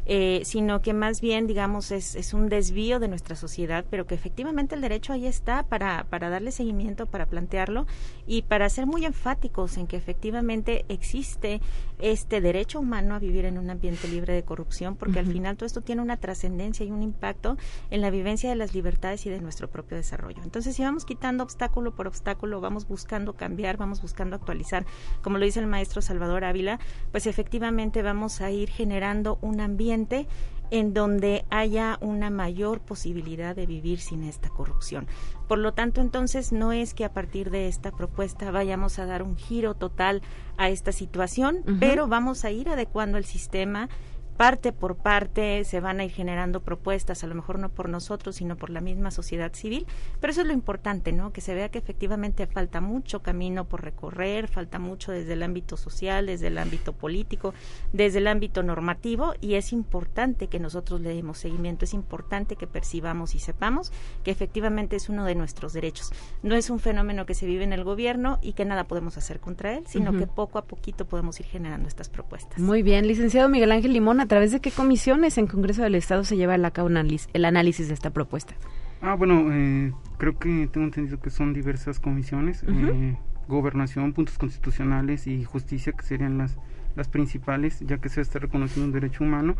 eh, 0.05 0.43
sino 0.45 0.81
que 0.81 0.93
más 0.93 1.19
bien, 1.19 1.45
digamos, 1.45 1.91
es, 1.91 2.15
es 2.15 2.33
un 2.33 2.47
desvío 2.47 3.01
de 3.01 3.09
nuestra 3.09 3.35
sociedad, 3.35 3.83
pero 3.89 4.07
que 4.07 4.15
efectivamente 4.15 4.73
el 4.73 4.79
derecho 4.79 5.11
ahí 5.11 5.27
está 5.27 5.63
para, 5.63 6.05
para 6.05 6.29
darle 6.29 6.53
seguimiento, 6.53 7.05
para 7.05 7.25
plantearlo 7.25 7.85
y 8.25 8.43
para 8.43 8.69
ser 8.69 8.85
muy 8.85 9.03
enfáticos 9.03 9.75
en 9.75 9.87
que 9.87 9.97
efectivamente 9.97 10.85
existe 10.87 11.59
este 11.99 12.39
derecho 12.39 12.79
humano 12.79 13.13
a 13.13 13.19
vivir 13.19 13.43
en 13.43 13.57
un 13.57 13.69
ambiente 13.69 14.07
libre 14.07 14.33
de 14.33 14.43
corrupción, 14.43 14.95
porque 14.95 15.19
al 15.19 15.25
final 15.25 15.57
todo 15.57 15.65
esto 15.65 15.81
tiene 15.81 16.01
una 16.01 16.15
trascendencia 16.15 16.76
y 16.85 16.91
un 16.91 17.03
impacto 17.03 17.57
en 17.89 18.01
la 18.01 18.09
vivencia 18.09 18.49
de 18.49 18.55
las 18.55 18.73
libertades 18.73 19.25
y 19.25 19.29
de 19.29 19.39
nuestro 19.39 19.69
propio 19.69 19.97
desarrollo. 19.97 20.41
Entonces, 20.43 20.75
si 20.75 20.83
vamos 20.83 21.05
quitando 21.05 21.43
obstáculo 21.43 21.95
por 21.95 22.07
obstáculo, 22.07 22.61
vamos 22.61 22.87
buscando 22.87 23.33
cambiar, 23.33 23.77
vamos 23.77 24.01
buscando 24.01 24.35
actualizar, 24.35 24.85
como 25.21 25.37
lo 25.37 25.45
dice 25.45 25.59
el 25.59 25.67
maestro 25.67 26.01
Salvador 26.01 26.43
Ávila, 26.43 26.79
pues 27.11 27.27
efectivamente 27.27 28.01
vamos 28.01 28.41
a 28.41 28.51
ir 28.51 28.69
generando 28.69 29.37
un 29.41 29.59
ambiente 29.59 30.27
en 30.71 30.93
donde 30.93 31.45
haya 31.49 31.97
una 32.01 32.29
mayor 32.29 32.81
posibilidad 32.81 33.55
de 33.55 33.65
vivir 33.65 33.99
sin 33.99 34.23
esta 34.23 34.49
corrupción. 34.49 35.07
Por 35.47 35.59
lo 35.59 35.73
tanto, 35.73 36.01
entonces 36.01 36.51
no 36.51 36.71
es 36.73 36.93
que 36.93 37.05
a 37.05 37.13
partir 37.13 37.51
de 37.51 37.67
esta 37.67 37.91
propuesta 37.91 38.51
vayamos 38.51 38.99
a 38.99 39.05
dar 39.05 39.23
un 39.23 39.37
giro 39.37 39.75
total 39.75 40.21
a 40.57 40.69
esta 40.69 40.91
situación, 40.91 41.63
pero 41.79 42.07
vamos 42.07 42.43
a 42.43 42.51
ir 42.51 42.69
adecuando 42.69 43.17
el 43.17 43.25
sistema 43.25 43.89
parte 44.37 44.71
por 44.71 44.97
parte 44.97 45.63
se 45.63 45.79
van 45.79 45.99
a 45.99 46.05
ir 46.05 46.11
generando 46.11 46.61
propuestas, 46.61 47.23
a 47.23 47.27
lo 47.27 47.35
mejor 47.35 47.59
no 47.59 47.69
por 47.69 47.89
nosotros, 47.89 48.35
sino 48.35 48.55
por 48.55 48.69
la 48.69 48.81
misma 48.81 49.11
sociedad 49.11 49.51
civil, 49.53 49.87
pero 50.21 50.31
eso 50.31 50.41
es 50.41 50.47
lo 50.47 50.53
importante, 50.53 51.11
¿no? 51.11 51.33
Que 51.33 51.41
se 51.41 51.55
vea 51.55 51.69
que 51.69 51.79
efectivamente 51.79 52.45
falta 52.45 52.79
mucho 52.79 53.21
camino 53.21 53.65
por 53.65 53.83
recorrer, 53.83 54.47
falta 54.47 54.79
mucho 54.79 55.11
desde 55.11 55.33
el 55.33 55.43
ámbito 55.43 55.75
social, 55.75 56.27
desde 56.27 56.47
el 56.47 56.57
ámbito 56.59 56.93
político, 56.93 57.53
desde 57.91 58.19
el 58.19 58.27
ámbito 58.27 58.61
normativo 58.61 59.33
y 59.41 59.55
es 59.55 59.73
importante 59.73 60.47
que 60.47 60.59
nosotros 60.59 61.01
le 61.01 61.15
demos 61.15 61.39
seguimiento, 61.39 61.85
es 61.85 61.93
importante 61.93 62.55
que 62.55 62.67
percibamos 62.67 63.33
y 63.33 63.39
sepamos 63.39 63.91
que 64.23 64.31
efectivamente 64.31 64.95
es 64.95 65.09
uno 65.09 65.25
de 65.25 65.35
nuestros 65.35 65.73
derechos. 65.73 66.11
No 66.43 66.55
es 66.55 66.69
un 66.69 66.79
fenómeno 66.79 67.25
que 67.25 67.33
se 67.33 67.47
vive 67.47 67.63
en 67.63 67.73
el 67.73 67.83
gobierno 67.83 68.37
y 68.41 68.53
que 68.53 68.65
nada 68.65 68.87
podemos 68.87 69.17
hacer 69.17 69.39
contra 69.39 69.73
él, 69.75 69.83
sino 69.87 70.15
que 70.15 70.27
poco 70.27 70.59
a 70.59 70.65
poquito 70.65 71.05
podemos 71.05 71.39
ir 71.39 71.47
generando 71.47 71.87
estas 71.87 72.09
propuestas. 72.09 72.59
Muy 72.59 72.83
bien, 72.83 73.07
licenciado 73.07 73.49
Miguel 73.49 73.71
Ángel 73.71 73.93
Limón, 73.93 74.19
¿a 74.19 74.26
través 74.27 74.51
de 74.51 74.59
qué 74.59 74.71
comisiones 74.71 75.37
en 75.37 75.47
Congreso 75.47 75.83
del 75.83 75.95
Estado 75.95 76.23
se 76.23 76.37
lleva 76.37 76.55
a 76.55 76.71
cabo 76.71 76.89
el 76.89 77.45
análisis 77.45 77.87
de 77.87 77.93
esta 77.93 78.11
propuesta? 78.11 78.53
Ah, 79.01 79.15
bueno, 79.15 79.51
eh, 79.51 79.93
creo 80.17 80.39
que 80.39 80.67
tengo 80.71 80.85
entendido 80.85 81.19
que 81.19 81.29
son 81.29 81.53
diversas 81.53 81.99
comisiones, 81.99 82.63
eh, 82.67 83.17
gobernación, 83.47 84.13
puntos 84.13 84.37
constitucionales 84.37 85.27
y 85.27 85.43
justicia, 85.43 85.93
que 85.93 86.03
serían 86.03 86.37
las, 86.37 86.57
las 86.95 87.07
principales, 87.07 87.79
ya 87.81 87.99
que 87.99 88.09
se 88.09 88.21
está 88.21 88.39
reconociendo 88.39 88.87
un 88.87 88.93
derecho 88.93 89.23
humano, 89.23 89.55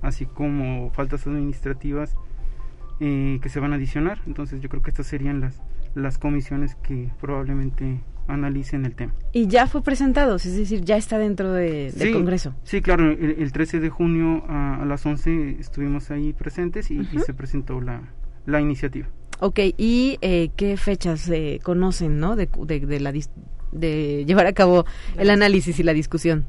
así 0.00 0.26
como 0.26 0.90
faltas 0.90 1.26
administrativas 1.26 2.16
eh, 3.00 3.38
que 3.42 3.48
se 3.48 3.58
van 3.60 3.72
a 3.72 3.76
adicionar. 3.76 4.20
Entonces 4.26 4.60
yo 4.60 4.68
creo 4.68 4.82
que 4.82 4.90
estas 4.90 5.06
serían 5.06 5.40
las, 5.40 5.60
las 5.94 6.18
comisiones 6.18 6.76
que 6.76 7.10
probablemente 7.20 8.00
analicen 8.28 8.84
el 8.84 8.94
tema. 8.94 9.14
Y 9.32 9.48
ya 9.48 9.66
fue 9.66 9.82
presentado, 9.82 10.36
es 10.36 10.56
decir, 10.56 10.82
ya 10.82 10.96
está 10.96 11.18
dentro 11.18 11.52
de, 11.52 11.90
del 11.92 12.12
Congreso. 12.12 12.54
Sí, 12.62 12.80
claro, 12.80 13.10
el, 13.10 13.50
13 13.52 13.80
de 13.80 13.88
junio 13.90 14.44
a, 14.48 14.84
las 14.86 15.04
11 15.04 15.56
estuvimos 15.58 16.10
ahí 16.10 16.32
presentes 16.32 16.90
y, 16.90 17.04
se 17.04 17.34
presentó 17.34 17.80
la, 17.80 18.02
la, 18.46 18.60
iniciativa. 18.60 19.08
Ok, 19.40 19.60
¿y 19.76 20.18
eh, 20.20 20.50
qué 20.56 20.76
fechas 20.76 21.20
se 21.20 21.60
conocen, 21.62 22.20
no? 22.20 22.36
De, 22.36 22.46
de, 22.46 23.00
la, 23.00 23.12
de 23.72 24.24
llevar 24.26 24.46
a 24.46 24.52
cabo 24.52 24.84
el 25.16 25.30
análisis 25.30 25.78
y 25.80 25.82
la 25.82 25.92
discusión. 25.92 26.46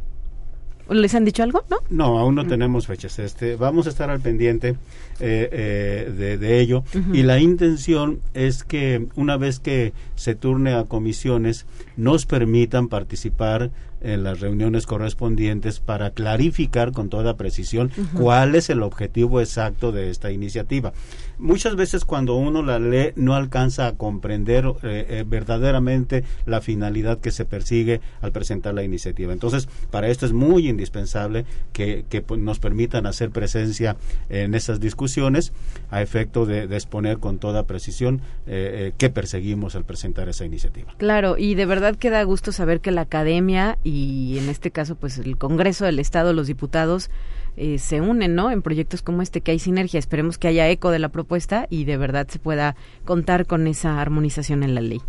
¿Les 0.90 1.14
han 1.14 1.26
dicho 1.26 1.44
algo? 1.44 1.64
No, 1.70 1.78
no 1.90 2.20
aún 2.20 2.36
no 2.36 2.48
tenemos 2.48 2.88
fechas. 2.88 3.20
Este, 3.20 3.56
vamos 3.56 3.86
a 3.86 3.90
estar 3.90 4.10
al 4.10 4.20
pendiente 4.20 4.76
eh, 5.20 5.50
eh, 5.52 6.38
de, 6.40 6.60
ello 6.60 6.84
y 7.14 7.24
la 7.24 7.40
intención 7.40 8.22
es 8.34 8.64
que 8.64 9.08
una 9.16 9.38
vez 9.38 9.60
que 9.60 9.94
se 10.16 10.36
turne 10.36 10.74
a 10.74 10.86
comisiones 10.86 11.66
nos 11.98 12.26
permitan 12.26 12.88
participar 12.88 13.72
en 14.02 14.24
las 14.24 14.40
reuniones 14.40 14.86
correspondientes 14.86 15.80
para 15.80 16.12
clarificar 16.12 16.92
con 16.92 17.10
toda 17.10 17.36
precisión 17.36 17.92
cuál 18.14 18.56
es 18.56 18.70
el 18.70 18.82
objetivo 18.82 19.42
exacto 19.42 19.92
de 19.92 20.10
esta 20.10 20.32
iniciativa. 20.32 20.94
Muchas 21.40 21.78
veces 21.78 22.04
cuando 22.04 22.36
uno 22.36 22.62
la 22.62 22.80
lee 22.80 23.14
no 23.16 23.34
alcanza 23.34 23.88
a 23.88 23.94
comprender 23.94 24.66
eh, 24.84 25.06
eh, 25.10 25.24
verdaderamente 25.26 26.26
la 26.46 26.60
finalidad 26.60 27.20
que 27.20 27.32
se 27.32 27.46
persigue 27.46 28.02
al 28.22 28.34
presentar 28.34 28.74
la 28.74 28.84
iniciativa. 28.84 29.32
Entonces, 29.32 29.70
para 29.90 30.10
esto 30.10 30.26
es 30.26 30.34
muy 30.34 30.68
indispensable 30.68 31.46
que, 31.72 32.04
pues, 32.28 32.42
nos 32.42 32.60
permitan 32.60 33.06
hacer 33.06 33.30
presencia 33.30 33.96
en 34.28 34.54
esas 34.54 34.82
discusiones 34.82 35.54
a 35.90 36.02
efecto 36.02 36.46
de, 36.46 36.64
exponer 36.76 37.20
con 37.20 37.40
toda 37.40 37.64
precisión 37.64 38.22
eh, 38.46 38.92
qué 38.98 39.10
perseguimos 39.10 39.76
al 39.76 39.86
presentar 39.86 40.28
esa 40.28 40.44
iniciativa. 40.44 40.94
Claro, 40.98 41.38
y 41.38 41.56
de 41.56 41.66
verdad 41.66 41.96
que 41.96 42.10
da 42.10 42.22
gusto 42.24 42.52
saber 42.52 42.82
que 42.82 42.92
la 42.92 43.02
academia 43.02 43.78
y 43.84 44.38
en 44.38 44.50
este 44.50 44.72
caso 44.72 44.96
pues 44.96 45.18
el 45.18 45.38
Congreso 45.38 45.86
del 45.86 46.00
Estado, 46.00 46.34
los 46.34 46.48
diputados 46.48 47.10
eh, 47.58 47.78
se 47.78 48.02
unen, 48.02 48.36
¿no? 48.36 48.52
En 48.52 48.62
proyectos 48.62 49.02
como 49.02 49.22
este 49.22 49.42
que 49.42 49.52
hay 49.52 49.60
sinergia. 49.60 50.00
Esperemos 50.00 50.38
que 50.38 50.48
haya 50.48 50.70
eco 50.70 50.92
de 50.92 51.00
la 51.00 51.10
propuesta 51.10 51.68
y 51.70 51.86
de 51.86 51.98
verdad 51.98 52.28
se 52.30 52.40
pueda 52.40 52.76
contar 53.06 53.46
con 53.46 53.68
esa 53.68 54.02
armonización 54.02 54.64
en 54.64 54.76
la 54.76 54.82
ley. 54.82 55.02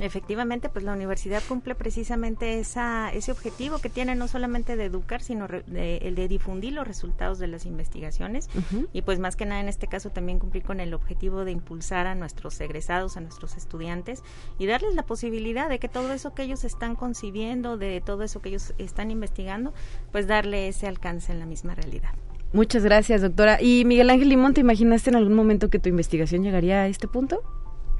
Efectivamente, 0.00 0.70
pues 0.70 0.82
la 0.84 0.94
universidad 0.94 1.42
cumple 1.46 1.74
precisamente 1.74 2.58
esa, 2.58 3.12
ese 3.12 3.32
objetivo 3.32 3.78
que 3.78 3.90
tiene 3.90 4.14
no 4.14 4.28
solamente 4.28 4.76
de 4.76 4.86
educar, 4.86 5.20
sino 5.20 5.46
de, 5.46 5.98
el 5.98 6.14
de 6.14 6.26
difundir 6.26 6.72
los 6.72 6.88
resultados 6.88 7.38
de 7.38 7.46
las 7.48 7.66
investigaciones 7.66 8.48
y 8.94 9.02
pues 9.02 9.18
más 9.18 9.36
que 9.36 9.44
nada 9.44 9.60
en 9.60 9.68
este 9.68 9.88
caso 9.88 10.08
también 10.08 10.38
cumplir 10.38 10.62
con 10.62 10.80
el 10.80 10.94
objetivo 10.94 11.44
de 11.44 11.52
impulsar 11.52 12.06
a 12.06 12.14
nuestros 12.14 12.58
egresados, 12.62 13.18
a 13.18 13.20
nuestros 13.20 13.58
estudiantes 13.58 14.22
y 14.58 14.64
darles 14.66 14.94
la 14.94 15.04
posibilidad 15.04 15.68
de 15.68 15.78
que 15.78 15.88
todo 15.88 16.12
eso 16.14 16.32
que 16.32 16.44
ellos 16.44 16.64
están 16.64 16.96
concibiendo, 16.96 17.76
de 17.76 18.00
todo 18.00 18.22
eso 18.22 18.40
que 18.40 18.48
ellos 18.48 18.72
están 18.78 19.10
investigando, 19.10 19.74
pues 20.12 20.26
darle 20.26 20.68
ese 20.68 20.86
alcance 20.86 21.30
en 21.30 21.40
la 21.40 21.46
misma 21.46 21.74
realidad. 21.74 22.14
Muchas 22.52 22.82
gracias, 22.84 23.20
doctora. 23.20 23.62
¿Y 23.62 23.84
Miguel 23.84 24.10
Ángel 24.10 24.30
Limón, 24.30 24.54
te 24.54 24.62
imaginaste 24.62 25.10
en 25.10 25.16
algún 25.16 25.34
momento 25.34 25.70
que 25.70 25.78
tu 25.78 25.88
investigación 25.88 26.42
llegaría 26.42 26.80
a 26.80 26.88
este 26.88 27.06
punto? 27.06 27.42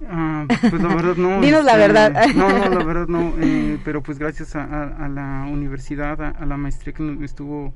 Ah, 0.08 0.46
pues 0.48 0.82
la 0.82 0.94
verdad 0.94 1.16
no. 1.16 1.40
Dinos 1.42 1.64
la 1.64 1.72
este, 1.72 1.78
verdad. 1.78 2.26
No, 2.34 2.48
no, 2.48 2.78
la 2.78 2.84
verdad 2.84 3.08
no. 3.08 3.34
Eh, 3.40 3.78
pero 3.84 4.02
pues 4.02 4.18
gracias 4.18 4.56
a, 4.56 5.08
la 5.08 5.46
universidad, 5.50 6.20
a, 6.22 6.46
la 6.46 6.56
maestría 6.56 6.94
que 6.94 7.02
nos 7.02 7.22
estuvo 7.22 7.72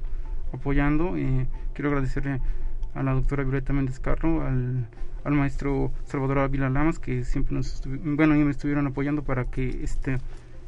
apoyando, 0.52 1.16
eh, 1.16 1.46
quiero 1.74 1.90
agradecerle 1.90 2.40
a 2.94 3.02
la 3.02 3.12
doctora 3.12 3.42
Violeta 3.42 3.72
Méndez 3.72 3.98
Carro, 4.00 4.46
al, 4.46 4.86
al 5.24 5.32
maestro 5.32 5.92
Salvador 6.04 6.38
Ávila 6.38 6.70
Lamas, 6.70 6.98
que 6.98 7.24
siempre 7.24 7.54
nos 7.54 7.82
bueno, 7.86 8.36
y 8.36 8.44
me 8.44 8.50
estuvieron 8.50 8.86
apoyando 8.86 9.22
para 9.22 9.44
que 9.44 9.82
este, 9.82 10.18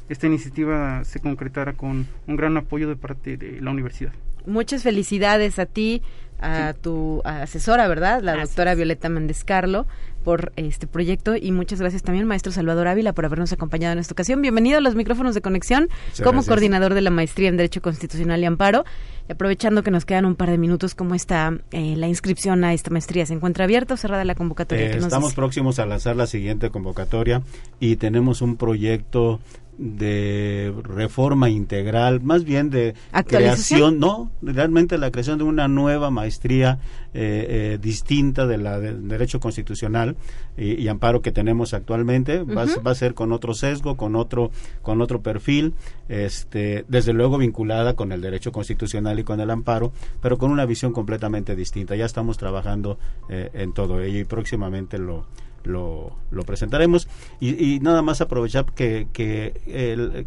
esta 0.09 0.27
iniciativa 0.27 1.03
se 1.05 1.19
concretara 1.19 1.73
con 1.73 2.05
un 2.27 2.35
gran 2.35 2.57
apoyo 2.57 2.89
de 2.89 2.95
parte 2.95 3.37
de 3.37 3.61
la 3.61 3.71
universidad 3.71 4.13
muchas 4.47 4.83
felicidades 4.83 5.59
a 5.59 5.65
ti, 5.65 6.01
a 6.39 6.73
tu 6.73 7.21
asesora, 7.25 7.87
¿verdad? 7.87 8.21
La 8.21 8.35
doctora 8.35 8.75
Violeta 8.75 9.09
Méndez 9.09 9.43
Carlo 9.43 9.85
por 10.23 10.51
este 10.57 10.87
proyecto 10.87 11.37
y 11.37 11.53
muchas 11.53 11.79
gracias 11.79 12.03
también 12.03 12.27
maestro 12.27 12.51
Salvador 12.51 12.89
Ávila 12.89 13.13
por 13.13 13.25
habernos 13.25 13.53
acompañado 13.53 13.93
en 13.93 13.99
esta 13.99 14.11
ocasión. 14.11 14.41
Bienvenido 14.41 14.77
a 14.77 14.81
los 14.81 14.93
micrófonos 14.93 15.33
de 15.35 15.41
conexión 15.41 15.87
como 16.21 16.43
coordinador 16.43 16.93
de 16.93 17.01
la 17.01 17.11
maestría 17.11 17.47
en 17.47 17.55
Derecho 17.55 17.81
Constitucional 17.81 18.41
y 18.41 18.45
Amparo. 18.45 18.83
Y 19.29 19.31
aprovechando 19.31 19.83
que 19.83 19.91
nos 19.91 20.03
quedan 20.03 20.25
un 20.25 20.35
par 20.35 20.49
de 20.49 20.57
minutos, 20.57 20.95
¿cómo 20.95 21.15
está 21.15 21.57
eh, 21.71 21.95
la 21.95 22.09
inscripción 22.09 22.65
a 22.65 22.73
esta 22.73 22.89
maestría? 22.89 23.25
¿Se 23.25 23.33
encuentra 23.33 23.63
abierta 23.63 23.93
o 23.93 23.97
cerrada 23.97 24.25
la 24.25 24.35
convocatoria? 24.35 24.87
Eh, 24.87 24.97
estamos 24.97 25.33
próximos 25.33 25.79
a 25.79 25.85
lanzar 25.85 26.17
la 26.17 26.27
siguiente 26.27 26.71
convocatoria 26.71 27.41
y 27.79 27.95
tenemos 27.95 28.41
un 28.41 28.57
proyecto 28.57 29.39
de 29.77 30.73
reforma 30.83 31.49
integral, 31.49 32.21
más 32.21 32.43
bien 32.43 32.69
de 32.69 32.95
creación, 33.27 33.99
no, 33.99 34.31
realmente 34.41 34.97
la 34.97 35.11
creación 35.11 35.37
de 35.37 35.43
una 35.43 35.67
nueva 35.67 36.09
maestría 36.09 36.79
eh, 37.13 37.45
eh, 37.73 37.79
distinta 37.81 38.45
de 38.47 38.57
la 38.57 38.79
del 38.79 39.07
derecho 39.07 39.39
constitucional 39.39 40.15
y, 40.57 40.87
amparo 40.87 41.21
que 41.21 41.31
tenemos 41.31 41.73
actualmente, 41.73 42.43
va, 42.43 42.65
va, 42.85 42.91
a 42.91 42.95
ser 42.95 43.13
con 43.13 43.31
otro 43.31 43.53
sesgo, 43.53 43.97
con 43.97 44.15
otro, 44.15 44.51
con 44.81 45.01
otro 45.01 45.21
perfil, 45.21 45.73
este, 46.09 46.85
desde 46.87 47.13
luego 47.13 47.37
vinculada 47.37 47.95
con 47.95 48.11
el 48.11 48.21
derecho 48.21 48.51
constitucional 48.51 49.19
y 49.19 49.23
con 49.23 49.39
el 49.39 49.51
amparo, 49.51 49.91
pero 50.21 50.37
con 50.37 50.51
una 50.51 50.65
visión 50.65 50.93
completamente 50.93 51.55
distinta. 51.55 51.95
Ya 51.95 52.05
estamos 52.05 52.37
trabajando 52.37 52.97
eh, 53.29 53.51
en 53.53 53.73
todo 53.73 54.01
ello 54.01 54.19
y 54.19 54.25
próximamente 54.25 54.97
lo 54.97 55.25
lo, 55.67 56.15
lo 56.31 56.43
presentaremos 56.43 57.07
y, 57.39 57.79
nada 57.79 58.01
más 58.01 58.21
aprovechar 58.21 58.65
que, 58.73 59.07
que 59.13 60.25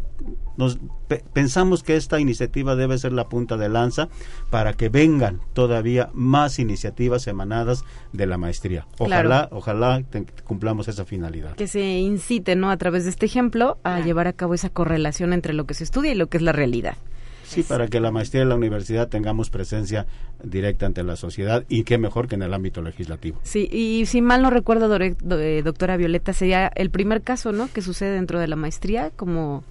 nos 0.57 0.79
pensamos 1.33 1.83
que 1.83 1.95
esta 1.95 2.19
iniciativa 2.19 2.75
debe 2.75 2.97
ser 2.97 3.13
la 3.13 3.27
punta 3.27 3.57
de 3.57 3.69
lanza 3.69 4.09
para 4.49 4.73
que 4.73 4.89
vengan 4.89 5.41
todavía 5.53 6.09
más 6.13 6.59
iniciativas 6.59 7.27
emanadas 7.27 7.83
de 8.13 8.25
la 8.27 8.37
maestría. 8.37 8.85
Ojalá, 8.99 9.49
ojalá 9.51 10.03
cumplamos 10.43 10.87
esa 10.87 11.05
finalidad. 11.05 11.55
Que 11.55 11.67
se 11.67 11.81
incite, 11.81 12.55
¿no? 12.55 12.71
A 12.71 12.77
través 12.77 13.03
de 13.03 13.09
este 13.09 13.25
ejemplo 13.25 13.77
a 13.83 13.99
llevar 13.99 14.27
a 14.27 14.33
cabo 14.33 14.53
esa 14.53 14.69
correlación 14.69 15.33
entre 15.33 15.53
lo 15.53 15.65
que 15.65 15.73
se 15.73 15.83
estudia 15.83 16.11
y 16.11 16.15
lo 16.15 16.27
que 16.27 16.37
es 16.37 16.43
la 16.43 16.51
realidad. 16.51 16.97
Sí, 17.51 17.63
para 17.63 17.87
que 17.87 17.99
la 17.99 18.11
maestría 18.11 18.43
de 18.43 18.49
la 18.49 18.55
universidad 18.55 19.07
tengamos 19.09 19.49
presencia 19.49 20.05
directa 20.43 20.85
ante 20.85 21.03
la 21.03 21.15
sociedad 21.15 21.63
y 21.69 21.83
qué 21.83 21.97
mejor 21.97 22.27
que 22.27 22.35
en 22.35 22.43
el 22.43 22.53
ámbito 22.53 22.81
legislativo. 22.81 23.39
Sí, 23.43 23.67
y 23.71 24.05
si 24.05 24.21
mal 24.21 24.41
no 24.41 24.49
recuerdo, 24.49 24.93
eh, 24.99 25.61
doctora 25.63 25.97
Violeta, 25.97 26.33
sería 26.33 26.71
el 26.75 26.89
primer 26.89 27.21
caso, 27.21 27.51
¿no?, 27.51 27.69
que 27.71 27.81
sucede 27.81 28.15
dentro 28.15 28.39
de 28.39 28.47
la 28.47 28.55
maestría 28.55 29.11
como 29.11 29.63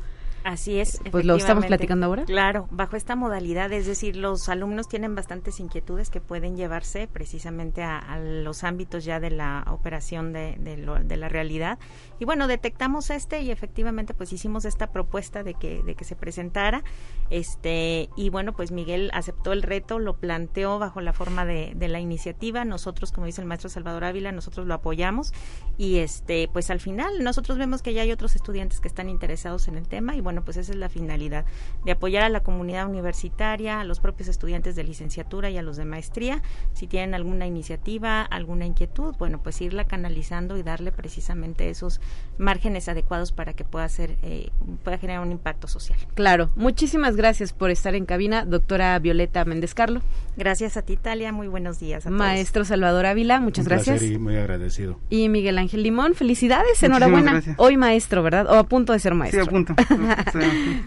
Así 0.45 0.79
es. 0.79 1.01
Pues 1.11 1.25
lo 1.25 1.37
estamos 1.37 1.67
platicando 1.67 2.07
ahora. 2.07 2.25
Claro, 2.25 2.67
bajo 2.71 2.97
esta 2.97 3.17
modalidad, 3.17 3.73
es 3.73 3.87
decir, 3.87 4.17
los 4.17 4.49
alumnos 4.49 4.89
tienen 4.89 5.15
bastantes 5.15 5.61
inquietudes 5.61 6.11
que 6.11 6.21
pueden 6.21 6.57
llevarse 6.57 7.07
precisamente 7.07 7.83
a, 7.83 8.19
los 8.19 8.65
ámbitos 8.65 9.05
ya 9.05 9.21
de 9.21 9.31
la 9.31 9.65
operación 9.69 10.33
de, 10.33 10.57
de, 10.57 11.17
la 11.17 11.29
realidad. 11.29 11.79
Y 12.19 12.25
bueno, 12.25 12.47
detectamos 12.47 13.11
este 13.11 13.43
y 13.43 13.51
efectivamente 13.51 14.15
pues 14.15 14.33
hicimos 14.33 14.65
esta 14.65 14.93
propuesta 14.93 15.43
de 15.43 15.55
que, 15.55 15.83
de 15.83 15.95
que 15.95 16.05
se 16.05 16.17
presentara. 16.17 16.85
Este, 17.29 18.09
y 18.17 18.31
bueno, 18.31 18.53
pues 18.53 18.73
Miguel 18.73 19.11
aceptó 19.13 19.53
el 19.53 19.63
reto, 19.63 19.99
lo 19.99 20.17
planteó 20.17 20.79
bajo 20.79 21.01
la 21.01 21.13
forma 21.13 21.45
de, 21.45 21.73
de 21.75 21.89
la 21.89 22.01
iniciativa. 22.01 22.65
Nosotros, 22.65 23.13
como 23.13 23.27
dice 23.27 23.41
el 23.41 23.47
maestro 23.47 23.69
Salvador 23.69 24.05
Ávila, 24.05 24.33
nosotros 24.33 24.67
lo 24.67 24.75
apoyamos. 24.75 25.33
Y 25.77 25.99
este, 25.99 26.49
pues 26.53 26.71
al 26.71 26.81
final 26.81 27.23
nosotros 27.23 27.59
vemos 27.59 27.83
que 27.83 27.93
ya 27.93 28.03
hay 28.03 28.13
otros 28.13 28.37
estudiantes 28.37 28.81
que 28.81 28.89
están 28.89 29.09
interesados 29.09 29.69
en 29.69 29.77
el 29.77 29.89
tema 29.89 30.17
y 30.17 30.21
bueno, 30.21 30.30
pues 30.45 30.57
esa 30.57 30.73
es 30.73 30.79
la 30.79 30.89
finalidad, 30.89 31.45
de 31.85 31.93
apoyar 31.93 32.23
a 32.23 32.29
la 32.29 32.41
comunidad 32.41 32.89
universitaria, 32.89 33.81
a 33.81 33.85
los 33.85 34.01
propios 34.01 34.29
estudiantes 34.29 34.77
de 34.77 34.85
licenciatura 34.85 35.51
y 35.51 35.59
a 35.59 35.63
los 35.63 35.77
de 35.77 35.85
maestría. 35.85 36.43
Si 36.73 36.87
tienen 36.87 37.15
alguna 37.15 37.47
iniciativa, 37.47 38.23
alguna 38.23 38.67
inquietud, 38.67 39.15
bueno, 39.19 39.41
pues 39.43 39.61
irla 39.61 39.85
canalizando 39.85 40.57
y 40.57 40.63
darle 40.63 40.93
precisamente 40.93 41.71
esos 41.71 42.01
márgenes 42.39 42.89
adecuados 42.89 43.33
para 43.33 43.53
que 43.53 43.65
pueda 43.65 43.89
ser, 43.89 44.17
eh, 44.23 44.51
pueda 44.85 44.99
generar 44.99 45.23
un 45.23 45.33
impacto 45.33 45.69
social. 45.69 45.99
Claro, 46.15 46.51
muchísimas 46.57 47.17
gracias 47.17 47.53
por 47.53 47.71
estar 47.71 47.95
en 47.95 48.07
cabina, 48.07 48.45
doctora 48.45 48.99
Violeta 48.99 49.45
Méndez 49.45 49.75
Carlo. 49.75 50.01
Gracias 50.37 50.77
a 50.77 50.83
ti, 50.83 50.97
Talia, 50.97 51.33
muy 51.33 51.49
buenos 51.49 51.81
días. 51.81 52.07
A 52.07 52.11
Maestro 52.11 52.65
Salvador 52.65 53.07
Ávila, 53.07 53.41
muchas 53.41 53.67
gracias. 53.67 54.03
Y 54.03 54.19
muy 54.19 54.37
agradecido. 54.37 54.99
Y 55.11 55.29
Miguel 55.29 55.59
Ángel 55.59 55.83
Limón, 55.83 56.15
felicidades, 56.15 56.83
enhorabuena. 56.83 57.43
Hoy 57.57 57.77
maestro, 57.77 58.23
¿verdad? 58.23 58.47
O 58.49 58.55
a 58.55 58.65
punto 58.65 58.93
de 58.93 58.99
ser 58.99 59.15
maestro. 59.15 59.43
Sí, 59.43 59.49
a 59.49 59.51
punto. 59.51 59.75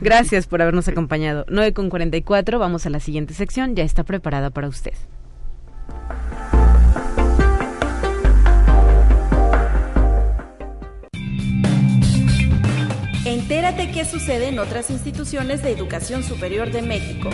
Gracias 0.02 0.48
por 0.48 0.62
habernos 0.62 0.88
acompañado. 0.88 1.46
9 1.50 1.74
con 1.74 1.90
44, 1.90 2.60
vamos 2.60 2.86
a 2.86 2.90
la 2.90 3.00
siguiente 3.00 3.34
sección, 3.34 3.76
ya 3.76 3.84
está 3.84 4.04
preparada 4.04 4.50
para 4.50 4.68
usted. 4.68 4.94
Entérate 13.26 13.92
qué 13.92 14.06
sucede 14.06 14.50
en 14.50 14.60
otras 14.60 14.90
instituciones 14.90 15.64
de 15.64 15.72
educación 15.72 16.24
superior 16.24 16.72
de 16.72 16.82
México. 16.82 17.30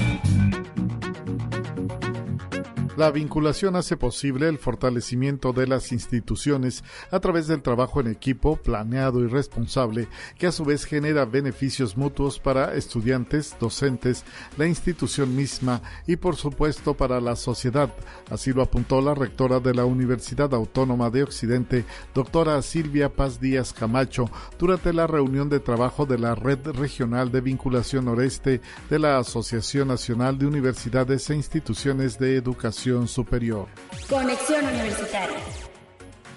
La 2.99 3.11
vinculación 3.11 3.77
hace 3.77 3.95
posible 3.95 4.49
el 4.49 4.57
fortalecimiento 4.57 5.53
de 5.53 5.67
las 5.67 5.93
instituciones 5.93 6.83
a 7.11 7.21
través 7.21 7.47
del 7.47 7.61
trabajo 7.61 8.01
en 8.01 8.07
equipo 8.07 8.57
planeado 8.57 9.23
y 9.23 9.27
responsable, 9.27 10.09
que 10.37 10.47
a 10.47 10.51
su 10.51 10.65
vez 10.65 10.83
genera 10.83 11.23
beneficios 11.23 11.95
mutuos 11.95 12.39
para 12.39 12.73
estudiantes, 12.73 13.55
docentes, 13.57 14.25
la 14.57 14.67
institución 14.67 15.33
misma 15.33 15.81
y 16.07 16.17
por 16.17 16.35
supuesto 16.35 16.93
para 16.93 17.21
la 17.21 17.37
sociedad. 17.37 17.89
Así 18.29 18.51
lo 18.51 18.63
apuntó 18.63 18.99
la 18.99 19.15
rectora 19.15 19.61
de 19.61 19.73
la 19.73 19.85
Universidad 19.85 20.53
Autónoma 20.53 21.09
de 21.09 21.23
Occidente, 21.23 21.85
doctora 22.13 22.61
Silvia 22.61 23.07
Paz 23.07 23.39
Díaz 23.39 23.71
Camacho, 23.71 24.29
durante 24.57 24.91
la 24.91 25.07
reunión 25.07 25.47
de 25.47 25.61
trabajo 25.61 26.05
de 26.05 26.19
la 26.19 26.35
Red 26.35 26.71
Regional 26.71 27.31
de 27.31 27.39
Vinculación 27.39 28.03
Noreste 28.03 28.59
de 28.89 28.99
la 28.99 29.19
Asociación 29.19 29.87
Nacional 29.87 30.37
de 30.37 30.47
Universidades 30.47 31.29
e 31.29 31.35
Instituciones 31.35 32.19
de 32.19 32.35
Educación 32.35 32.88
superior. 33.07 33.67
Conexión 34.09 34.65
Universitaria 34.65 35.68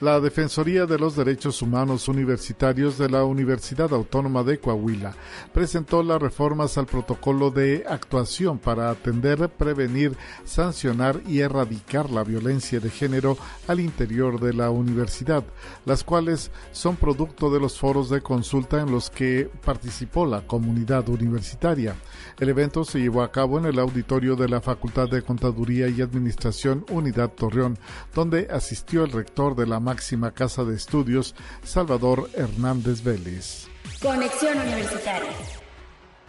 la 0.03 0.19
Defensoría 0.19 0.85
de 0.85 0.99
los 0.99 1.15
Derechos 1.15 1.63
Humanos 1.63 2.09
Universitarios 2.09 2.99
de 2.99 3.09
la 3.09 3.23
Universidad 3.23 3.93
Autónoma 3.93 4.43
de 4.43 4.59
Coahuila 4.59 5.15
presentó 5.53 6.03
las 6.03 6.21
reformas 6.21 6.77
al 6.77 6.87
protocolo 6.87 7.53
de 7.53 7.85
actuación 7.89 8.59
para 8.59 8.91
atender, 8.91 9.49
prevenir, 9.49 10.17
sancionar 10.45 11.21
y 11.29 11.39
erradicar 11.39 12.11
la 12.11 12.25
violencia 12.25 12.81
de 12.81 12.91
género 12.91 13.39
al 13.69 13.79
interior 13.79 14.41
de 14.41 14.53
la 14.53 14.71
universidad, 14.71 15.45
las 15.85 16.03
cuales 16.03 16.51
son 16.73 16.97
producto 16.97 17.49
de 17.53 17.61
los 17.61 17.79
foros 17.79 18.11
de 18.11 18.23
consulta 18.23 18.81
en 18.81 18.91
los 18.91 19.09
que 19.09 19.49
participó 19.65 20.27
la 20.27 20.45
comunidad 20.45 21.09
universitaria. 21.09 21.95
El 22.41 22.49
evento 22.49 22.85
se 22.85 22.99
llevó 22.99 23.23
a 23.23 23.31
cabo 23.31 23.57
en 23.61 23.67
el 23.67 23.79
auditorio 23.79 24.35
de 24.35 24.49
la 24.49 24.61
Facultad 24.61 25.09
de 25.09 25.23
Contaduría 25.23 25.87
y 25.87 26.03
Administración 26.03 26.85
Unidad 26.91 27.31
Torreón, 27.31 27.79
donde 28.13 28.49
asistió 28.51 29.05
el 29.05 29.13
rector 29.13 29.55
de 29.55 29.69
la 29.69 29.79
máxima 29.93 30.31
casa 30.31 30.65
de 30.65 30.75
estudios, 30.75 31.35
Salvador 31.63 32.31
Hernández 32.33 33.03
Vélez. 33.03 33.69
Conexión 34.01 34.59
Universitaria. 34.59 35.62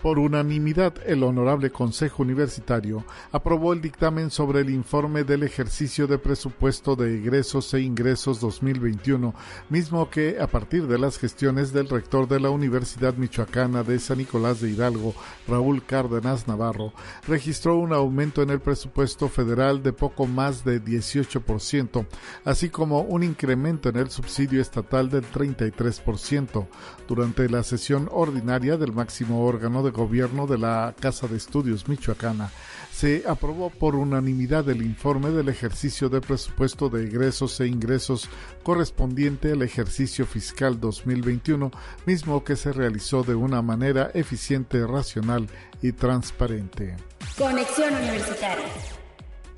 Por 0.04 0.20
unanimidad, 0.20 0.95
el 1.06 1.24
Honorable 1.24 1.72
Consejo 1.72 2.24
Universitario 2.24 3.06
aprobó 3.32 3.72
el 3.72 3.80
dictamen 3.80 4.32
sobre 4.32 4.60
el 4.60 4.70
informe 4.70 5.24
del 5.24 5.43
ejercicio 5.43 6.08
de 6.08 6.18
presupuesto 6.18 6.97
de 6.97 7.20
egresos 7.20 7.74
e 7.74 7.80
ingresos 7.80 8.41
2021, 8.41 9.34
mismo 9.70 10.10
que, 10.10 10.41
a 10.41 10.47
partir 10.47 10.88
de 10.88 10.99
las 10.99 11.18
gestiones 11.18 11.72
del 11.72 11.88
rector 11.88 12.28
de 12.28 12.41
la 12.41 12.49
Universidad 12.49 13.14
Michoacana 13.14 13.84
de 13.84 13.97
San 13.97 14.18
Nicolás 14.18 14.60
de 14.60 14.72
Hidalgo, 14.72 15.16
Raúl 15.47 15.86
Cárdenas 15.86 16.49
Navarro, 16.49 16.91
registró 17.26 17.78
un 17.78 17.93
aumento 17.93 18.41
en 18.41 18.49
el 18.49 18.60
presupuesto 18.60 19.30
federal 19.30 19.84
de 19.84 19.93
poco 19.93 20.28
más 20.28 20.66
de 20.66 20.84
18%, 20.84 22.06
así 22.43 22.68
como 22.68 23.04
un 23.04 23.24
incremento 23.24 23.88
en 23.88 23.95
el 23.95 24.10
subsidio 24.10 24.62
estatal 24.62 25.10
del 25.10 25.24
33%. 25.24 26.68
Durante 27.08 27.47
la 27.47 27.64
sesión 27.64 28.10
ordinaria 28.12 28.76
del 28.76 28.91
máximo 28.91 29.45
órgano 29.45 29.82
de 29.84 29.93
gobierno 29.94 30.46
de 30.48 30.58
la 30.58 30.94
Casa 31.00 31.28
de 31.28 31.38
Estudios 31.38 31.88
Michoacana, 31.88 32.52
se 32.91 33.24
aprobó 33.28 33.70
por 33.70 33.96
unanimidad 33.96 34.68
el 34.70 34.82
informe 34.82 35.30
del 35.30 35.48
ejercicio 35.48 36.10
de 36.10 36.20
presupuesto 36.20 36.89
de 36.89 37.06
egresos 37.06 37.60
e 37.62 37.68
ingresos 37.68 38.30
correspondiente 38.64 39.54
al 39.54 39.62
ejercicio 39.62 40.26
fiscal 40.26 40.80
2021, 40.80 41.72
mismo 42.06 42.44
que 42.44 42.58
se 42.58 42.74
realizó 42.74 43.24
de 43.24 43.36
una 43.36 43.62
manera 43.62 44.12
eficiente, 44.14 44.86
racional 44.86 45.48
y 45.82 45.94
transparente. 45.94 46.98
Conexión 47.38 47.96
Universitaria 47.96 49.03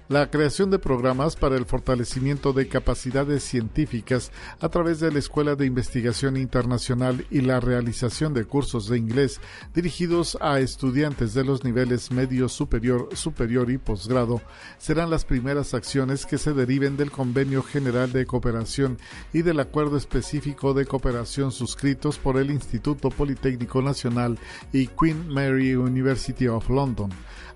la 0.08 0.30
creación 0.30 0.70
de 0.70 0.78
programas 0.78 1.36
para 1.36 1.56
el 1.56 1.66
fortalecimiento 1.66 2.54
de 2.54 2.68
capacidades 2.68 3.44
científicas 3.44 4.32
a 4.60 4.70
través 4.70 5.00
de 5.00 5.12
la 5.12 5.20
Escuela 5.20 5.56
de 5.56 5.66
Investigación 5.66 6.38
Internacional 6.38 7.26
y 7.32 7.42
la 7.42 7.60
realización 7.60 8.34
de 8.34 8.46
cursos 8.46 8.88
de 8.88 8.98
inglés 9.00 9.42
dirigidos 9.74 10.38
a 10.42 10.60
estudiantes 10.60 11.34
de 11.34 11.44
los 11.44 11.64
niveles 11.64 12.12
medio, 12.12 12.50
superior, 12.50 13.10
superior 13.14 13.72
y 13.72 13.78
posgrado 13.78 14.42
serán 14.78 15.10
las 15.10 15.26
primeras 15.26 15.74
acciones 15.74 16.26
que 16.26 16.38
se 16.38 16.54
deriven 16.54 16.98
del 16.98 17.10
Convenio 17.10 17.64
General 17.64 18.12
de 18.12 18.26
Cooperación 18.28 19.00
y 19.34 19.42
del 19.42 19.60
Acuerdo 19.60 19.98
Específico 19.98 20.74
de 20.74 20.86
Cooperación 20.86 21.52
suscritos 21.52 22.20
por 22.20 22.38
el 22.38 22.52
Instituto 22.52 23.10
Politécnico 23.10 23.82
Nacional 23.82 24.38
y 24.72 24.88
Queen 24.88 25.28
Mary 25.30 25.76
University 25.76 26.48
of 26.48 26.70
London. 26.70 27.10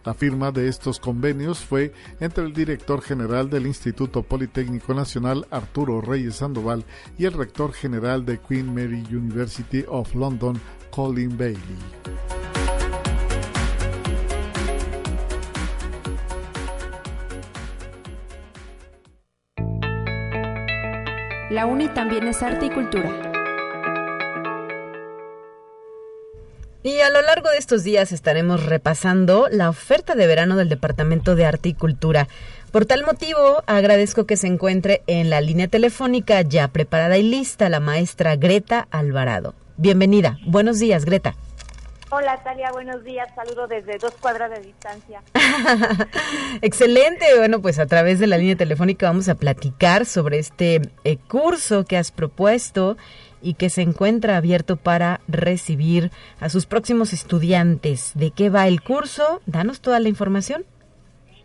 La 0.06 0.14
firma 0.14 0.52
de 0.52 0.70
estos 0.70 1.00
convenios 1.00 1.60
fue 1.60 1.94
entre 2.20 2.39
el 2.40 2.54
director 2.54 3.02
general 3.02 3.50
del 3.50 3.68
Instituto 3.68 4.24
Politécnico 4.24 4.94
Nacional, 4.94 5.46
Arturo 5.52 6.02
Reyes 6.02 6.36
Sandoval, 6.36 6.86
y 7.18 7.26
el 7.26 7.34
rector 7.34 7.74
general 7.74 8.26
de 8.26 8.40
Queen 8.40 8.74
Mary 8.74 9.04
University 9.12 9.84
of 9.88 10.14
London, 10.16 10.60
Colin 10.92 11.38
Bailey. 11.38 11.60
La 21.50 21.66
UNI 21.66 21.90
también 21.90 22.28
es 22.28 22.44
arte 22.44 22.68
y 22.68 22.70
cultura. 22.70 23.29
Y 26.82 27.02
a 27.02 27.10
lo 27.10 27.22
largo 27.22 27.50
de 27.50 27.58
estos 27.58 27.84
días 27.84 28.14
estaremos 28.14 28.66
repasando 28.66 29.50
la 29.52 29.70
oferta 29.70 30.16
de 30.16 30.28
verano 30.28 30.56
del 30.56 30.70
Departamento 30.70 31.36
de 31.36 31.46
Arte 31.46 31.70
y 31.70 31.74
Cultura. 31.74 32.30
Por 32.72 32.86
tal 32.86 33.06
motivo, 33.06 33.64
agradezco 33.68 34.26
que 34.26 34.38
se 34.38 34.48
encuentre 34.48 35.02
en 35.06 35.30
la 35.30 35.42
línea 35.42 35.68
telefónica 35.68 36.42
ya 36.42 36.70
preparada 36.70 37.18
y 37.18 37.24
lista 37.24 37.68
la 37.68 37.82
maestra 37.82 38.38
Greta 38.38 38.88
Alvarado. 38.92 39.56
Bienvenida. 39.76 40.38
Buenos 40.46 40.80
días, 40.80 41.04
Greta. 41.04 41.36
Hola, 42.12 42.42
Talia. 42.44 42.72
Buenos 42.72 43.04
días. 43.04 43.28
Saludo 43.36 43.68
desde 43.68 43.98
dos 43.98 44.14
cuadras 44.14 44.50
de 44.50 44.62
distancia. 44.62 45.22
Excelente. 46.62 47.26
Bueno, 47.38 47.62
pues 47.62 47.78
a 47.78 47.88
través 47.88 48.20
de 48.20 48.28
la 48.28 48.38
línea 48.38 48.56
telefónica 48.56 49.08
vamos 49.08 49.28
a 49.28 49.36
platicar 49.36 50.06
sobre 50.06 50.40
este 50.40 50.82
eh, 51.04 51.18
curso 51.28 51.84
que 51.84 51.98
has 51.98 52.12
propuesto 52.12 52.98
y 53.42 53.56
que 53.56 53.70
se 53.70 53.82
encuentra 53.82 54.38
abierto 54.38 54.78
para 54.78 55.22
recibir 55.28 56.12
a 56.40 56.50
sus 56.50 56.66
próximos 56.66 57.14
estudiantes. 57.14 58.12
¿De 58.16 58.32
qué 58.32 58.50
va 58.50 58.68
el 58.68 58.82
curso? 58.82 59.42
Danos 59.46 59.82
toda 59.82 60.00
la 60.00 60.10
información. 60.10 60.66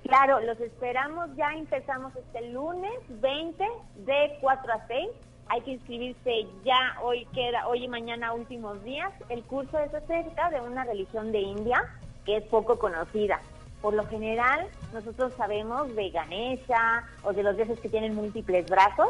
Claro, 0.05 0.41
los 0.41 0.61
esperamos, 0.61 1.31
ya 1.37 1.51
empezamos 1.55 2.13
este 2.15 2.51
lunes 2.51 2.93
20 3.09 3.65
de 4.05 4.37
4 4.41 4.73
a 4.73 4.87
6. 4.87 5.09
Hay 5.49 5.61
que 5.63 5.73
inscribirse 5.73 6.47
ya, 6.65 6.99
hoy 7.03 7.27
queda, 7.35 7.67
hoy 7.69 7.85
y 7.85 7.89
mañana 7.89 8.35
últimos 8.35 8.83
días. 8.85 9.13
El 9.29 9.43
curso 9.45 9.79
es 9.79 9.95
acerca 9.95 10.51
de 10.51 10.61
una 10.61 10.85
religión 10.85 11.33
de 11.33 11.41
India 11.41 11.83
que 12.27 12.37
es 12.37 12.45
poco 12.45 12.79
conocida. 12.79 13.41
Por 13.81 13.95
lo 13.95 14.07
general, 14.07 14.67
nosotros 14.93 15.33
sabemos 15.37 15.95
de 15.95 16.11
Ganesha 16.11 17.05
o 17.23 17.33
de 17.33 17.43
los 17.43 17.57
dioses 17.57 17.79
que 17.81 17.89
tienen 17.89 18.15
múltiples 18.15 18.67
brazos, 18.67 19.09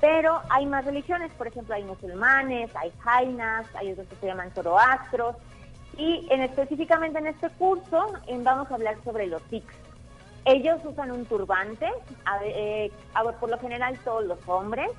pero 0.00 0.40
hay 0.48 0.66
más 0.66 0.84
religiones, 0.84 1.30
por 1.32 1.46
ejemplo, 1.46 1.74
hay 1.74 1.84
musulmanes, 1.84 2.74
hay 2.74 2.90
jainas, 3.00 3.66
hay 3.74 3.92
otros 3.92 4.06
que 4.08 4.16
se 4.16 4.26
llaman 4.26 4.50
zoroastros. 4.54 5.36
Y 5.96 6.26
en, 6.30 6.40
específicamente 6.40 7.18
en 7.18 7.26
este 7.26 7.50
curso 7.50 8.12
vamos 8.42 8.70
a 8.70 8.74
hablar 8.74 8.96
sobre 9.04 9.26
los 9.26 9.42
sikhs. 9.50 9.74
Ellos 10.46 10.80
usan 10.84 11.10
un 11.10 11.26
turbante, 11.26 11.86
eh, 12.44 12.90
por 13.38 13.50
lo 13.50 13.58
general 13.58 13.98
todos 14.02 14.24
los 14.24 14.38
hombres, 14.48 14.90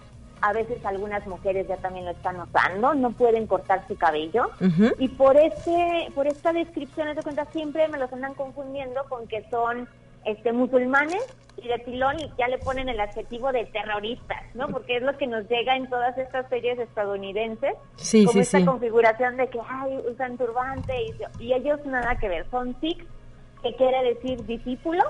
a 0.41 0.53
veces 0.53 0.83
algunas 0.85 1.25
mujeres 1.25 1.67
ya 1.67 1.77
también 1.77 2.05
lo 2.05 2.11
están 2.11 2.39
usando, 2.39 2.93
no 2.93 3.11
pueden 3.11 3.47
cortar 3.47 3.83
su 3.87 3.95
cabello. 3.95 4.51
Y 4.99 5.07
por 5.09 5.37
este, 5.37 6.11
por 6.13 6.27
esta 6.27 6.53
descripción 6.53 7.15
de 7.15 7.23
cuenta 7.23 7.45
siempre 7.45 7.87
me 7.87 7.97
los 7.97 8.11
andan 8.13 8.35
confundiendo 8.35 9.03
con 9.09 9.27
que 9.27 9.47
son 9.49 9.87
este 10.25 10.51
musulmanes 10.51 11.23
y 11.57 11.67
de 11.67 11.79
pilón 11.79 12.15
ya 12.37 12.47
le 12.47 12.57
ponen 12.59 12.89
el 12.89 12.99
adjetivo 12.99 13.51
de 13.51 13.65
terroristas, 13.65 14.43
¿no? 14.55 14.67
Porque 14.67 14.97
es 14.97 15.03
lo 15.03 15.15
que 15.17 15.27
nos 15.27 15.47
llega 15.49 15.75
en 15.75 15.89
todas 15.89 16.17
estas 16.17 16.47
series 16.49 16.79
estadounidenses, 16.79 17.73
sí, 17.95 18.25
como 18.25 18.41
esta 18.41 18.65
configuración 18.65 19.37
de 19.37 19.47
que 19.47 19.59
ay, 19.67 19.99
usan 20.11 20.37
turbante 20.37 20.93
y, 21.03 21.43
y 21.43 21.53
ellos 21.53 21.79
nada 21.85 22.15
que 22.15 22.29
ver, 22.29 22.49
son 22.49 22.75
sikhs, 22.79 23.05
que 23.61 23.75
quiere 23.75 24.13
decir 24.13 24.43
discípulo, 24.45 25.03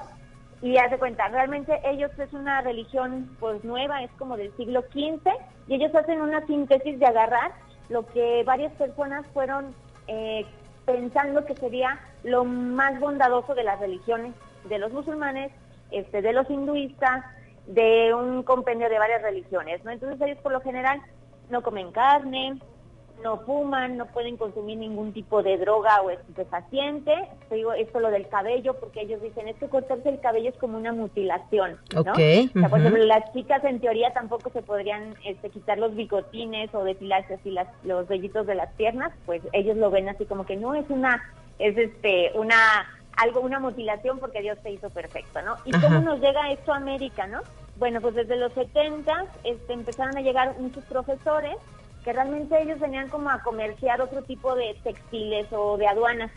y 0.61 0.77
hace 0.77 0.97
cuenta, 0.97 1.27
realmente 1.29 1.79
ellos 1.85 2.11
es 2.19 2.31
una 2.33 2.61
religión 2.61 3.35
pues 3.39 3.63
nueva, 3.63 4.03
es 4.03 4.11
como 4.17 4.37
del 4.37 4.55
siglo 4.57 4.81
XV, 4.91 5.27
y 5.67 5.75
ellos 5.75 5.93
hacen 5.95 6.21
una 6.21 6.45
síntesis 6.45 6.99
de 6.99 7.05
agarrar 7.05 7.51
lo 7.89 8.05
que 8.07 8.43
varias 8.45 8.71
personas 8.73 9.25
fueron 9.33 9.73
eh, 10.07 10.45
pensando 10.85 11.45
que 11.45 11.55
sería 11.55 11.99
lo 12.23 12.43
más 12.43 12.99
bondadoso 12.99 13.55
de 13.55 13.63
las 13.63 13.79
religiones 13.79 14.33
de 14.65 14.79
los 14.79 14.91
musulmanes, 14.91 15.51
este, 15.91 16.21
de 16.21 16.33
los 16.33 16.49
hinduistas, 16.49 17.25
de 17.67 18.13
un 18.13 18.43
compendio 18.43 18.89
de 18.89 18.99
varias 18.99 19.21
religiones, 19.21 19.83
¿no? 19.83 19.91
Entonces 19.91 20.19
ellos 20.21 20.39
por 20.39 20.51
lo 20.51 20.61
general 20.61 21.01
no 21.49 21.61
comen 21.61 21.91
carne, 21.91 22.59
no 23.23 23.37
fuman, 23.41 23.97
no 23.97 24.07
pueden 24.07 24.37
consumir 24.37 24.77
ningún 24.77 25.13
tipo 25.13 25.43
de 25.43 25.57
droga 25.57 26.01
o 26.01 26.09
estupefaciente. 26.09 27.13
Te 27.49 27.55
digo 27.55 27.73
esto 27.73 27.99
lo 27.99 28.09
del 28.09 28.27
cabello 28.27 28.79
porque 28.79 29.01
ellos 29.01 29.21
dicen 29.21 29.47
es 29.47 29.55
que 29.57 29.67
cortarse 29.67 30.09
el 30.09 30.19
cabello 30.19 30.49
es 30.49 30.57
como 30.57 30.77
una 30.77 30.91
mutilación, 30.91 31.77
¿no? 31.93 32.01
Okay, 32.01 32.47
por 32.47 32.79
ejemplo, 32.79 33.03
las 33.03 33.31
chicas 33.33 33.63
en 33.63 33.79
teoría 33.79 34.11
tampoco 34.13 34.49
se 34.51 34.61
podrían 34.61 35.15
este, 35.25 35.49
quitar 35.49 35.77
los 35.77 35.95
bigotines 35.95 36.73
o 36.73 36.83
depilarse 36.83 37.35
así 37.35 37.51
las, 37.51 37.67
los 37.83 38.07
vellitos 38.07 38.47
de 38.47 38.55
las 38.55 38.71
piernas, 38.73 39.11
pues 39.25 39.41
ellos 39.53 39.77
lo 39.77 39.91
ven 39.91 40.09
así 40.09 40.25
como 40.25 40.45
que 40.45 40.55
no 40.57 40.73
es 40.73 40.89
una 40.89 41.21
es 41.59 41.77
este 41.77 42.31
una 42.33 42.57
algo, 43.17 43.41
una 43.41 43.59
mutilación 43.59 44.19
porque 44.19 44.41
Dios 44.41 44.57
te 44.63 44.71
hizo 44.71 44.89
perfecto, 44.89 45.41
¿no? 45.41 45.55
¿Y 45.65 45.71
cómo 45.71 45.99
nos 45.99 46.19
llega 46.19 46.51
esto 46.51 46.73
a 46.73 46.77
América, 46.77 47.27
no? 47.27 47.41
Bueno, 47.77 48.01
pues 48.01 48.15
desde 48.15 48.35
los 48.35 48.53
70 48.53 49.25
este, 49.43 49.73
empezaron 49.73 50.17
a 50.17 50.21
llegar 50.21 50.55
muchos 50.59 50.83
profesores 50.85 51.55
que 52.03 52.13
realmente 52.13 52.61
ellos 52.61 52.79
venían 52.79 53.09
como 53.09 53.29
a 53.29 53.41
comerciar 53.41 54.01
otro 54.01 54.23
tipo 54.23 54.55
de 54.55 54.75
textiles 54.83 55.47
o 55.51 55.77
de 55.77 55.87
aduanas. 55.87 56.31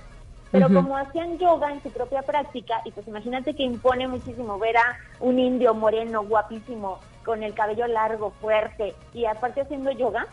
Pero 0.50 0.68
como 0.68 0.96
hacían 0.96 1.36
yoga 1.36 1.72
en 1.72 1.82
su 1.82 1.90
propia 1.90 2.22
práctica, 2.22 2.80
y 2.84 2.92
pues 2.92 3.08
imagínate 3.08 3.54
que 3.56 3.64
impone 3.64 4.06
muchísimo 4.06 4.56
ver 4.56 4.76
a 4.76 4.98
un 5.18 5.40
indio 5.40 5.74
moreno, 5.74 6.22
guapísimo, 6.22 7.00
con 7.24 7.42
el 7.42 7.54
cabello 7.54 7.88
largo, 7.88 8.30
fuerte, 8.40 8.94
y 9.12 9.24
aparte 9.24 9.62
haciendo 9.62 9.90
yoga, 9.90 10.28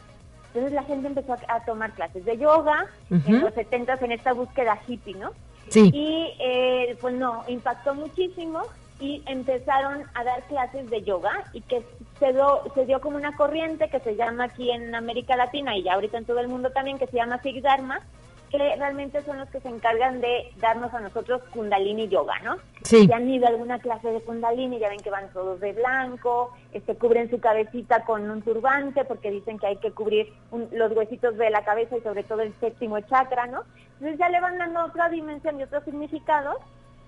entonces 0.48 0.74
la 0.74 0.84
gente 0.84 1.08
empezó 1.08 1.36
a, 1.48 1.66
tomar 1.66 1.94
clases 1.94 2.24
de 2.24 2.38
yoga 2.38 2.86
en 3.10 3.42
los 3.42 3.54
70 3.54 3.98
en 4.02 4.12
esta 4.12 4.34
búsqueda 4.34 4.78
hippie, 4.86 5.16
¿no? 5.16 5.32
Y 5.76 6.34
eh, 6.39 6.97
pues 6.99 7.13
no, 7.15 7.43
impactó 7.47 7.93
muchísimo 7.95 8.61
y 8.99 9.24
empezaron 9.26 10.03
a 10.13 10.24
dar 10.24 10.43
clases 10.43 10.89
de 10.89 11.01
yoga 11.01 11.32
y 11.53 11.61
que 11.61 11.84
se 12.19 12.34
dio, 12.34 12.61
se 12.76 12.86
dio 12.86 13.01
como 13.01 13.17
una 13.17 13.36
corriente 13.36 13.89
que 13.89 13.99
se 13.99 14.15
llama 14.15 14.45
aquí 14.45 14.69
en 14.69 14.93
América 14.93 15.36
Latina 15.36 15.76
y 15.76 15.84
ya 15.84 15.93
ahorita 15.93 16.19
en 16.19 16.26
todo 16.26 16.39
el 16.39 16.47
mundo 16.47 16.69
también, 16.72 16.99
que 16.99 17.07
se 17.07 17.17
llama 17.17 17.41
Sikh 17.41 17.61
Dharma, 17.61 18.01
que 18.52 18.58
realmente 18.58 19.22
son 19.22 19.39
los 19.39 19.49
que 19.49 19.62
se 19.62 19.70
encargan 19.70 20.20
de 20.20 20.52
darnos 20.58 20.93
a 20.93 20.99
nosotros 20.99 21.41
Kundalini 21.54 22.10
Yoga, 22.10 22.38
¿no? 22.39 22.58
Sí. 22.84 23.06
Si 23.08 23.14
han 23.14 23.30
ido 23.30 23.45
a 23.45 23.49
alguna 23.49 23.80
clase 23.80 24.10
de 24.12 24.22
Kundalini, 24.22 24.78
ya 24.78 24.89
ven 24.89 24.99
que 24.99 25.10
van 25.10 25.30
todos 25.32 25.60
de 25.62 25.72
blanco, 25.74 26.52
este, 26.74 26.95
cubren 26.95 27.30
su 27.30 27.39
cabecita 27.39 28.04
con 28.04 28.30
un 28.30 28.41
turbante, 28.41 29.06
porque 29.06 29.32
dicen 29.32 29.58
que 29.58 29.68
hay 29.68 29.78
que 29.78 29.91
cubrir 29.91 30.34
un- 30.52 30.68
los 30.74 30.91
huesitos 30.91 31.38
de 31.38 31.49
la 31.49 31.64
cabeza 31.64 31.95
y 31.95 32.02
sobre 32.02 32.24
todo 32.24 32.41
el 32.41 32.54
séptimo 32.60 32.99
chakra, 32.99 33.47
¿no? 33.47 33.64
Entonces 33.93 34.20
ya 34.20 34.28
le 34.30 34.41
van 34.41 34.58
dando 34.58 34.84
otra 34.86 35.08
dimensión 35.10 35.60
y 35.60 35.64
otros 35.64 35.84
significados 35.86 36.58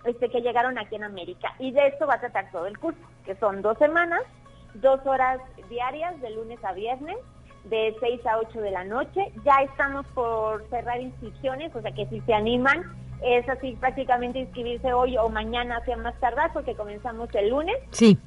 este, 0.05 0.29
que 0.29 0.41
llegaron 0.41 0.77
aquí 0.77 0.95
en 0.95 1.03
América. 1.03 1.53
Y 1.59 1.71
de 1.71 1.87
esto 1.87 2.05
va 2.07 2.15
a 2.15 2.19
tratar 2.19 2.51
todo 2.51 2.67
el 2.67 2.77
curso, 2.77 2.99
que 3.25 3.35
son 3.35 3.61
dos 3.61 3.77
semanas, 3.77 4.21
dos 4.75 4.99
horas 5.05 5.39
diarias, 5.69 6.19
de 6.21 6.29
lunes 6.31 6.59
a 6.63 6.73
viernes, 6.73 7.17
de 7.65 7.95
6 7.99 8.25
a 8.25 8.37
8 8.39 8.61
de 8.61 8.71
la 8.71 8.83
noche. 8.83 9.31
Ya 9.45 9.61
estamos 9.63 10.05
por 10.13 10.67
cerrar 10.69 10.99
inscripciones, 11.01 11.75
o 11.75 11.81
sea 11.81 11.91
que 11.91 12.05
si 12.07 12.19
se 12.21 12.33
animan, 12.33 12.83
es 13.21 13.47
así 13.47 13.77
prácticamente 13.79 14.39
inscribirse 14.39 14.91
hoy 14.93 15.17
o 15.17 15.29
mañana 15.29 15.83
sea 15.85 15.95
más 15.97 16.19
tardar 16.19 16.51
porque 16.51 16.75
comenzamos 16.75 17.29
el 17.35 17.49
lunes 17.49 17.77
Sí. 17.91 18.17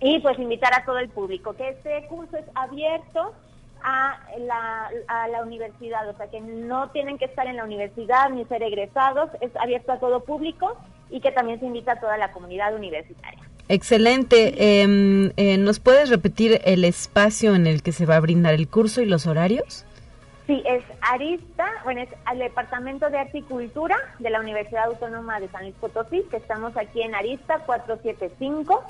y 0.00 0.20
pues 0.20 0.38
invitar 0.38 0.72
a 0.74 0.84
todo 0.84 0.98
el 0.98 1.08
público 1.08 1.54
que 1.54 1.70
este 1.70 2.06
curso 2.06 2.36
es 2.36 2.44
abierto 2.54 3.34
a 3.82 4.16
la, 4.38 4.90
a 5.08 5.28
la 5.28 5.42
universidad, 5.42 6.08
o 6.08 6.16
sea 6.16 6.28
que 6.28 6.40
no 6.40 6.88
tienen 6.90 7.18
que 7.18 7.24
estar 7.26 7.46
en 7.48 7.56
la 7.56 7.64
universidad 7.64 8.30
ni 8.30 8.44
ser 8.46 8.62
egresados, 8.62 9.28
es 9.40 9.54
abierto 9.56 9.92
a 9.92 9.98
todo 9.98 10.24
público 10.24 10.76
y 11.10 11.20
que 11.20 11.32
también 11.32 11.58
se 11.60 11.66
invita 11.66 11.92
a 11.92 12.00
toda 12.00 12.16
la 12.16 12.32
comunidad 12.32 12.74
universitaria. 12.74 13.42
Excelente. 13.68 14.82
Em, 14.82 15.32
eh, 15.36 15.56
¿Nos 15.56 15.80
puedes 15.80 16.10
repetir 16.10 16.60
el 16.64 16.84
espacio 16.84 17.54
en 17.54 17.66
el 17.66 17.82
que 17.82 17.92
se 17.92 18.06
va 18.06 18.16
a 18.16 18.20
brindar 18.20 18.54
el 18.54 18.68
curso 18.68 19.00
y 19.00 19.06
los 19.06 19.26
horarios? 19.26 19.86
Sí, 20.46 20.62
es 20.66 20.84
Arista, 21.00 21.66
bueno, 21.84 22.02
es 22.02 22.10
al 22.26 22.38
Departamento 22.38 23.08
de 23.08 23.18
Arte 23.18 23.38
y 23.38 23.42
Cultura 23.42 23.96
de 24.18 24.28
la 24.28 24.40
Universidad 24.40 24.84
Autónoma 24.84 25.40
de 25.40 25.48
San 25.48 25.62
Luis 25.62 25.74
Potosí, 25.80 26.22
que 26.30 26.36
estamos 26.36 26.76
aquí 26.76 27.00
en 27.00 27.14
Arista 27.14 27.60
475. 27.60 28.84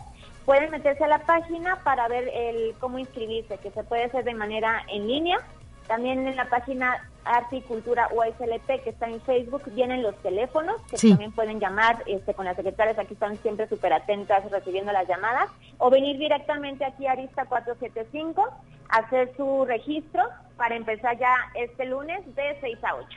Pueden 0.44 0.72
meterse 0.72 1.04
a 1.04 1.08
la 1.08 1.20
página 1.20 1.76
para 1.84 2.08
ver 2.08 2.28
el 2.34 2.74
cómo 2.80 2.98
inscribirse, 2.98 3.58
que 3.58 3.70
se 3.70 3.84
puede 3.84 4.04
hacer 4.04 4.24
de 4.24 4.34
manera 4.34 4.84
en 4.88 5.06
línea. 5.06 5.38
También 5.86 6.26
en 6.26 6.34
la 6.34 6.48
página 6.48 7.08
Arte 7.24 7.56
y 7.56 7.60
Cultura 7.62 8.08
UASLP, 8.12 8.82
que 8.82 8.90
está 8.90 9.08
en 9.08 9.20
Facebook, 9.22 9.62
vienen 9.74 10.02
los 10.02 10.14
teléfonos, 10.22 10.76
que 10.90 10.96
Sí. 10.98 11.10
también 11.10 11.32
pueden 11.32 11.60
llamar 11.60 12.02
este, 12.06 12.34
con 12.34 12.44
las 12.44 12.56
secretarias, 12.56 12.98
aquí 12.98 13.14
están 13.14 13.36
siempre 13.38 13.68
súper 13.68 13.92
atentas 13.92 14.50
recibiendo 14.50 14.92
las 14.92 15.08
llamadas, 15.08 15.48
o 15.78 15.90
venir 15.90 16.18
directamente 16.18 16.84
aquí 16.84 17.06
a 17.06 17.12
Arista 17.12 17.44
475, 17.46 18.48
hacer 18.88 19.32
su 19.36 19.64
registro 19.64 20.22
para 20.56 20.76
empezar 20.76 21.18
ya 21.18 21.34
este 21.54 21.84
lunes 21.86 22.20
de 22.36 22.56
6 22.60 22.78
a 22.84 22.94
8. 22.96 23.08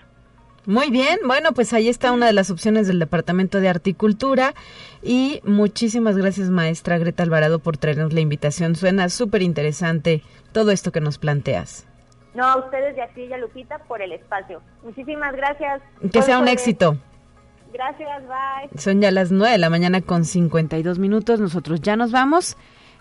Muy 0.65 0.89
bien, 0.89 1.19
bueno, 1.25 1.53
pues 1.53 1.71
ahí 1.71 1.87
está 1.87 2.11
una 2.11 2.25
de 2.25 2.33
las 2.33 2.49
opciones 2.49 2.87
del 2.87 2.99
Departamento 2.99 3.61
de 3.61 3.69
Arte 3.69 3.91
y 3.91 3.93
Cultura. 3.93 4.53
Y 5.01 5.39
muchísimas 5.45 6.17
gracias, 6.17 6.49
maestra 6.49 6.97
Greta 6.97 7.23
Alvarado, 7.23 7.59
por 7.59 7.77
traernos 7.77 8.11
la 8.11 8.19
invitación. 8.19 8.75
Suena 8.75 9.07
súper 9.07 9.43
interesante 9.43 10.23
todo 10.51 10.71
esto 10.71 10.91
que 10.91 10.99
nos 10.99 11.19
planteas. 11.19 11.87
No, 12.37 12.45
a 12.45 12.57
ustedes 12.57 12.95
y 12.95 13.01
a 13.01 13.07
ti 13.07 13.21
y 13.23 13.33
a 13.33 13.37
Lupita 13.39 13.79
por 13.79 13.99
el 13.99 14.11
espacio. 14.11 14.61
Muchísimas 14.83 15.35
gracias. 15.35 15.81
Que 16.13 16.21
sea 16.21 16.37
un 16.37 16.47
éxito. 16.47 16.95
Gracias, 17.73 18.21
bye. 18.27 18.79
Son 18.79 19.01
ya 19.01 19.09
las 19.09 19.31
9 19.31 19.53
de 19.53 19.57
la 19.57 19.71
mañana 19.71 20.01
con 20.01 20.23
52 20.23 20.99
minutos. 20.99 21.39
Nosotros 21.39 21.81
ya 21.81 21.95
nos 21.95 22.11
vamos 22.11 22.55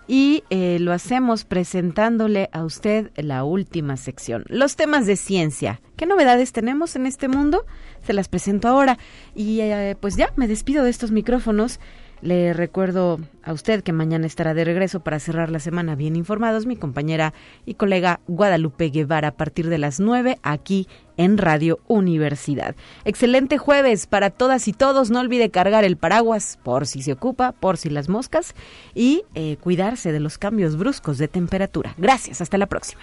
y 0.08 0.42
eh, 0.48 0.78
lo 0.80 0.90
hacemos 0.94 1.44
presentándole 1.44 2.48
a 2.50 2.64
usted 2.64 3.10
la 3.16 3.44
última 3.44 3.98
sección. 3.98 4.46
Los 4.48 4.74
temas 4.76 5.06
de 5.06 5.16
ciencia. 5.16 5.82
¿Qué 5.98 6.06
novedades 6.06 6.52
tenemos 6.52 6.96
en 6.96 7.04
este 7.04 7.28
mundo? 7.28 7.66
Se 8.00 8.14
las 8.14 8.28
presento 8.28 8.68
ahora. 8.68 8.96
Y 9.34 9.60
eh, 9.60 9.98
pues 10.00 10.16
ya 10.16 10.32
me 10.36 10.48
despido 10.48 10.82
de 10.82 10.88
estos 10.88 11.10
micrófonos. 11.10 11.78
Le 12.22 12.52
recuerdo 12.54 13.20
a 13.42 13.52
usted 13.52 13.82
que 13.82 13.92
mañana 13.92 14.26
estará 14.26 14.54
de 14.54 14.64
regreso 14.64 15.00
para 15.00 15.20
cerrar 15.20 15.50
la 15.50 15.60
semana 15.60 15.94
bien 15.94 16.16
informados 16.16 16.66
mi 16.66 16.76
compañera 16.76 17.34
y 17.66 17.74
colega 17.74 18.20
Guadalupe 18.26 18.88
Guevara 18.88 19.28
a 19.28 19.36
partir 19.36 19.68
de 19.68 19.78
las 19.78 20.00
9 20.00 20.38
aquí 20.42 20.88
en 21.16 21.36
Radio 21.38 21.78
Universidad. 21.86 22.74
Excelente 23.04 23.58
jueves 23.58 24.06
para 24.06 24.30
todas 24.30 24.66
y 24.66 24.72
todos. 24.72 25.10
No 25.10 25.20
olvide 25.20 25.50
cargar 25.50 25.84
el 25.84 25.96
paraguas 25.96 26.58
por 26.62 26.86
si 26.86 27.02
se 27.02 27.12
ocupa, 27.12 27.52
por 27.52 27.76
si 27.76 27.90
las 27.90 28.08
moscas 28.08 28.54
y 28.94 29.24
eh, 29.34 29.58
cuidarse 29.60 30.10
de 30.10 30.20
los 30.20 30.38
cambios 30.38 30.76
bruscos 30.76 31.18
de 31.18 31.28
temperatura. 31.28 31.94
Gracias, 31.98 32.40
hasta 32.40 32.58
la 32.58 32.66
próxima. 32.66 33.02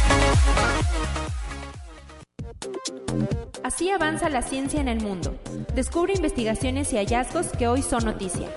Así 3.63 3.89
avanza 3.89 4.29
la 4.29 4.41
ciencia 4.41 4.81
en 4.81 4.87
el 4.87 5.01
mundo. 5.01 5.39
Descubre 5.75 6.13
investigaciones 6.13 6.91
y 6.93 6.97
hallazgos 6.97 7.47
que 7.47 7.67
hoy 7.67 7.81
son 7.81 8.05
noticia. 8.05 8.47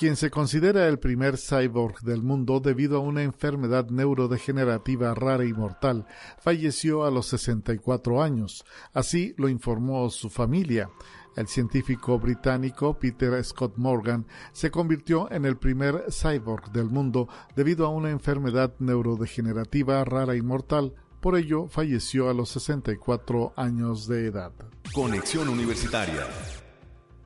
quien 0.00 0.16
se 0.16 0.30
considera 0.30 0.88
el 0.88 0.98
primer 0.98 1.36
cyborg 1.36 2.00
del 2.00 2.22
mundo 2.22 2.60
debido 2.60 2.96
a 2.96 3.00
una 3.00 3.22
enfermedad 3.22 3.90
neurodegenerativa 3.90 5.14
rara 5.14 5.44
y 5.44 5.52
mortal, 5.52 6.06
falleció 6.38 7.04
a 7.04 7.10
los 7.10 7.26
64 7.26 8.22
años. 8.22 8.64
Así 8.94 9.34
lo 9.36 9.50
informó 9.50 10.08
su 10.08 10.30
familia. 10.30 10.88
El 11.36 11.46
científico 11.46 12.18
británico 12.18 12.98
Peter 12.98 13.42
Scott 13.44 13.74
Morgan 13.76 14.26
se 14.52 14.70
convirtió 14.70 15.30
en 15.30 15.44
el 15.44 15.56
primer 15.56 16.06
cyborg 16.10 16.72
del 16.72 16.90
mundo 16.90 17.28
debido 17.54 17.86
a 17.86 17.90
una 17.90 18.10
enfermedad 18.10 18.74
neurodegenerativa 18.78 20.04
rara 20.04 20.34
y 20.34 20.42
mortal. 20.42 20.94
Por 21.20 21.36
ello, 21.36 21.68
falleció 21.68 22.30
a 22.30 22.34
los 22.34 22.48
64 22.50 23.52
años 23.56 24.06
de 24.06 24.26
edad. 24.26 24.52
Conexión 24.92 25.48
Universitaria. 25.48 26.26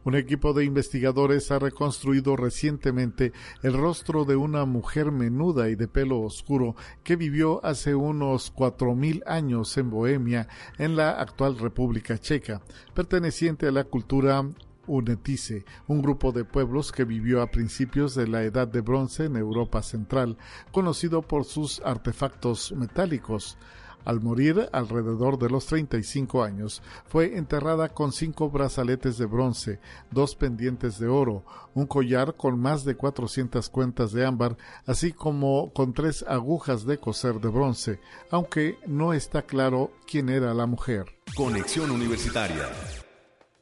Un 0.04 0.14
equipo 0.14 0.52
de 0.52 0.66
investigadores 0.66 1.50
ha 1.50 1.58
reconstruido 1.58 2.36
recientemente 2.36 3.32
el 3.62 3.72
rostro 3.72 4.26
de 4.26 4.36
una 4.36 4.66
mujer 4.66 5.10
menuda 5.10 5.70
y 5.70 5.76
de 5.76 5.88
pelo 5.88 6.20
oscuro 6.20 6.76
que 7.02 7.16
vivió 7.16 7.64
hace 7.64 7.94
unos 7.94 8.50
cuatro 8.50 8.94
mil 8.94 9.22
años 9.26 9.78
en 9.78 9.90
Bohemia, 9.90 10.46
en 10.76 10.96
la 10.96 11.12
actual 11.12 11.58
República 11.58 12.18
Checa, 12.18 12.60
perteneciente 12.92 13.66
a 13.66 13.72
la 13.72 13.84
cultura 13.84 14.44
Unetice, 14.86 15.64
un 15.86 16.02
grupo 16.02 16.32
de 16.32 16.44
pueblos 16.44 16.92
que 16.92 17.04
vivió 17.04 17.40
a 17.40 17.50
principios 17.50 18.14
de 18.14 18.26
la 18.26 18.42
Edad 18.42 18.68
de 18.68 18.82
Bronce 18.82 19.24
en 19.24 19.36
Europa 19.36 19.82
Central, 19.82 20.36
conocido 20.72 21.22
por 21.22 21.44
sus 21.44 21.80
artefactos 21.80 22.72
metálicos. 22.72 23.56
Al 24.04 24.20
morir, 24.20 24.68
alrededor 24.72 25.38
de 25.38 25.50
los 25.50 25.66
35 25.66 26.42
años, 26.42 26.82
fue 27.06 27.36
enterrada 27.36 27.88
con 27.88 28.12
cinco 28.12 28.50
brazaletes 28.50 29.18
de 29.18 29.26
bronce, 29.26 29.80
dos 30.10 30.34
pendientes 30.34 30.98
de 30.98 31.08
oro, 31.08 31.44
un 31.74 31.86
collar 31.86 32.34
con 32.36 32.58
más 32.58 32.84
de 32.84 32.96
400 32.96 33.68
cuentas 33.70 34.12
de 34.12 34.26
ámbar, 34.26 34.56
así 34.86 35.12
como 35.12 35.72
con 35.72 35.92
tres 35.92 36.24
agujas 36.28 36.84
de 36.84 36.98
coser 36.98 37.40
de 37.40 37.48
bronce, 37.48 38.00
aunque 38.30 38.78
no 38.86 39.12
está 39.12 39.42
claro 39.42 39.90
quién 40.06 40.28
era 40.28 40.54
la 40.54 40.66
mujer. 40.66 41.06
Conexión 41.36 41.90
Universitaria. 41.90 42.68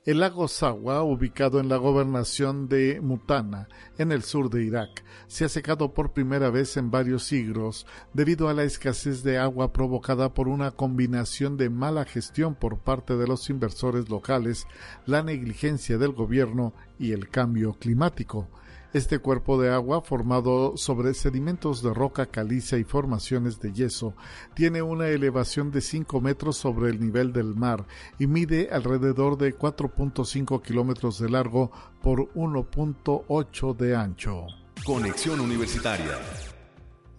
El 0.04 0.18
lago 0.18 0.48
Sawa, 0.48 1.04
ubicado 1.04 1.60
en 1.60 1.68
la 1.68 1.76
gobernación 1.76 2.66
de 2.66 3.00
Mutana, 3.00 3.68
en 3.98 4.10
el 4.10 4.24
sur 4.24 4.50
de 4.50 4.64
Irak, 4.64 5.04
se 5.28 5.44
ha 5.44 5.48
secado 5.48 5.94
por 5.94 6.12
primera 6.12 6.50
vez 6.50 6.76
en 6.76 6.90
varios 6.90 7.22
siglos 7.22 7.86
debido 8.12 8.48
a 8.48 8.52
la 8.52 8.64
escasez 8.64 9.22
de 9.22 9.38
agua 9.38 9.72
provocada 9.72 10.34
por 10.34 10.48
una 10.48 10.72
combinación 10.72 11.56
de 11.56 11.70
mala 11.70 12.04
gestión 12.04 12.56
por 12.56 12.80
parte 12.80 13.16
de 13.16 13.28
los 13.28 13.48
inversores 13.48 14.08
locales, 14.08 14.66
la 15.06 15.22
negligencia 15.22 15.98
del 15.98 16.10
gobierno 16.10 16.74
y 16.98 17.12
el 17.12 17.28
cambio 17.28 17.74
climático. 17.74 18.48
Este 18.92 19.18
cuerpo 19.18 19.58
de 19.58 19.72
agua, 19.72 20.02
formado 20.02 20.76
sobre 20.76 21.14
sedimentos 21.14 21.82
de 21.82 21.94
roca 21.94 22.26
caliza 22.26 22.76
y 22.76 22.84
formaciones 22.84 23.58
de 23.58 23.72
yeso, 23.72 24.14
tiene 24.54 24.82
una 24.82 25.08
elevación 25.08 25.70
de 25.70 25.80
5 25.80 26.20
metros 26.20 26.58
sobre 26.58 26.90
el 26.90 27.00
nivel 27.00 27.32
del 27.32 27.54
mar 27.54 27.86
y 28.18 28.26
mide 28.26 28.68
alrededor 28.70 29.38
de 29.38 29.56
4.5 29.56 30.60
kilómetros 30.60 31.18
de 31.18 31.30
largo 31.30 31.70
por 32.02 32.30
1.8 32.34 33.76
de 33.76 33.96
ancho. 33.96 34.46
Conexión 34.84 35.40
Universitaria. 35.40 36.18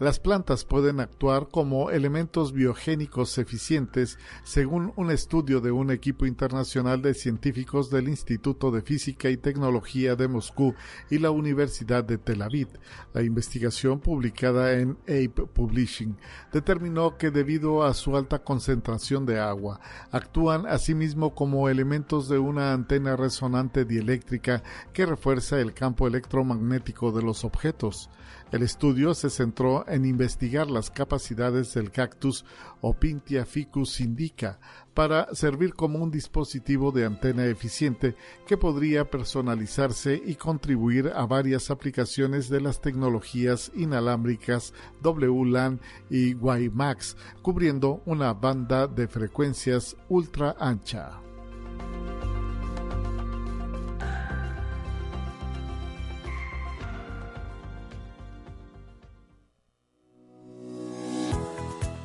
Las 0.03 0.19
plantas 0.19 0.65
pueden 0.65 0.99
actuar 0.99 1.47
como 1.49 1.89
elementos 1.89 2.51
biogénicos 2.51 3.37
eficientes, 3.37 4.19
según 4.43 4.91
un 4.97 5.11
estudio 5.11 5.61
de 5.61 5.71
un 5.71 5.91
equipo 5.91 6.25
internacional 6.25 7.01
de 7.01 7.13
científicos 7.13 7.89
del 7.89 8.09
Instituto 8.09 8.69
de 8.69 8.81
Física 8.81 9.29
y 9.29 9.37
Tecnología 9.37 10.17
de 10.17 10.27
Moscú 10.27 10.75
y 11.09 11.19
la 11.19 11.31
Universidad 11.31 12.03
de 12.03 12.17
Tel 12.17 12.41
Aviv. 12.41 12.67
La 13.13 13.23
investigación 13.23 14.01
publicada 14.01 14.73
en 14.73 14.97
Ape 15.03 15.47
Publishing 15.53 16.17
determinó 16.51 17.17
que 17.17 17.31
debido 17.31 17.85
a 17.85 17.93
su 17.93 18.17
alta 18.17 18.43
concentración 18.43 19.25
de 19.25 19.39
agua, 19.39 19.79
actúan 20.11 20.65
asimismo 20.65 21.33
como 21.33 21.69
elementos 21.69 22.27
de 22.27 22.39
una 22.39 22.73
antena 22.73 23.15
resonante 23.15 23.85
dieléctrica 23.85 24.63
que 24.91 25.05
refuerza 25.05 25.61
el 25.61 25.73
campo 25.73 26.07
electromagnético 26.07 27.13
de 27.13 27.23
los 27.23 27.45
objetos. 27.45 28.09
El 28.53 28.61
estudio 28.61 29.15
se 29.15 29.31
centró 29.31 29.83
en 29.87 30.05
investigar 30.05 30.69
las 30.69 30.91
capacidades 30.91 31.73
del 31.73 31.89
cactus 31.89 32.45
Opintia 32.81 33.47
ficus 33.47 33.99
indica 33.99 34.59
para 34.93 35.33
servir 35.33 35.73
como 35.73 35.97
un 35.97 36.11
dispositivo 36.11 36.91
de 36.91 37.03
antena 37.03 37.47
eficiente 37.47 38.15
que 38.45 38.55
podría 38.55 39.09
personalizarse 39.09 40.21
y 40.23 40.35
contribuir 40.35 41.11
a 41.15 41.25
varias 41.25 41.71
aplicaciones 41.71 42.47
de 42.47 42.61
las 42.61 42.79
tecnologías 42.79 43.71
inalámbricas 43.73 44.71
WLAN 45.01 45.81
y 46.11 46.35
WiMAX, 46.35 47.17
cubriendo 47.41 48.03
una 48.05 48.33
banda 48.33 48.85
de 48.85 49.07
frecuencias 49.07 49.97
ultra 50.09 50.55
ancha. 50.59 51.19